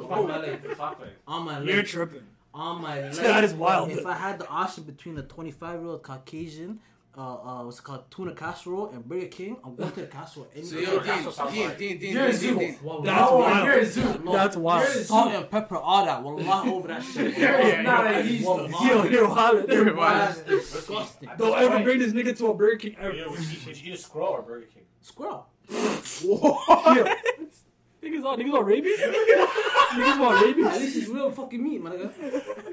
On 1.26 1.44
my 1.44 1.58
leg. 1.58 1.68
You're 1.68 1.82
tripping. 1.82 2.22
On 2.52 2.82
my 2.82 3.00
leg. 3.02 3.12
That 3.14 3.44
is 3.44 3.54
wild. 3.54 3.90
If 3.90 4.04
I 4.06 4.14
had 4.14 4.38
the 4.38 4.48
option 4.48 4.84
between 4.84 5.14
the 5.14 5.22
25 5.22 5.80
year 5.80 5.88
old 5.88 6.02
Caucasian 6.02 6.80
uh, 7.16 7.20
uh, 7.20 7.64
what's 7.64 7.79
it 7.79 7.83
called 7.83 8.11
tuna 8.11 8.35
casserole 8.35 8.88
and 8.88 9.05
Burger 9.05 9.27
King. 9.27 9.57
I'm 9.64 9.77
going 9.77 9.92
to 9.92 10.00
the 10.00 10.07
casserole. 10.07 10.48
Any 10.55 10.64
so 10.64 10.79
yo, 10.79 11.00
Dean, 11.00 11.24
Dean, 11.48 11.77
Dean, 11.77 11.98
Dean, 11.98 12.12
you're 12.12 12.27
a 12.27 12.33
zoo. 12.33 12.59
That's 12.59 13.31
oh, 13.31 13.38
wild. 13.38 13.66
You're 13.66 13.79
a 13.79 13.87
zoo. 13.87 14.22
That's 14.33 14.57
wild. 14.57 14.88
Salt 14.88 15.33
and 15.33 15.50
pepper, 15.50 15.77
all 15.77 16.05
that. 16.05 16.22
Wallah 16.22 16.64
over 16.72 16.88
that 16.88 17.03
shit. 17.03 17.38
You're 17.38 17.83
not 17.83 18.07
a 18.07 18.24
yeast. 18.24 18.44
Yo, 18.44 19.05
you're 19.05 19.29
wild. 19.29 19.68
You're 19.68 19.94
wild. 19.94 20.44
Disgusting. 20.46 21.31
Don't 21.38 21.59
ever 21.59 21.83
bring 21.83 21.98
this 22.00 22.12
nigga 22.12 22.37
to 22.38 22.48
a 22.48 22.55
Burger 22.55 22.77
King 22.77 22.96
ever. 22.98 23.31
Would 23.31 23.40
you 23.40 23.72
eat 23.72 23.94
a 23.94 23.96
squirrel 23.96 24.29
or 24.29 24.42
Burger 24.42 24.66
King? 24.66 24.83
Squirrel. 25.00 25.46
What? 26.22 27.18
Niggas 28.04 28.24
all 28.24 28.36
niggas 28.36 28.52
all 28.52 28.62
rabies. 28.62 28.98
niggas 29.00 30.20
want 30.20 30.42
rabies. 30.42 30.78
This 30.78 30.96
is 30.96 31.08
real 31.08 31.30
fucking 31.30 31.62
meat, 31.62 31.82
my 31.82 31.90
nigga. 31.90 32.12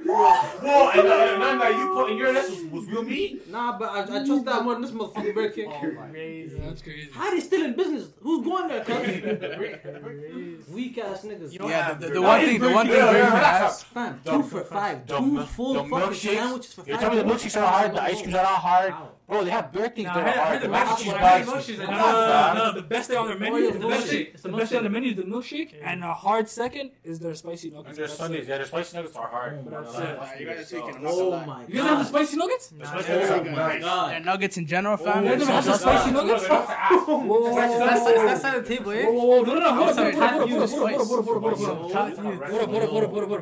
Whoa, 0.05 0.89
and 0.89 1.07
uh, 1.07 1.39
man, 1.39 1.59
like 1.59 1.75
you 1.77 1.93
putting 1.93 2.17
your 2.17 2.35
ass 2.35 2.49
was, 2.49 2.63
was 2.65 2.85
real 2.87 3.03
meat. 3.03 3.49
Nah, 3.49 3.77
but 3.77 3.89
I, 3.89 4.01
I 4.01 4.25
trust 4.25 4.43
that 4.45 4.63
more 4.63 4.73
than 4.73 4.81
this 4.81 4.91
motherfucking 4.91 5.33
bird 5.33 5.55
kick. 5.55 5.67
Oh 5.69 5.91
my 5.91 6.09
crazy. 6.09 6.59
That's 6.59 6.81
crazy. 6.81 7.09
How 7.13 7.31
they 7.31 7.39
still 7.39 7.63
in 7.63 7.75
business? 7.75 8.09
Who's 8.21 8.45
going 8.45 8.67
there, 8.67 8.83
cuz? 8.83 10.67
Weak 10.69 10.97
ass 10.97 11.23
niggas. 11.23 11.53
Yeah, 11.53 11.93
the, 11.93 12.07
the, 12.07 12.13
the 12.15 12.21
one 12.21 12.41
thing, 12.41 12.59
the 12.59 12.71
one 12.71 12.87
thing 12.87 12.99
Brayden. 12.99 13.83
Fam, 13.83 14.21
two 14.25 14.43
for 14.43 14.63
five, 14.65 15.05
two 15.07 15.43
full 15.43 15.85
fucking 15.85 16.13
sandwiches 16.13 16.73
for 16.73 16.81
five. 16.81 16.87
You're 16.89 16.97
telling 16.97 17.17
me 17.17 17.23
the 17.23 17.29
milkshakes 17.29 17.61
are 17.61 17.67
hard, 17.67 17.93
the 17.93 18.03
ice 18.03 18.21
creams 18.21 18.35
are 18.35 18.43
not 18.43 18.59
hard. 18.59 18.93
Bro, 19.31 19.45
they 19.45 19.51
have 19.51 19.71
birthdays 19.71 20.07
nah, 20.07 20.15
that 20.15 20.37
I 20.37 20.45
heard, 20.49 20.61
the 20.61 20.67
milkshake's 20.67 21.47
milkshake. 21.47 21.77
like, 21.77 21.89
no, 21.89 22.53
no, 22.53 22.73
the 22.73 22.81
best 22.81 23.09
thing 23.09 23.17
on 23.17 23.27
their 23.27 23.39
menu 23.39 23.59
is 23.69 23.73
the 23.75 23.79
milkshake. 23.79 24.41
The 24.41 24.49
best 24.49 24.69
thing 24.69 24.77
on 24.79 24.83
the 24.83 24.89
menu 24.89 25.11
is 25.11 25.15
the 25.15 25.23
milkshake, 25.23 25.73
and 25.81 26.03
a 26.03 26.13
hard 26.13 26.49
second 26.49 26.91
is 27.05 27.19
their 27.19 27.33
spicy 27.35 27.69
nuggets. 27.69 27.95
Their 27.95 28.09
sundaes, 28.09 28.45
yeah, 28.45 28.57
their 28.57 28.65
spicy 28.65 28.97
nuggets 28.97 29.15
are 29.15 29.29
hard. 29.29 29.63
But 29.63 29.85
that's 29.85 29.97
it. 30.35 30.39
You 30.41 30.45
guys 30.47 30.73
are 30.73 30.81
taking 30.81 31.07
Oh 31.07 31.39
my 31.45 31.45
god. 31.45 31.69
You 31.69 31.75
guys 31.75 31.87
have 31.87 31.99
the 31.99 32.03
spicy 32.03 32.35
nuggets? 32.35 32.67
The 32.67 32.85
spicy 32.85 33.11
nuggets 33.13 33.31
are 33.31 33.43
nice. 33.45 34.15
And 34.15 34.25
nuggets 34.25 34.57
in 34.57 34.67
general, 34.67 34.97
fam. 34.97 35.23
You 35.23 35.37
guys 35.37 35.47
have 35.47 35.63
the 35.65 35.77
spicy 35.77 36.11
nuggets? 36.11 36.47
Whoa, 36.47 37.55
that's 37.55 38.41
side 38.41 38.57
of 38.57 38.67
the 38.67 38.75
table, 38.75 38.91
eh? 38.91 39.05
Whoa, 39.05 39.13
whoa, 39.13 39.41
no, 39.43 39.53
no, 39.53 39.59
no. 39.59 39.85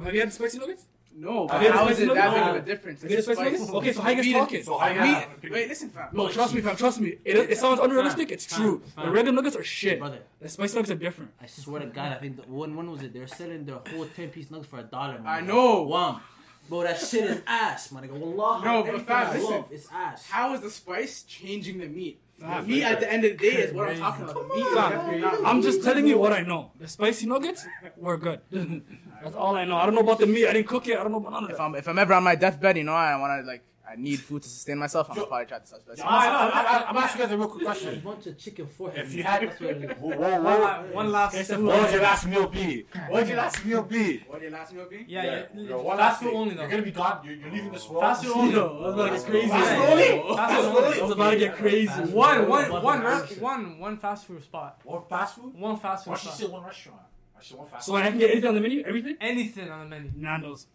Have 0.05 0.13
you 0.13 0.19
had 0.21 0.33
spicy 0.33 0.59
nuggets? 0.59 0.85
No, 1.19 1.47
but 1.47 1.61
how 1.71 1.87
is 1.89 1.99
it 1.99 2.13
that 2.13 2.33
big 2.33 2.43
of 2.43 2.55
a 2.55 2.61
difference? 2.61 3.03
It's 3.03 3.27
okay, 3.77 3.91
so 3.91 4.01
how 4.01 4.09
you 4.09 4.23
guys 4.23 4.31
talking? 4.31 4.63
So 4.63 4.77
how 4.77 5.25
Wait, 5.43 5.67
listen, 5.67 5.89
fam. 5.89 6.07
No, 6.13 6.29
trust 6.29 6.53
me, 6.53 6.61
fam. 6.61 6.77
Trust 6.77 7.01
me. 7.01 7.17
It, 7.25 7.35
it 7.51 7.57
sounds 7.57 7.81
unrealistic. 7.81 8.31
It's 8.31 8.45
true. 8.45 8.81
The 8.95 9.11
regular 9.11 9.35
nuggets 9.35 9.57
are 9.57 9.63
shit. 9.63 9.99
Brother, 9.99 10.19
the 10.39 10.47
spicy 10.47 10.75
nuggets 10.75 10.91
are 10.91 10.95
different. 10.95 11.31
I 11.41 11.45
swear 11.47 11.81
to 11.81 11.87
God, 11.87 12.13
I 12.13 12.15
think 12.15 12.37
the, 12.37 12.43
when 12.43 12.75
when 12.75 12.89
was 12.89 13.01
it? 13.03 13.13
They're 13.13 13.27
selling 13.27 13.65
their 13.65 13.79
whole 13.89 14.05
ten 14.15 14.29
piece 14.29 14.49
nuggets 14.49 14.69
for 14.69 14.79
a 14.79 14.83
dollar. 14.83 15.21
I 15.25 15.41
know. 15.41 15.83
Wow. 15.83 16.21
Bro, 16.69 16.83
that 16.83 16.99
shit 16.99 17.23
is 17.25 17.41
ass, 17.47 17.91
my 17.91 18.01
nigga. 18.01 18.11
Wallah. 18.11 18.63
No, 18.63 18.83
but 18.83 19.01
fam, 19.05 19.33
listen. 19.33 19.65
It's 19.71 19.87
ass. 19.91 20.29
How 20.29 20.53
is 20.53 20.61
the 20.61 20.69
spice 20.69 21.23
changing 21.23 21.79
the 21.79 21.87
meat? 21.87 22.19
Ah, 22.43 22.61
Me 22.61 22.83
at 22.83 22.99
the 22.99 23.11
end 23.11 23.25
of 23.25 23.37
the 23.37 23.37
day 23.49 23.57
is 23.63 23.73
what 23.73 23.89
I'm 23.89 23.99
talking 23.99 24.71
about. 24.71 25.45
I'm 25.45 25.61
just 25.61 25.83
telling 25.83 26.07
you 26.07 26.17
what 26.17 26.31
I 26.33 26.41
know. 26.41 26.71
The 26.79 26.87
spicy 26.87 27.25
nuggets 27.25 27.65
were 27.97 28.17
good. 28.17 28.39
That's 29.23 29.35
all 29.35 29.55
I 29.55 29.65
know. 29.65 29.75
I 29.75 29.85
don't 29.85 29.95
know 29.95 30.01
about 30.01 30.19
the 30.19 30.27
meat. 30.27 30.47
I 30.47 30.53
didn't 30.53 30.67
cook 30.67 30.87
it. 30.87 30.97
I 30.97 31.03
don't 31.03 31.11
know 31.11 31.17
about 31.19 31.33
none 31.33 31.43
of 31.43 31.49
that. 31.49 31.55
If 31.55 31.59
I'm 31.59 31.75
if 31.75 31.87
I'm 31.87 31.99
ever 31.99 32.13
on 32.13 32.23
my 32.23 32.35
deathbed, 32.35 32.77
you 32.77 32.83
know, 32.85 32.93
I 32.93 33.15
want 33.17 33.43
to 33.43 33.47
like 33.47 33.63
I 33.89 33.95
need 33.95 34.19
food 34.19 34.43
to 34.43 34.49
sustain 34.49 34.77
myself. 34.77 35.09
I'm 35.09 35.15
probably 35.15 35.45
trying 35.47 35.61
to 35.61 35.67
substitute. 35.67 35.97
No, 35.97 36.05
I, 36.05 36.89
am 36.89 36.97
asking 36.97 37.21
you 37.21 37.25
guys 37.25 37.33
a 37.33 37.37
real 37.37 37.47
quick 37.47 37.65
question. 37.65 37.93
A 37.95 37.97
bunch 37.97 38.27
of 38.27 38.37
chicken 38.37 38.67
forehead. 38.67 39.05
If 39.05 39.15
you 39.15 39.23
had 39.23 39.41
one 39.99 41.11
last, 41.11 41.33
it's 41.35 41.49
what 41.49 41.81
would 41.81 41.91
your 41.91 42.01
last 42.03 42.27
meal 42.27 42.47
be? 42.47 42.85
What 43.07 43.21
would 43.21 43.27
your 43.27 43.37
last 43.37 43.65
meal 43.65 43.81
be? 43.81 44.19
What 44.19 44.33
would 44.33 44.41
your 44.43 44.51
last 44.51 44.73
meal 44.73 44.85
be? 44.87 45.05
Yeah, 45.07 45.45
yeah. 45.55 45.75
one 45.75 45.97
fast 45.97 46.21
food 46.21 46.33
only. 46.35 46.55
You're 46.55 46.69
gonna 46.69 46.83
be 46.83 46.91
gone. 46.91 47.21
You're, 47.25 47.51
leaving 47.51 47.71
this 47.71 47.89
world. 47.89 48.03
Fast 48.03 48.25
food 48.25 48.35
only. 48.35 48.53
No, 48.53 48.95
no, 48.95 49.05
it's 49.05 49.23
crazy. 49.23 49.47
Fast 49.47 49.75
food 49.75 49.89
only. 49.89 50.35
Fast 50.35 50.55
food 50.55 50.83
only. 50.83 50.97
It's 50.97 51.13
about 51.13 51.29
to 51.31 51.39
get 51.39 51.55
crazy. 51.55 51.89
One, 51.89 52.47
one, 52.47 52.71
one, 52.71 53.03
one, 53.39 53.79
one 53.79 53.97
fast 53.97 54.25
food 54.27 54.43
spot. 54.43 54.81
One 54.83 55.01
fast 55.09 55.35
food. 55.35 55.55
One 55.55 55.77
fast 55.77 56.05
food. 56.05 56.11
Why 56.11 56.17
should 56.17 56.31
say 56.33 56.45
one 56.45 56.63
restaurant? 56.63 57.01
I 57.37 57.41
should 57.41 57.57
one 57.57 57.67
fast. 57.67 57.87
food? 57.87 57.91
So 57.91 57.97
I 57.97 58.09
can 58.09 58.19
get 58.19 58.29
anything 58.29 58.49
on 58.49 58.55
the 58.55 58.61
menu. 58.61 58.83
Everything. 58.85 59.17
Anything 59.19 59.69
on 59.71 59.89
the 59.89 59.95
menu. 59.95 60.11
Nando's. 60.15 60.67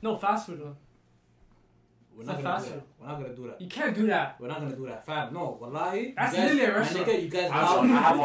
No 0.00 0.16
fast 0.16 0.46
food 0.46 0.60
though. 0.60 0.76
Não 2.16 2.34
é 2.34 2.38
fácil? 2.38 2.82
We're 3.04 3.10
not 3.10 3.20
gonna 3.20 3.36
do 3.36 3.46
that. 3.48 3.60
You 3.60 3.68
can't 3.68 3.94
do 3.94 4.06
that. 4.06 4.40
We're 4.40 4.48
not 4.48 4.60
gonna 4.60 4.76
do 4.76 4.86
that, 4.86 5.04
fam. 5.04 5.34
No, 5.34 5.58
wallahi. 5.60 6.14
That's 6.16 6.34
guys, 6.34 6.42
literally 6.54 6.64
a 6.64 6.78
restaurant. 6.78 7.22
You 7.22 7.28
guys 7.28 7.50
I 7.50 7.54
have, 7.54 7.68
have 7.68 7.78
one. 7.78 7.90
I 7.90 8.00
have 8.00 8.18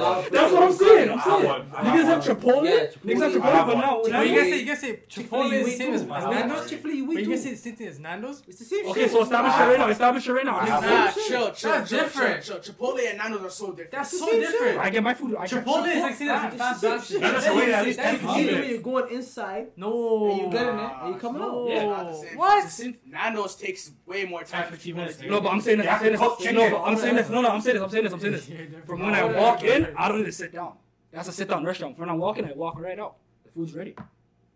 one. 0.00 0.24
That's, 0.32 0.52
what 0.52 0.62
I'm 0.62 0.72
saying. 0.72 1.10
I'm 1.10 1.20
saying. 1.20 1.64
Niggas 1.70 2.04
have 2.04 2.24
Chipotle. 2.24 2.64
Yeah, 2.64 2.86
Chipotle. 2.86 3.04
Niggas 3.04 3.20
have 3.20 3.32
Chipotle, 3.32 3.66
but 3.66 3.76
now. 3.76 4.22
You 4.22 4.40
guys 4.40 4.48
say 4.48 4.60
you 4.60 4.66
guys 4.66 4.80
say 4.80 5.00
Chipotle 5.06 5.52
is 5.52 5.66
the 5.66 5.72
same 5.72 5.92
as 5.92 6.06
Nando's. 6.06 6.70
Chipotle, 6.70 7.06
we 7.06 7.16
too. 7.16 7.22
You 7.22 7.28
guys 7.28 7.42
say 7.42 7.50
the 7.50 7.56
same 7.56 7.76
thing 7.76 7.88
as 7.88 7.98
Nando's. 7.98 8.42
It's 8.48 8.58
the 8.58 8.64
same. 8.64 8.86
Okay, 8.86 9.06
so 9.06 9.22
establish 9.22 9.52
it 9.54 9.58
right 9.58 9.78
now. 9.78 9.88
Establish 9.88 10.26
it 10.26 10.32
right 10.32 10.46
now. 10.46 10.60
Nah, 10.64 11.10
chill, 11.10 11.50
chill. 11.52 11.70
That's 11.70 11.90
different. 11.90 12.42
Chipotle 12.42 13.06
and 13.06 13.18
Nando's 13.18 13.42
are 13.42 13.50
so 13.50 13.72
different. 13.72 13.90
That's 13.90 14.18
so 14.18 14.30
different. 14.30 14.78
I 14.78 14.88
get 14.88 15.02
my 15.02 15.12
food. 15.12 15.36
Chipotle 15.36 15.94
is 15.94 16.02
like 16.02 16.14
saying 16.14 16.28
that's 16.28 16.56
fast 16.56 17.10
food. 17.10 17.20
That's 17.20 17.46
the 17.46 17.54
way 17.54 17.66
that 17.66 17.86
is. 17.86 18.70
You're 18.70 18.80
going 18.80 19.12
inside. 19.14 19.72
No. 19.76 20.30
And 20.30 20.40
you 20.40 20.50
get 20.50 20.68
in 20.68 20.78
it. 20.78 20.90
And 21.02 21.14
you 21.14 21.20
come 21.20 21.36
out. 21.36 22.14
What? 22.34 22.80
Nando's 23.04 23.56
takes 23.56 23.90
way 24.06 24.21
more 24.28 24.42
time. 24.44 24.70
15 24.70 24.96
minutes. 24.96 25.20
No, 25.22 25.40
but 25.40 25.50
I'm 25.50 25.60
saying 25.60 25.78
this. 25.78 25.86
I'm 25.86 26.00
saying 26.00 26.12
this. 26.12 26.52
No, 26.52 26.70
but 26.70 26.82
I'm 26.82 26.96
saying 26.96 27.16
this. 27.16 27.28
No, 27.28 27.40
no, 27.40 27.48
I'm 27.48 27.60
saying 27.60 27.74
this. 27.76 27.82
I'm 27.82 27.90
saying 27.90 28.04
this. 28.04 28.12
I'm 28.12 28.20
saying 28.20 28.32
this. 28.32 28.50
From 28.86 29.00
when 29.00 29.14
I 29.14 29.24
walk 29.24 29.62
in, 29.64 29.94
I 29.96 30.08
don't 30.08 30.18
need 30.18 30.26
to 30.26 30.32
sit 30.32 30.52
down. 30.52 30.74
That's 31.10 31.28
a 31.28 31.32
sit 31.32 31.48
down 31.48 31.64
restaurant. 31.64 31.98
When 31.98 32.08
I 32.08 32.14
walk 32.14 32.38
in, 32.38 32.46
I 32.46 32.52
walk 32.52 32.80
right 32.80 32.98
out. 32.98 33.16
The 33.44 33.50
food's 33.50 33.74
ready. 33.74 33.94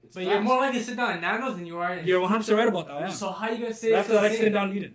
It's 0.02 0.14
But 0.14 0.24
you're 0.24 0.40
more 0.40 0.58
likely 0.58 0.78
to 0.78 0.84
sit 0.84 0.96
down 0.96 1.12
at 1.12 1.20
Nando's 1.20 1.56
than 1.56 1.66
you 1.66 1.78
are. 1.78 1.94
In 1.94 2.06
You're 2.06 2.20
100 2.20 2.38
percent 2.38 2.58
right 2.58 2.68
about 2.68 2.88
that. 2.88 3.00
Yeah. 3.00 3.08
So 3.10 3.30
how 3.30 3.50
you 3.50 3.58
gonna 3.58 3.74
say? 3.74 3.92
After 3.92 4.14
that, 4.14 4.24
I 4.24 4.34
sit 4.34 4.52
down 4.52 4.68
and 4.68 4.76
eat 4.78 4.82
it. 4.84 4.92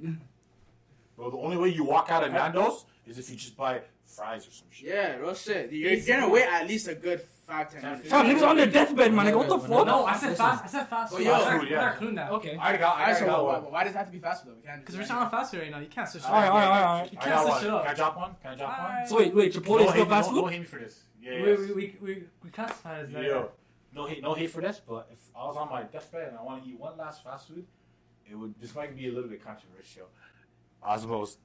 Bro, 1.15 1.32
the 1.32 1.38
only 1.38 1.57
way 1.57 1.69
you 1.69 1.84
walk 1.84 2.09
out 2.09 2.24
of 2.24 2.32
Nando's 2.32 2.86
is 3.05 3.19
if 3.19 3.30
you 3.30 3.36
just 3.36 3.55
buy 3.55 3.82
fries 4.06 4.47
or 4.47 4.52
some 4.52 4.68
shit. 4.72 4.89
Yeah, 4.89 5.16
real 5.18 5.34
shit. 5.36 5.72
You're, 5.72 5.93
you're 5.93 6.20
gonna 6.20 6.30
wait 6.32 6.43
at 6.45 6.68
least 6.68 6.88
a 6.88 6.95
good 6.95 7.22
five 7.47 7.72
ten 7.72 7.82
minutes. 7.82 8.10
Fam, 8.10 8.26
niggas 8.26 8.47
on 8.47 8.56
their 8.58 8.66
deathbed, 8.68 9.14
man. 9.14 9.26
Like, 9.26 9.36
what 9.36 9.47
the 9.49 9.60
fuck? 9.60 9.88
No, 9.88 10.06
I 10.06 10.18
said 10.18 10.38
fast. 10.38 10.64
I 10.66 10.68
said 10.68 10.88
fast 10.88 11.14
Oh, 11.14 11.18
food. 11.18 11.26
yo. 11.26 11.32
We're 11.38 11.52
Food, 11.60 11.62
we're 11.62 11.70
yeah. 11.76 12.16
that. 12.16 12.32
Okay. 12.32 12.56
I 12.56 12.64
already 12.64 12.78
got, 12.80 12.88
I 12.88 12.91
Alright, 12.91 13.08
already 13.08 13.20
so 13.20 13.26
got 13.26 13.45
why, 13.45 13.60
one. 13.60 13.72
why 13.72 13.84
does 13.84 13.93
it 13.93 13.97
have 13.97 14.06
to 14.08 14.12
be 14.12 14.20
fast 14.20 14.43
food 14.43 14.52
though? 14.52 14.56
We 14.58 14.62
can't. 14.68 14.80
Because 14.82 14.95
we're 14.97 15.02
talking 15.06 15.18
about 15.18 15.32
fast 15.32 15.52
food 15.52 15.62
right 15.62 15.72
now. 15.72 15.80
You 15.80 15.88
can't 15.88 16.10
switch. 16.10 16.24
All 16.26 16.32
right, 16.34 16.47
all 16.49 16.58
right, 16.58 16.64
all 16.66 16.70
right, 16.72 16.84
all 16.84 16.99
right. 17.02 17.12
You 17.12 17.18
can't 17.18 17.41
switch 17.41 17.72
one. 17.72 17.80
it 17.80 17.84
Can 17.84 17.91
I 17.91 17.93
drop 17.93 18.18
one? 18.18 18.36
Can 18.41 18.52
I 18.52 18.56
drop 18.56 18.78
one? 18.80 18.88
Alright. 18.91 19.08
So 19.10 19.18
wait, 19.18 19.36
wait, 19.36 19.54
Chipotle 19.54 19.86
is 19.86 19.89
still 19.91 20.06
fast 20.06 20.30
no, 20.30 20.36
no 20.36 20.41
food? 20.43 20.52
hate 20.54 20.60
me 20.62 20.66
for 20.66 20.80
this. 20.80 21.04
Yeah, 21.22 21.41
We, 21.43 21.56
we, 21.56 21.74
we, 21.74 21.95
we, 22.02 22.24
we 22.43 22.49
classify 22.49 22.99
it 22.99 23.04
as 23.08 23.12
that. 23.14 23.24
Yo, 23.24 23.52
no 23.93 24.06
hate, 24.08 24.22
no 24.24 24.34
hate 24.34 24.49
for 24.49 24.62
this, 24.62 24.80
but 24.88 25.08
if 25.12 25.20
I 25.36 25.45
was 25.45 25.58
on 25.58 25.70
my 25.70 25.84
deathbed 25.84 26.30
and 26.30 26.38
I 26.38 26.41
want 26.43 26.64
to 26.64 26.70
eat 26.70 26.80
one 26.80 26.97
last 26.97 27.24
fast 27.24 27.47
food, 27.47 27.66
it 28.30 28.36
would. 28.36 28.56
This 28.62 28.74
might 28.76 28.95
be 28.95 29.08
a 29.08 29.12
little 29.12 29.30
bit 29.30 29.43
controversial. 29.43 30.08
Osmow's. 30.84 31.38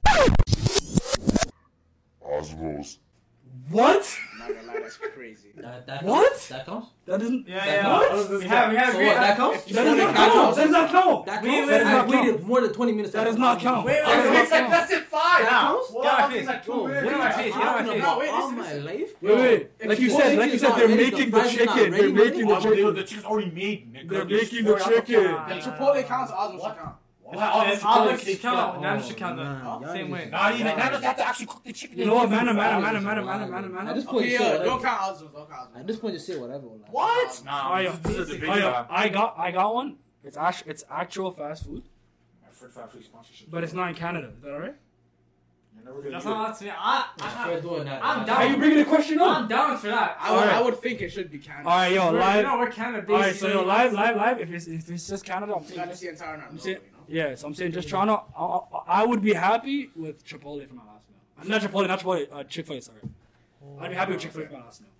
Osmow's. 2.27 2.99
What? 3.69 4.17
I'm 4.33 4.39
not 4.39 4.55
gonna 4.61 4.67
lie, 4.67 4.79
that's 4.81 4.97
crazy. 4.97 5.49
That, 5.55 5.87
that 5.87 6.03
What? 6.03 6.29
Counts? 6.31 6.47
That 6.49 6.65
counts? 6.65 6.87
That 7.05 7.19
doesn't. 7.19 7.47
Yeah, 7.47 7.65
That 7.65 7.67
yeah. 7.67 7.81
counts? 7.81 8.29
We 8.29 8.45
have, 8.45 8.69
we 8.71 8.75
have, 8.77 8.93
So 8.93 8.99
we 8.99 9.05
what, 9.05 9.17
have- 9.17 9.23
that 9.27 9.37
counts? 9.37 9.65
That 9.65 9.83
does 9.83 9.97
not 9.97 10.15
count. 10.15 10.55
That 10.55 10.63
does 10.63 10.71
not 10.71 10.89
count. 10.91 11.25
That 11.25 11.43
Wait, 11.43 11.49
counts? 11.49 11.71
wait, 11.71 11.81
I 11.81 12.05
waited 12.05 12.43
more 12.43 12.61
than 12.61 12.73
20 12.73 12.91
minutes. 12.93 13.13
That 13.13 13.23
does 13.25 13.35
not 13.37 13.59
count. 13.59 13.85
Wait, 13.85 14.01
wait, 14.05 14.17
wait, 14.17 14.33
not 14.33 14.49
count. 14.49 14.69
That's 14.71 14.91
it. 14.91 15.03
Five. 15.07 15.39
That 15.43 15.49
counts? 15.49 15.91
Get 15.91 15.97
on 15.97 16.03
my 16.05 16.41
like 16.53 16.65
two 16.65 16.87
minutes. 16.87 17.03
Get 17.03 17.13
on 17.13 17.19
my 17.19 17.31
face. 17.31 17.53
Get 17.53 17.55
on 17.55 17.65
my 17.65 17.83
talking 17.83 17.99
about 18.01 18.19
Wait, 18.19 18.29
all 18.29 18.51
my 18.51 18.73
life? 18.73 19.09
Wait, 19.21 19.35
wait. 19.35 19.87
Like 19.89 19.99
you 19.99 20.09
said, 20.11 20.37
like 20.37 20.51
you 20.53 20.59
said, 20.59 20.75
they're 20.75 20.87
making 20.87 21.17
the 21.17 21.25
the 21.25 21.31
fries 21.31 21.57
are 21.59 21.65
not 21.65 21.75
chicken. 21.77 21.91
They're 21.91 22.09
making 22.11 22.47
the 22.47 22.53
but 22.53 22.63
they- 22.63 22.75
chicken. 22.75 22.95
the 22.95 23.03
chicken's 23.03 23.25
already 23.25 23.51
made. 23.51 23.93
nigga. 23.93 24.09
They're 24.09 24.25
making 24.25 24.63
the 24.65 24.75
pour 24.75 24.79
the 24.91 24.95
chicken. 25.01 25.35
pan. 25.35 25.57
If 25.57 25.63
Chipotle 25.65 26.07
counts, 26.07 26.31
Osmow's 26.31 26.63
should 26.63 26.77
count. 26.77 26.95
Wow, 27.33 27.63
it's 27.67 27.83
Alex 27.83 28.23
Chicago, 28.23 28.79
Nana 28.79 29.03
Chicago, 29.03 29.81
same 29.91 30.09
way. 30.11 30.29
Not 30.31 30.53
even 30.53 30.65
Nana's 30.77 31.03
have 31.03 31.17
to 31.17 31.27
actually 31.27 31.47
cook 31.47 31.63
the 31.63 31.73
chicken. 31.73 32.07
No, 32.07 32.25
man, 32.25 32.45
man, 32.45 32.55
man, 32.55 32.75
oh, 32.85 33.01
man, 33.01 33.25
man, 33.25 33.51
man, 33.51 33.73
man. 33.73 33.87
At 33.87 33.95
this 33.95 34.05
point, 34.05 34.25
okay, 34.25 34.31
yeah, 34.31 34.63
don't 34.63 34.81
count 34.81 35.01
Osmond, 35.01 35.33
don't 35.33 35.49
count 35.49 35.61
Osmond. 35.67 35.81
At 35.81 35.87
this 35.87 35.97
point, 35.97 36.13
just 36.13 36.25
say 36.25 36.37
whatever. 36.37 36.67
Like. 36.67 36.93
What? 36.93 37.41
Nah, 37.43 37.73
oh, 37.73 37.79
yeah. 37.79 37.95
this 38.01 38.17
is 38.17 38.29
the 38.29 38.37
big 38.37 38.49
I 38.49 39.09
got, 39.09 39.35
I 39.37 39.51
got 39.51 39.73
one. 39.73 39.97
It's 40.23 40.37
ash, 40.37 40.63
it's 40.65 40.85
actual 40.89 41.31
fast 41.31 41.65
food. 41.65 41.83
Fast 42.51 42.91
food 42.93 43.03
sponsorship. 43.03 43.51
But 43.51 43.63
it's 43.63 43.73
not 43.73 43.89
in 43.89 43.95
Canada. 43.95 44.31
Is 44.35 44.43
that 44.43 44.51
alright? 44.51 44.75
That's 46.11 46.25
not 46.25 46.57
to 46.57 46.65
me. 46.65 46.71
I, 46.71 47.07
I, 47.21 47.53
I, 47.53 47.59
doing 47.59 47.85
that, 47.85 48.03
I'm 48.03 48.25
down. 48.25 48.41
Are 48.41 48.47
you 48.47 48.57
bringing 48.57 48.79
the 48.79 48.85
question 48.85 49.19
up? 49.19 49.37
I'm 49.37 49.47
down 49.47 49.77
for 49.77 49.87
that. 49.87 50.17
I 50.19 50.31
would, 50.31 50.39
right. 50.39 50.53
I 50.53 50.61
would 50.61 50.77
think 50.81 51.01
it 51.01 51.09
should 51.09 51.31
be 51.31 51.39
Canada. 51.39 51.69
All 51.69 51.77
right, 51.77 51.93
yo, 51.93 52.11
live. 52.11 52.35
You 52.37 52.43
know, 52.43 52.57
we're 52.57 52.71
Canada. 52.71 53.13
All 53.13 53.19
right, 53.19 53.35
so 53.35 53.47
yo, 53.47 53.63
live, 53.63 53.93
live, 53.93 54.15
live. 54.17 54.39
If 54.41 54.51
it's, 54.51 54.67
if 54.67 54.89
it's 54.89 55.07
just 55.07 55.23
Canada, 55.23 55.53
I'm 55.55 55.63
taking 55.63 55.85
the 55.87 56.09
entire. 56.09 56.37
number 56.37 56.79
yeah. 57.07 57.35
So 57.35 57.47
I'm 57.47 57.53
saying 57.53 57.71
just 57.71 57.89
Toronto. 57.89 58.23
I, 58.37 58.43
I, 58.43 59.01
I 59.01 59.05
would 59.05 59.21
be 59.21 59.33
happy 59.33 59.89
with 59.95 60.25
Chipotle 60.25 60.67
for 60.67 60.75
my 60.75 60.83
last 60.83 61.05
meal. 61.09 61.49
Not 61.49 61.61
Chipotle, 61.61 61.87
not 61.87 61.99
Chipotle. 61.99 62.27
Uh, 62.31 62.43
Chick 62.43 62.65
Fil 62.67 62.77
A, 62.77 62.81
sorry. 62.81 62.99
I'd 63.79 63.89
be 63.89 63.95
happy 63.95 64.13
with 64.13 64.21
Chick 64.21 64.31
Fil 64.31 64.43
A 64.43 64.45
for 64.47 64.53
my 64.53 64.59
last 64.63 64.81
meal. 64.81 64.91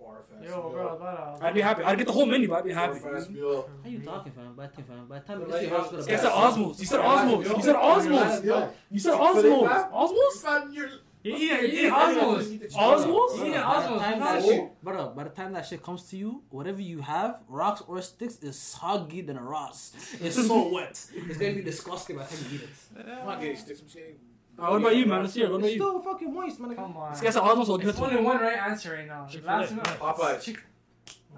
Yo, 0.42 0.70
bro, 0.70 0.96
but, 0.98 1.04
uh, 1.04 1.38
I'd 1.46 1.54
be 1.54 1.60
happy. 1.60 1.82
I'd 1.82 1.98
get 1.98 2.06
the 2.06 2.12
whole 2.12 2.26
menu, 2.26 2.48
but 2.48 2.58
I'd 2.58 2.64
be 2.64 2.72
happy. 2.72 2.98
How 3.00 3.08
you 3.18 4.00
talking, 4.04 4.32
fam? 4.32 4.54
By 4.54 4.66
the 4.66 4.72
time, 4.72 4.84
fam. 4.84 5.06
By 5.06 5.18
the 5.18 5.24
time 5.26 5.40
you 5.40 5.46
Like, 5.46 5.60
see 5.62 5.68
hospital. 5.68 5.98
You 5.98 6.16
said 6.16 6.30
Osmow's. 6.30 6.80
You 6.80 6.86
said 6.86 7.00
Osmow's. 7.00 7.48
You 7.48 7.62
said 7.62 7.76
Osmow's. 7.76 8.44
You 8.90 8.98
said 8.98 9.14
Osmow's. 9.14 9.92
Osmow's? 9.92 10.98
You 11.22 11.34
eat 11.36 11.50
it, 11.50 11.72
you 11.72 11.86
eat 11.88 11.92
Osmow's. 11.92 12.48
Osmow's? 12.76 13.38
You 13.38 13.46
eat 13.46 13.54
By 13.54 13.60
Osmow's. 13.60 13.88
the 13.92 13.98
time 13.98 14.18
that 14.20 14.42
shit. 14.42 14.50
shit, 14.54 14.82
brother, 14.84 15.10
by 15.14 15.24
the 15.24 15.30
time 15.30 15.52
that 15.52 15.66
shit 15.66 15.82
comes 15.82 16.04
to 16.04 16.16
you, 16.16 16.42
whatever 16.50 16.80
you 16.80 17.00
have, 17.00 17.40
rocks 17.48 17.82
or 17.88 18.00
sticks, 18.02 18.36
is 18.38 18.58
soggy 18.58 19.20
than 19.22 19.36
a 19.36 19.42
Ross. 19.42 19.92
It's 20.20 20.36
so 20.46 20.68
wet. 20.72 20.90
It's 21.12 21.38
gonna 21.38 21.54
be 21.54 21.62
disgusting 21.62 22.16
by 22.16 22.24
the 22.24 22.36
time 22.36 22.44
you 22.50 22.56
eat 22.58 22.62
it. 22.62 23.06
I'm 23.20 23.26
not 23.26 23.40
getting 23.40 23.56
sticks. 23.56 23.80
I'm 23.80 23.88
saying. 23.88 24.14
Alright, 24.58 24.72
what 24.72 24.80
about 24.80 24.96
you, 24.96 25.06
man? 25.06 25.22
Let's 25.22 25.34
hear. 25.34 25.46
it. 25.46 25.50
What 25.52 25.58
about 25.58 25.70
you? 25.70 25.76
still 25.76 26.00
fucking 26.02 26.32
moist, 26.34 26.60
man. 26.60 26.74
Come 26.74 26.96
on. 26.96 27.12
This 27.12 27.20
guy 27.20 27.30
said 27.30 27.42
Osmow's. 27.42 27.66
So 27.66 27.76
give 27.78 27.86
it 27.86 27.90
It's 27.90 27.98
to 27.98 28.04
only 28.04 28.18
him. 28.18 28.24
one 28.24 28.40
right 28.40 28.58
answer 28.58 28.92
right 28.94 29.06
now. 29.06 29.26
Chick-fil-A. 29.26 29.52
Last 29.60 29.70
one. 29.72 29.80
Popeyes. 30.14 30.42
Chick- 30.42 30.62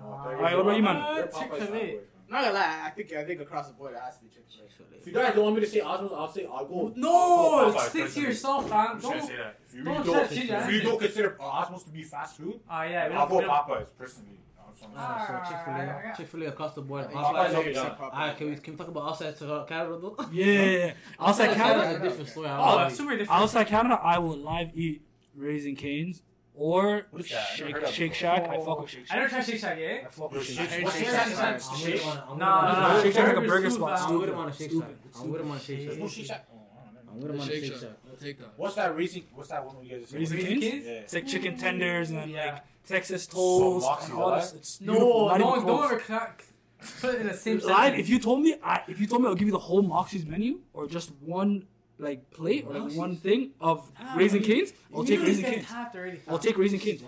Alright, 0.02 0.56
what 0.56 0.62
about 0.62 0.76
you, 0.76 0.82
man? 0.82 1.28
Chick-fil-A. 1.38 1.98
Not 2.30 2.42
gonna 2.42 2.54
lie, 2.54 2.82
I 2.86 2.90
think 2.90 3.12
I 3.12 3.24
think 3.24 3.40
across 3.40 3.66
the 3.68 3.72
board 3.74 3.92
it 3.94 4.00
has 4.00 4.16
to 4.18 4.22
be 4.24 4.28
Chick 4.30 4.44
Fil 4.48 4.86
A. 4.92 4.98
If 5.00 5.06
you 5.06 5.12
guys 5.12 5.34
don't 5.34 5.44
want 5.44 5.56
me 5.56 5.60
to 5.62 5.66
say 5.66 5.80
Osmow's, 5.80 6.12
I'll 6.12 6.32
say 6.32 6.46
I'll 6.46 6.64
go. 6.64 6.92
No, 6.94 7.72
Popeyes, 7.72 7.80
stick 7.88 7.92
to 7.92 8.00
personally. 8.02 8.28
yourself, 8.28 8.68
fam. 8.68 8.78
I'm 8.78 9.00
just 9.00 9.02
gonna 9.02 9.18
Don't. 9.20 9.28
say 9.28 9.36
that. 9.36 9.58
If 9.66 9.74
you 9.74 9.84
don't 9.84 9.92
really 9.94 10.04
try 10.04 10.14
don't, 10.20 10.28
to 10.28 10.34
change 10.36 10.50
if 10.50 10.72
you 10.72 10.82
don't 10.82 11.00
consider 11.00 11.30
Osmow's 11.40 11.82
to 11.84 11.90
be 11.90 12.02
fast 12.04 12.36
food, 12.36 12.60
Ah, 12.68 12.84
yeah. 12.84 13.08
we 13.08 13.14
I'll 13.14 13.20
don't- 13.20 13.28
go 13.30 13.36
we 13.38 13.42
don't- 13.44 13.50
Popeyes 13.50 13.88
personally. 13.98 14.36
I'm 14.58 14.76
sorry. 14.76 14.92
So 14.94 15.00
Ah, 15.00 15.48
Chick 15.48 15.58
Fil 15.64 15.74
A, 15.74 16.16
Chick 16.16 16.28
Fil 16.28 16.42
A 16.44 16.46
across 16.46 16.74
the 16.74 16.82
board. 16.82 17.04
I 17.04 17.06
think 17.08 17.18
Outside- 17.18 17.34
Popeyes 17.50 17.56
will 17.56 17.62
be 17.64 17.70
Popeyes- 17.70 17.74
done. 17.74 17.96
Alright, 18.12 18.36
can 18.36 18.46
we 18.50 18.56
can 18.56 18.72
we 18.74 18.78
talk 18.78 18.88
about 18.88 19.08
outside 19.08 19.36
to 19.38 19.64
Canada 19.68 19.98
though? 20.00 20.16
Yeah, 20.32 20.46
yeah, 20.46 20.62
yeah. 20.86 20.92
Outside 21.18 21.50
Canada's 21.56 21.82
Canada, 21.84 21.96
a 22.04 22.08
different 22.08 22.28
story. 22.28 22.46
I 22.48 22.58
Oh, 22.58 22.78
don't 22.78 22.88
know. 22.88 22.94
super 22.94 23.16
different. 23.16 23.40
outside 23.40 23.66
Canada, 23.66 24.00
I 24.02 24.18
will 24.18 24.36
live 24.36 24.70
eat 24.74 25.02
Raising 25.34 25.74
Cane's 25.74 26.22
or 26.60 27.06
Shake, 27.24 27.86
Shake 27.86 28.14
Shack. 28.14 28.46
I 28.46 28.58
fuck 28.62 28.82
with 28.82 28.90
Shake 28.90 29.06
Shack. 29.06 29.16
I 29.16 29.20
don't 29.20 29.30
try 29.30 29.40
Shake 29.40 29.60
Shack, 29.60 29.78
yet. 29.78 30.04
I 30.06 30.10
fuck 30.10 30.30
with 30.30 30.44
Shake 30.44 30.56
Shack. 30.68 30.92
Shake 30.92 31.06
Shack. 31.06 31.60
Shake 31.78 32.00
Shack. 32.02 32.36
Nah, 32.36 33.02
Shake 33.02 33.14
Shack's 33.14 33.28
like 33.34 33.44
a 33.44 33.48
burger 33.48 33.70
spot. 33.70 34.00
I'm 34.02 34.18
with 34.20 34.28
him 34.28 34.38
on 34.38 34.48
a 34.50 34.52
Shake 34.52 34.70
Shack. 34.72 34.90
I'm 35.18 35.30
with 35.30 35.40
him 35.40 35.50
on 35.50 35.56
a 35.56 35.60
Shake 35.60 35.88
Shack. 35.88 35.98
No 35.98 36.08
Shake 36.08 36.26
Shack. 36.26 36.48
I'm 37.08 37.20
with 37.20 37.30
him 37.30 37.40
on 37.40 37.48
Shake 37.48 37.64
Shack. 37.64 37.90
I'll 38.10 38.16
take 38.16 38.38
that. 38.38 38.48
What's 38.56 38.74
that 38.74 38.94
Raising? 38.94 39.24
What's 39.34 39.48
that 39.48 39.64
one 39.64 39.80
we 39.80 39.88
guys? 39.88 40.12
Raising 40.12 40.38
Kings. 40.38 40.64
Yeah. 40.84 40.90
It's 40.92 41.14
like 41.14 41.26
chicken 41.26 41.56
tenders 41.56 42.10
and 42.10 42.32
like 42.34 42.62
Texas 42.86 43.26
toast. 43.26 43.88
No, 44.82 45.34
no, 45.34 45.38
don't 45.38 45.84
ever 45.84 45.98
crack 45.98 46.44
put 47.00 47.14
it 47.14 47.20
in 47.22 47.26
the 47.28 47.34
same. 47.34 47.58
Live. 47.60 47.98
If 47.98 48.08
you 48.08 48.18
told 48.18 48.42
me, 48.42 48.56
I, 48.62 48.82
if 48.88 49.00
you 49.00 49.06
told 49.06 49.22
me, 49.22 49.28
I'll 49.28 49.34
give 49.34 49.46
you 49.46 49.52
the 49.52 49.58
whole 49.58 49.82
Moxie's 49.82 50.26
menu 50.26 50.60
or 50.72 50.86
just 50.86 51.12
one 51.20 51.66
like 52.00 52.30
plate 52.30 52.64
or 52.68 52.78
like 52.78 52.92
one 52.96 53.16
thing 53.16 53.50
of 53.60 53.90
Ah, 53.98 54.14
Raisin 54.16 54.40
you- 54.42 54.46
Canes, 54.46 54.72
I'll 54.94 55.00
you 55.02 55.06
take 55.08 55.18
knew 55.20 55.26
Raisin 55.26 55.42
this 55.42 55.50
guy 55.50 55.56
Canes. 55.56 55.68
tapped 55.68 55.96
already, 55.96 56.16
fam. 56.18 56.34
I'll 56.34 56.38
take 56.40 56.58
Raising 56.58 56.80
Cane's. 56.80 57.02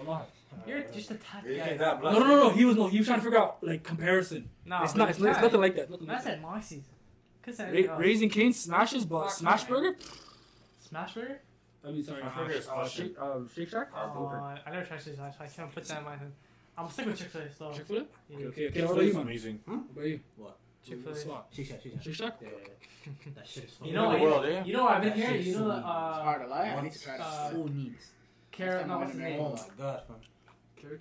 You're 0.66 0.82
just 0.82 1.10
a 1.10 1.14
tapped 1.14 1.46
Raisin 1.46 1.66
guy. 1.66 1.76
That 1.78 2.02
No, 2.02 2.12
no, 2.12 2.18
no, 2.20 2.36
no. 2.36 2.50
He 2.50 2.64
was 2.64 2.76
no. 2.76 2.86
He 2.88 2.98
was 2.98 3.06
trying 3.06 3.18
to 3.20 3.24
figure 3.24 3.38
out 3.38 3.58
like 3.62 3.82
comparison. 3.82 4.48
No, 4.64 4.82
it's 4.84 4.94
not. 4.94 5.08
It's, 5.10 5.18
it's 5.18 5.40
nothing 5.40 5.60
like 5.60 5.76
that. 5.76 5.90
Nothing 5.90 6.08
I 6.10 6.12
like 6.14 6.22
that. 6.24 6.30
said 6.30 6.42
Moxie's. 6.42 6.84
Could 7.42 7.54
say 7.56 7.64
Ra- 7.64 7.70
anything 7.70 7.90
else. 7.90 8.00
Raising 8.00 8.30
Cane's 8.30 8.60
smashes, 8.60 9.04
but 9.04 9.24
Fuck, 9.24 9.32
Smash. 9.32 9.64
Burger. 9.64 9.96
Smash 10.78 11.14
Burger? 11.14 11.40
I 11.84 11.90
mean, 11.90 12.04
sorry, 12.04 12.20
Smash 12.20 12.36
Burger 12.36 12.52
is 12.52 12.68
uh, 12.68 12.72
awesome. 12.72 13.04
Shake, 13.08 13.18
um, 13.20 13.50
Shake 13.52 13.68
Shack. 13.70 13.88
Oh, 13.96 14.26
I 14.64 14.70
never 14.70 14.84
tried 14.84 15.02
Shake 15.02 15.16
Shack, 15.16 15.34
so 15.36 15.44
I 15.44 15.48
can't 15.48 15.74
put 15.74 15.84
that 15.84 15.98
in 15.98 16.04
my 16.04 16.16
head. 16.16 16.32
I'm 16.78 16.88
stick 16.88 17.06
with 17.06 17.18
Chick 17.18 17.28
Fil 17.28 17.42
A. 17.42 17.52
So 17.52 17.72
Chick 17.72 17.86
Fil 17.86 17.96
A. 17.98 18.00
yeah. 18.30 18.36
Okay, 18.36 18.46
okay, 18.46 18.66
okay. 18.68 18.80
Chick-fil-A 18.80 18.86
What 18.86 18.92
about 18.92 19.02
you, 19.02 19.08
is 19.08 19.14
man? 19.16 19.22
amazing. 19.24 19.60
What 19.64 19.74
about 19.90 20.04
you? 20.06 20.20
What? 20.36 20.56
Chick 20.86 21.02
Fil 21.04 21.12
A. 21.12 21.16
Spot. 21.16 21.46
Shake 21.52 21.66
Shack, 21.68 21.82
Shake 21.82 21.92
Shack. 21.92 22.02
Shake 22.02 22.14
Shack. 22.14 22.34
Yeah, 22.40 22.48
yeah, 22.48 22.68
yeah. 23.06 23.32
That 23.34 23.46
shit 23.48 23.64
is 23.64 23.76
You 23.84 23.92
know, 23.94 24.06
In 24.06 24.12
the 24.12 24.18
you, 24.18 24.24
world, 24.24 24.44
eh? 24.46 24.62
you 24.64 24.72
know, 24.72 24.86
I've 24.88 25.00
been 25.02 25.10
That 25.10 25.18
here. 25.18 25.28
shit's 25.32 25.46
You 25.48 25.52
know, 25.54 25.58
so 25.60 25.70
It's 25.76 25.84
uh, 25.86 26.22
hard 26.22 26.42
to 26.42 26.48
lie. 26.48 26.68
I 26.78 26.82
need 26.82 26.92
to 26.92 27.00
try 27.02 27.16
uh. 27.18 27.48
Who 27.50 27.68
needs? 27.68 28.10
Carrot, 28.50 28.86
no, 28.86 28.98
what's 28.98 29.12
his 29.12 29.20
name? 29.20 29.40
Oh 29.40 29.50
my 29.50 29.60
god, 29.78 30.02
fam. 30.06 30.16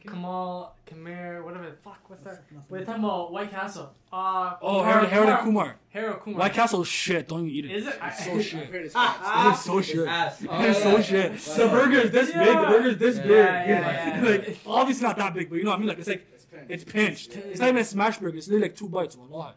Kamal, 0.05 0.75
Kamir, 0.85 1.43
whatever. 1.43 1.65
the 1.71 1.75
Fuck, 1.77 2.07
what's 2.07 2.21
that? 2.21 2.43
We're 2.69 2.85
talking 2.85 3.03
about 3.03 3.31
White 3.31 3.49
Castle. 3.49 3.91
Uh, 4.13 4.53
Oh, 4.61 4.83
Harold, 4.83 5.09
Harold 5.09 5.29
and 5.29 5.39
Kumar. 5.39 5.75
Harold 5.89 6.19
Kumar. 6.21 6.39
White 6.41 6.53
Castle 6.53 6.83
shit. 6.83 7.27
Don't 7.27 7.47
even 7.47 7.51
eat 7.51 7.65
it. 7.65 7.71
Is 7.77 7.87
it? 7.87 7.89
It's 7.89 7.99
I- 7.99 8.11
so 8.11 8.31
I've 8.35 8.45
shit. 8.45 8.67
heard 8.69 8.85
it's 8.85 8.93
Ah, 8.97 9.49
It 9.49 9.53
is 9.55 9.59
so 9.61 9.81
shit. 9.81 10.07
ass. 10.07 10.39
It 10.43 10.51
is 10.69 10.77
so 10.77 11.01
shit. 11.01 11.33
The 11.39 11.67
burger 11.67 11.97
is 11.97 12.11
this 12.11 12.27
big. 12.31 12.45
The 12.47 12.53
burger 12.53 12.89
is 12.89 12.97
this 12.99 13.15
Yeah, 13.17 13.23
big. 13.23 13.33
yeah, 13.33 13.65
yeah, 13.67 14.23
yeah. 14.23 14.29
like 14.29 14.59
obviously 14.67 15.07
not 15.07 15.17
that 15.17 15.33
big, 15.33 15.49
but 15.49 15.55
you 15.55 15.63
know 15.63 15.71
what 15.71 15.77
I 15.77 15.79
mean. 15.79 15.87
Like 15.89 15.97
it's 15.99 16.07
like 16.07 16.27
It's 16.31 16.45
pin. 16.45 16.65
it's 16.69 16.83
pinched. 16.83 17.35
It's 17.35 17.59
not 17.59 17.69
even 17.69 17.81
a 17.81 17.83
smash 17.83 18.19
burger. 18.19 18.37
It's 18.37 18.47
literally 18.47 18.67
like 18.69 18.75
two 18.77 18.87
bites. 18.87 19.17
Wallahi. 19.17 19.53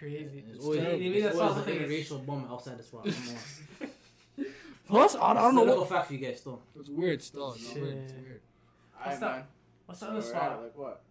Crazy. 0.00 0.42
There's 0.48 0.64
always, 0.64 0.80
They- 0.80 0.84
they 0.86 0.98
made 1.10 1.22
there's 1.22 1.34
that 1.36 1.40
always 1.42 1.54
sauce 1.56 1.66
a 1.66 1.70
look 1.70 1.80
like 1.80 1.88
interracial 1.88 2.26
bum 2.26 2.46
outside 2.50 2.78
the 2.78 2.82
spot. 2.82 3.06
Plus, 4.88 5.14
I, 5.14 5.30
I 5.30 5.34
don't 5.34 5.54
know 5.54 5.60
It's 5.62 5.68
little 5.68 5.84
what. 5.84 5.88
fact 5.90 6.06
for 6.08 6.14
you 6.14 6.18
guys, 6.26 6.40
though. 6.40 6.58
It's 6.78 6.88
weird 6.88 7.22
still. 7.22 7.52
It's 7.52 7.72
weird. 7.74 7.96
It's 7.98 8.12
weird. 8.12 8.40
What's 9.02 9.18
that? 9.20 9.46
What's 9.86 10.00
the 10.00 10.06
So 10.06 10.12
other 10.12 10.22
spot? 10.22 10.62
Like 10.62 10.76
what? 10.76 11.02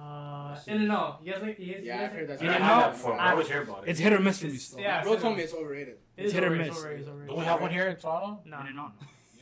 Uh, 0.00 0.56
In 0.66 0.82
and 0.82 0.92
Out. 0.92 1.20
You 1.24 1.32
guys 1.32 1.42
like? 1.42 1.58
You 1.58 1.74
guys, 1.74 1.82
Yeah, 1.84 1.98
you 2.00 2.04
I've 2.06 2.12
heard 2.12 2.28
that's. 2.28 2.42
I 2.42 2.44
In 2.46 2.52
and 2.52 2.62
that 2.64 2.70
Out? 2.86 2.92
before. 2.92 3.14
I 3.18 3.30
always 3.32 3.48
hear 3.48 3.62
about 3.62 3.84
it. 3.84 3.90
It's 3.90 3.98
hit 4.00 4.12
or 4.12 4.20
miss 4.20 4.38
for 4.40 4.46
me 4.46 4.56
still. 4.56 4.80
Yeah. 4.80 5.02
Bro 5.02 5.16
told 5.16 5.36
me 5.36 5.42
it's 5.42 5.54
overrated. 5.54 5.96
It 6.16 6.26
is 6.26 6.32
hit 6.32 6.44
or 6.44 6.50
miss. 6.50 6.68
it's 6.68 6.76
overrated, 6.78 7.00
it's 7.00 7.08
overrated. 7.08 7.28
Don't 7.30 7.38
we 7.38 7.44
have 7.46 7.60
one 7.60 7.70
here 7.70 7.88
in 7.88 7.96
Toronto? 7.96 8.40
No. 8.44 8.60
In 8.60 8.66
and 8.68 8.78
out. 8.78 8.92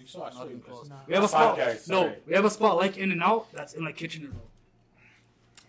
You 0.01 0.07
so? 0.07 0.19
Saw 0.19 0.25
Not 0.31 0.35
you 0.37 0.45
even 0.45 0.59
guys. 0.61 0.69
close. 0.69 0.89
No. 0.89 0.97
We 1.07 1.15
have 1.15 1.25
a 1.25 1.29
spot. 1.29 1.57
Guys, 1.57 1.89
no, 1.89 2.15
we 2.27 2.35
have 2.35 2.45
a 2.45 2.51
spot 2.51 2.77
like 2.77 2.97
In 2.97 3.13
and 3.13 3.23
Out. 3.23 3.53
That's 3.53 3.75
in 3.75 3.85
like 3.85 3.97
Kitchener 3.97 4.29
though. 4.29 4.49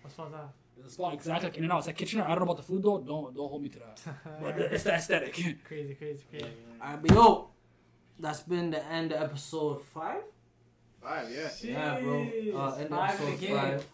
What 0.04 0.12
spot 0.14 0.28
is 0.28 0.34
that? 0.34 0.50
There's 0.84 0.92
a 0.92 0.96
spot 0.96 1.14
exactly 1.14 1.50
like 1.50 1.58
In 1.58 1.64
and 1.64 1.72
Out. 1.72 1.78
It's 1.78 1.88
like 1.88 1.98
Kitchener. 1.98 2.24
I 2.24 2.30
don't 2.30 2.40
know 2.40 2.44
about 2.44 2.58
the 2.58 2.64
food 2.64 2.84
though. 2.84 3.00
Don't 3.00 3.34
don't 3.34 3.48
hold 3.50 3.64
me 3.64 3.70
to 3.70 3.80
that. 3.80 4.02
But 4.42 4.60
it's 4.60 4.84
the 4.84 4.94
aesthetic. 4.94 5.34
Crazy, 5.34 5.96
crazy, 5.96 6.26
crazy. 6.30 6.46
Alright, 6.82 7.02
but 7.02 7.12
yo, 7.12 7.50
that's 8.20 8.42
been 8.42 8.70
the 8.72 8.86
end 8.88 9.14
of 9.14 9.22
episode 9.24 9.82
five. 9.94 10.24
Five, 11.02 11.32
yeah. 11.32 11.50
Yeah, 11.62 12.00
bro. 12.02 12.22
Uh, 12.22 12.76
end 12.76 12.84
of 12.84 12.90
Five 12.90 13.10
episode 13.12 13.40
the 13.40 13.48
five. 13.48 13.86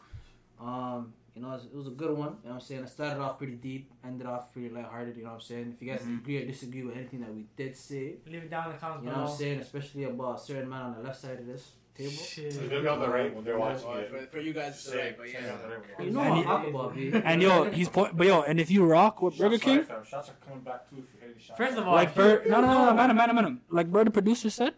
Um, 0.60 1.14
You 1.36 1.42
know, 1.42 1.50
it 1.50 1.54
was, 1.54 1.66
it 1.66 1.76
was 1.76 1.88
a 1.88 1.92
good 1.92 2.18
one. 2.18 2.38
You 2.44 2.50
know 2.50 2.50
what 2.50 2.54
I'm 2.56 2.62
saying? 2.62 2.84
It 2.84 2.90
started 2.90 3.22
off 3.22 3.38
pretty 3.38 3.54
deep, 3.54 3.92
ended 4.04 4.28
off 4.28 4.52
pretty 4.52 4.70
lighthearted. 4.70 5.16
You 5.16 5.24
know 5.24 5.30
what 5.30 5.36
I'm 5.36 5.42
saying? 5.42 5.74
If 5.76 5.82
you 5.82 5.92
guys 5.92 6.02
mm-hmm. 6.02 6.18
agree 6.18 6.38
or 6.38 6.46
disagree 6.46 6.84
with 6.84 6.96
anything 6.96 7.22
that 7.22 7.34
we 7.34 7.46
did 7.56 7.76
say, 7.78 8.16
Leave 8.26 8.44
it 8.44 8.50
down 8.50 8.68
in 8.68 8.72
the 8.74 8.78
comments 8.78 9.06
you 9.06 9.12
know 9.12 9.22
what. 9.24 9.32
I'm 9.32 9.38
saying? 9.38 9.60
Especially 9.60 10.04
about 10.06 10.40
a 10.40 10.42
certain 10.42 10.70
man 10.70 10.82
on 10.84 10.94
the 10.96 11.02
left 11.02 11.22
side 11.22 11.40
of 11.40 11.46
this 11.46 11.72
table. 12.00 12.12
Shit. 12.12 12.70
They're 12.70 12.82
be 12.82 12.88
on 12.88 13.00
the 13.00 13.10
right 13.10 13.36
when 13.36 13.44
they're 13.44 13.60
watching 13.60 13.88
Well, 13.88 13.98
it. 13.98 14.10
for, 14.10 14.26
for 14.28 14.40
you 14.40 14.54
guys, 14.54 14.74
it's 14.74 14.82
Say- 14.82 14.98
right, 14.98 15.18
but 15.18 15.28
say 15.28 15.34
yeah. 15.34 15.54
on 15.54 15.62
the 15.62 15.68
right 15.68 15.98
when 15.98 16.08
You 16.08 16.14
know 16.14 16.20
watching 16.20 16.36
what 16.36 16.40
And 16.40 16.50
I'm 16.50 16.56
talking 16.56 16.76
about, 16.76 16.96
B. 16.96 17.12
And 17.26 17.42
yo, 17.42 17.72
he's 17.72 17.90
point, 17.90 18.18
but 18.18 18.28
yo, 18.28 18.42
and 18.42 18.60
if 18.60 18.72
you 18.72 18.86
rock 18.86 19.22
with. 19.22 19.38
Burger 19.38 19.56
Shots 19.56 19.64
King, 19.64 19.84
fired, 19.84 19.88
fam. 19.88 20.06
Shots 20.06 20.30
are 20.30 20.46
coming 20.46 20.64
back 20.64 20.90
too 20.90 20.98
if 20.98 21.06
you're 21.14 21.28
hitting 21.28 21.42
shots. 21.42 21.58
First 21.58 21.78
of 21.78 21.88
all, 21.88 21.96
like 21.96 22.10
if 22.10 22.16
you- 22.16 22.24
Bird, 22.24 22.50
no, 22.50 22.62
no, 22.62 22.68
no, 22.68 22.86
no, 22.86 22.94
man, 22.94 23.16
man, 23.16 23.36
man, 23.36 23.62
like 23.70 23.92
Bird, 23.92 24.08
the 24.08 24.12
producer 24.12 24.50
said, 24.50 24.74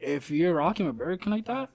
if 0.00 0.30
you're 0.30 0.54
rocking 0.54 0.86
with 0.86 0.98
Burger 0.98 1.16
King 1.16 1.32
like 1.32 1.46
that, 1.46 1.70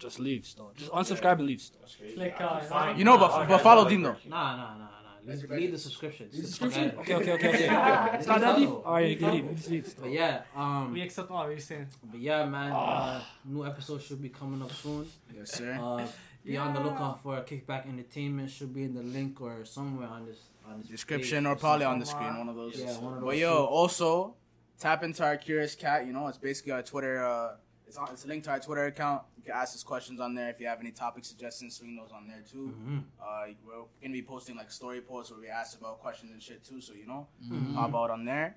just 0.00 0.18
leave, 0.18 0.44
still, 0.46 0.72
just 0.76 0.90
unsubscribe 0.90 1.38
and 1.38 1.46
leave. 1.46 1.60
Still. 1.60 1.80
That's 1.80 1.96
crazy. 1.96 2.16
Like, 2.16 2.40
I 2.40 2.44
uh, 2.44 2.88
keep 2.88 2.98
You 2.98 3.04
know, 3.04 3.18
but- 3.18 3.30
a 3.30 3.32
lot 3.32 3.42
of 3.42 3.48
but 3.48 3.60
follow 3.60 3.84
that 3.84 3.90
Dean, 3.90 4.02
though. 4.02 4.16
Nah, 4.28 4.56
nah, 4.56 4.62
nah, 4.74 4.78
nah. 4.78 4.86
Leave, 5.26 5.50
leave 5.50 5.72
the 5.72 5.78
subscription. 5.78 6.32
Subscription? 6.32 6.92
Okay, 7.00 7.14
okay, 7.14 7.32
okay, 7.32 7.48
okay. 7.54 7.64
Yeah, 7.66 8.16
it's 8.16 8.26
not 8.26 8.40
that 8.40 8.56
deep. 8.56 8.68
though. 8.70 8.82
All 8.86 8.94
right, 8.94 9.20
you 9.20 9.26
leave. 9.26 9.44
You 9.44 9.54
can 9.62 9.72
leave. 9.72 9.94
But 10.00 10.10
yeah, 10.10 10.42
um, 10.56 10.92
We 10.94 11.02
accept 11.02 11.30
all. 11.30 11.44
What 11.44 11.54
you 11.54 11.60
saying? 11.60 11.88
but 12.10 12.20
yeah, 12.20 12.46
man. 12.46 12.72
Uh, 12.72 13.22
new 13.44 13.66
episode 13.66 14.00
should 14.02 14.22
be 14.22 14.30
coming 14.30 14.62
up 14.62 14.72
soon. 14.72 15.06
Yes, 15.36 15.52
sir. 15.52 15.78
Uh, 15.80 16.06
be 16.44 16.56
on 16.56 16.72
the 16.72 16.80
lookout 16.80 17.22
for 17.22 17.36
Kickback 17.42 17.86
Entertainment. 17.86 18.50
Should 18.50 18.72
be 18.74 18.84
in 18.84 18.94
the 18.94 19.02
link 19.02 19.40
or 19.42 19.64
somewhere 19.66 20.08
on 20.08 20.24
this 20.24 20.38
on 20.66 20.80
this 20.80 20.88
Description 20.88 21.44
page 21.44 21.52
or 21.52 21.56
probably 21.56 21.84
on 21.84 21.98
the 21.98 22.06
screen, 22.06 22.38
one 22.38 22.48
of 22.48 22.56
those. 22.56 22.76
Yeah, 22.80 22.96
one 22.98 23.14
of 23.14 23.20
those. 23.20 23.28
But 23.28 23.36
yo, 23.36 23.64
also 23.66 24.34
tap 24.78 25.02
into 25.02 25.22
our 25.22 25.36
Curious 25.36 25.74
Cat. 25.74 26.06
You 26.06 26.14
know, 26.14 26.28
it's 26.28 26.38
basically 26.38 26.72
our 26.72 26.82
Twitter. 26.82 27.22
Uh, 27.22 27.56
it's 27.90 27.98
on. 27.98 28.08
It's 28.12 28.24
linked 28.24 28.44
to 28.44 28.52
our 28.52 28.60
Twitter 28.60 28.86
account. 28.86 29.22
You 29.36 29.42
can 29.42 29.52
ask 29.54 29.74
us 29.74 29.82
questions 29.82 30.20
on 30.20 30.34
there. 30.34 30.48
If 30.48 30.60
you 30.60 30.66
have 30.68 30.78
any 30.80 30.92
topic 30.92 31.24
suggestions, 31.24 31.76
swing 31.76 31.96
those 31.96 32.12
on 32.12 32.28
there 32.28 32.42
too. 32.48 32.72
Mhm. 32.78 33.02
Uh, 33.20 33.52
we're 33.66 33.82
gonna 34.00 34.12
be 34.12 34.22
posting 34.22 34.56
like 34.56 34.70
story 34.70 35.00
posts 35.00 35.32
where 35.32 35.40
we 35.40 35.48
ask 35.48 35.76
about 35.78 35.98
questions 36.00 36.30
and 36.32 36.40
shit 36.42 36.62
too. 36.64 36.80
So 36.80 36.92
you 36.94 37.06
know, 37.06 37.26
Mhm. 37.44 37.74
pop 37.74 37.94
out 37.94 38.10
on 38.10 38.24
there. 38.24 38.56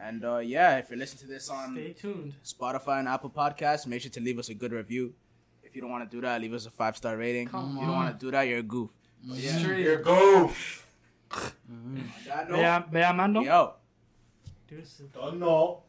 And 0.00 0.24
uh, 0.24 0.38
yeah, 0.38 0.78
if 0.78 0.90
you're 0.90 0.98
listening 0.98 1.22
to 1.22 1.26
this 1.26 1.48
on 1.50 1.72
Stay 1.74 1.92
tuned. 1.92 2.34
Spotify 2.44 3.00
and 3.00 3.08
Apple 3.08 3.30
Podcasts, 3.30 3.84
make 3.86 4.00
sure 4.02 4.12
to 4.12 4.20
leave 4.20 4.38
us 4.38 4.48
a 4.48 4.54
good 4.54 4.70
review. 4.72 5.12
If 5.64 5.74
you 5.74 5.80
don't 5.82 5.90
want 5.90 6.08
to 6.08 6.16
do 6.16 6.20
that, 6.22 6.40
leave 6.40 6.54
us 6.54 6.66
a 6.66 6.70
five 6.70 6.96
star 6.96 7.16
rating. 7.16 7.48
Come 7.48 7.70
if 7.76 7.80
you 7.80 7.86
don't 7.88 7.96
want 7.96 8.18
to 8.18 8.24
do 8.26 8.30
that, 8.30 8.42
you're 8.42 8.60
a 8.60 8.62
goof. 8.62 8.90
Yeah. 9.22 9.58
Here 9.58 9.98
go. 10.02 10.52
Mhm. 11.30 11.50
On 11.68 12.12
that 12.26 12.48
But 12.48 12.58
yeah, 12.58 12.78
note, 12.78 12.86
but 12.92 12.98
yeah, 13.00 13.12
Mando. 13.12 13.40
yo. 13.42 13.74
Deuces. 14.68 15.10
Don't 15.12 15.38
know. 15.40 15.82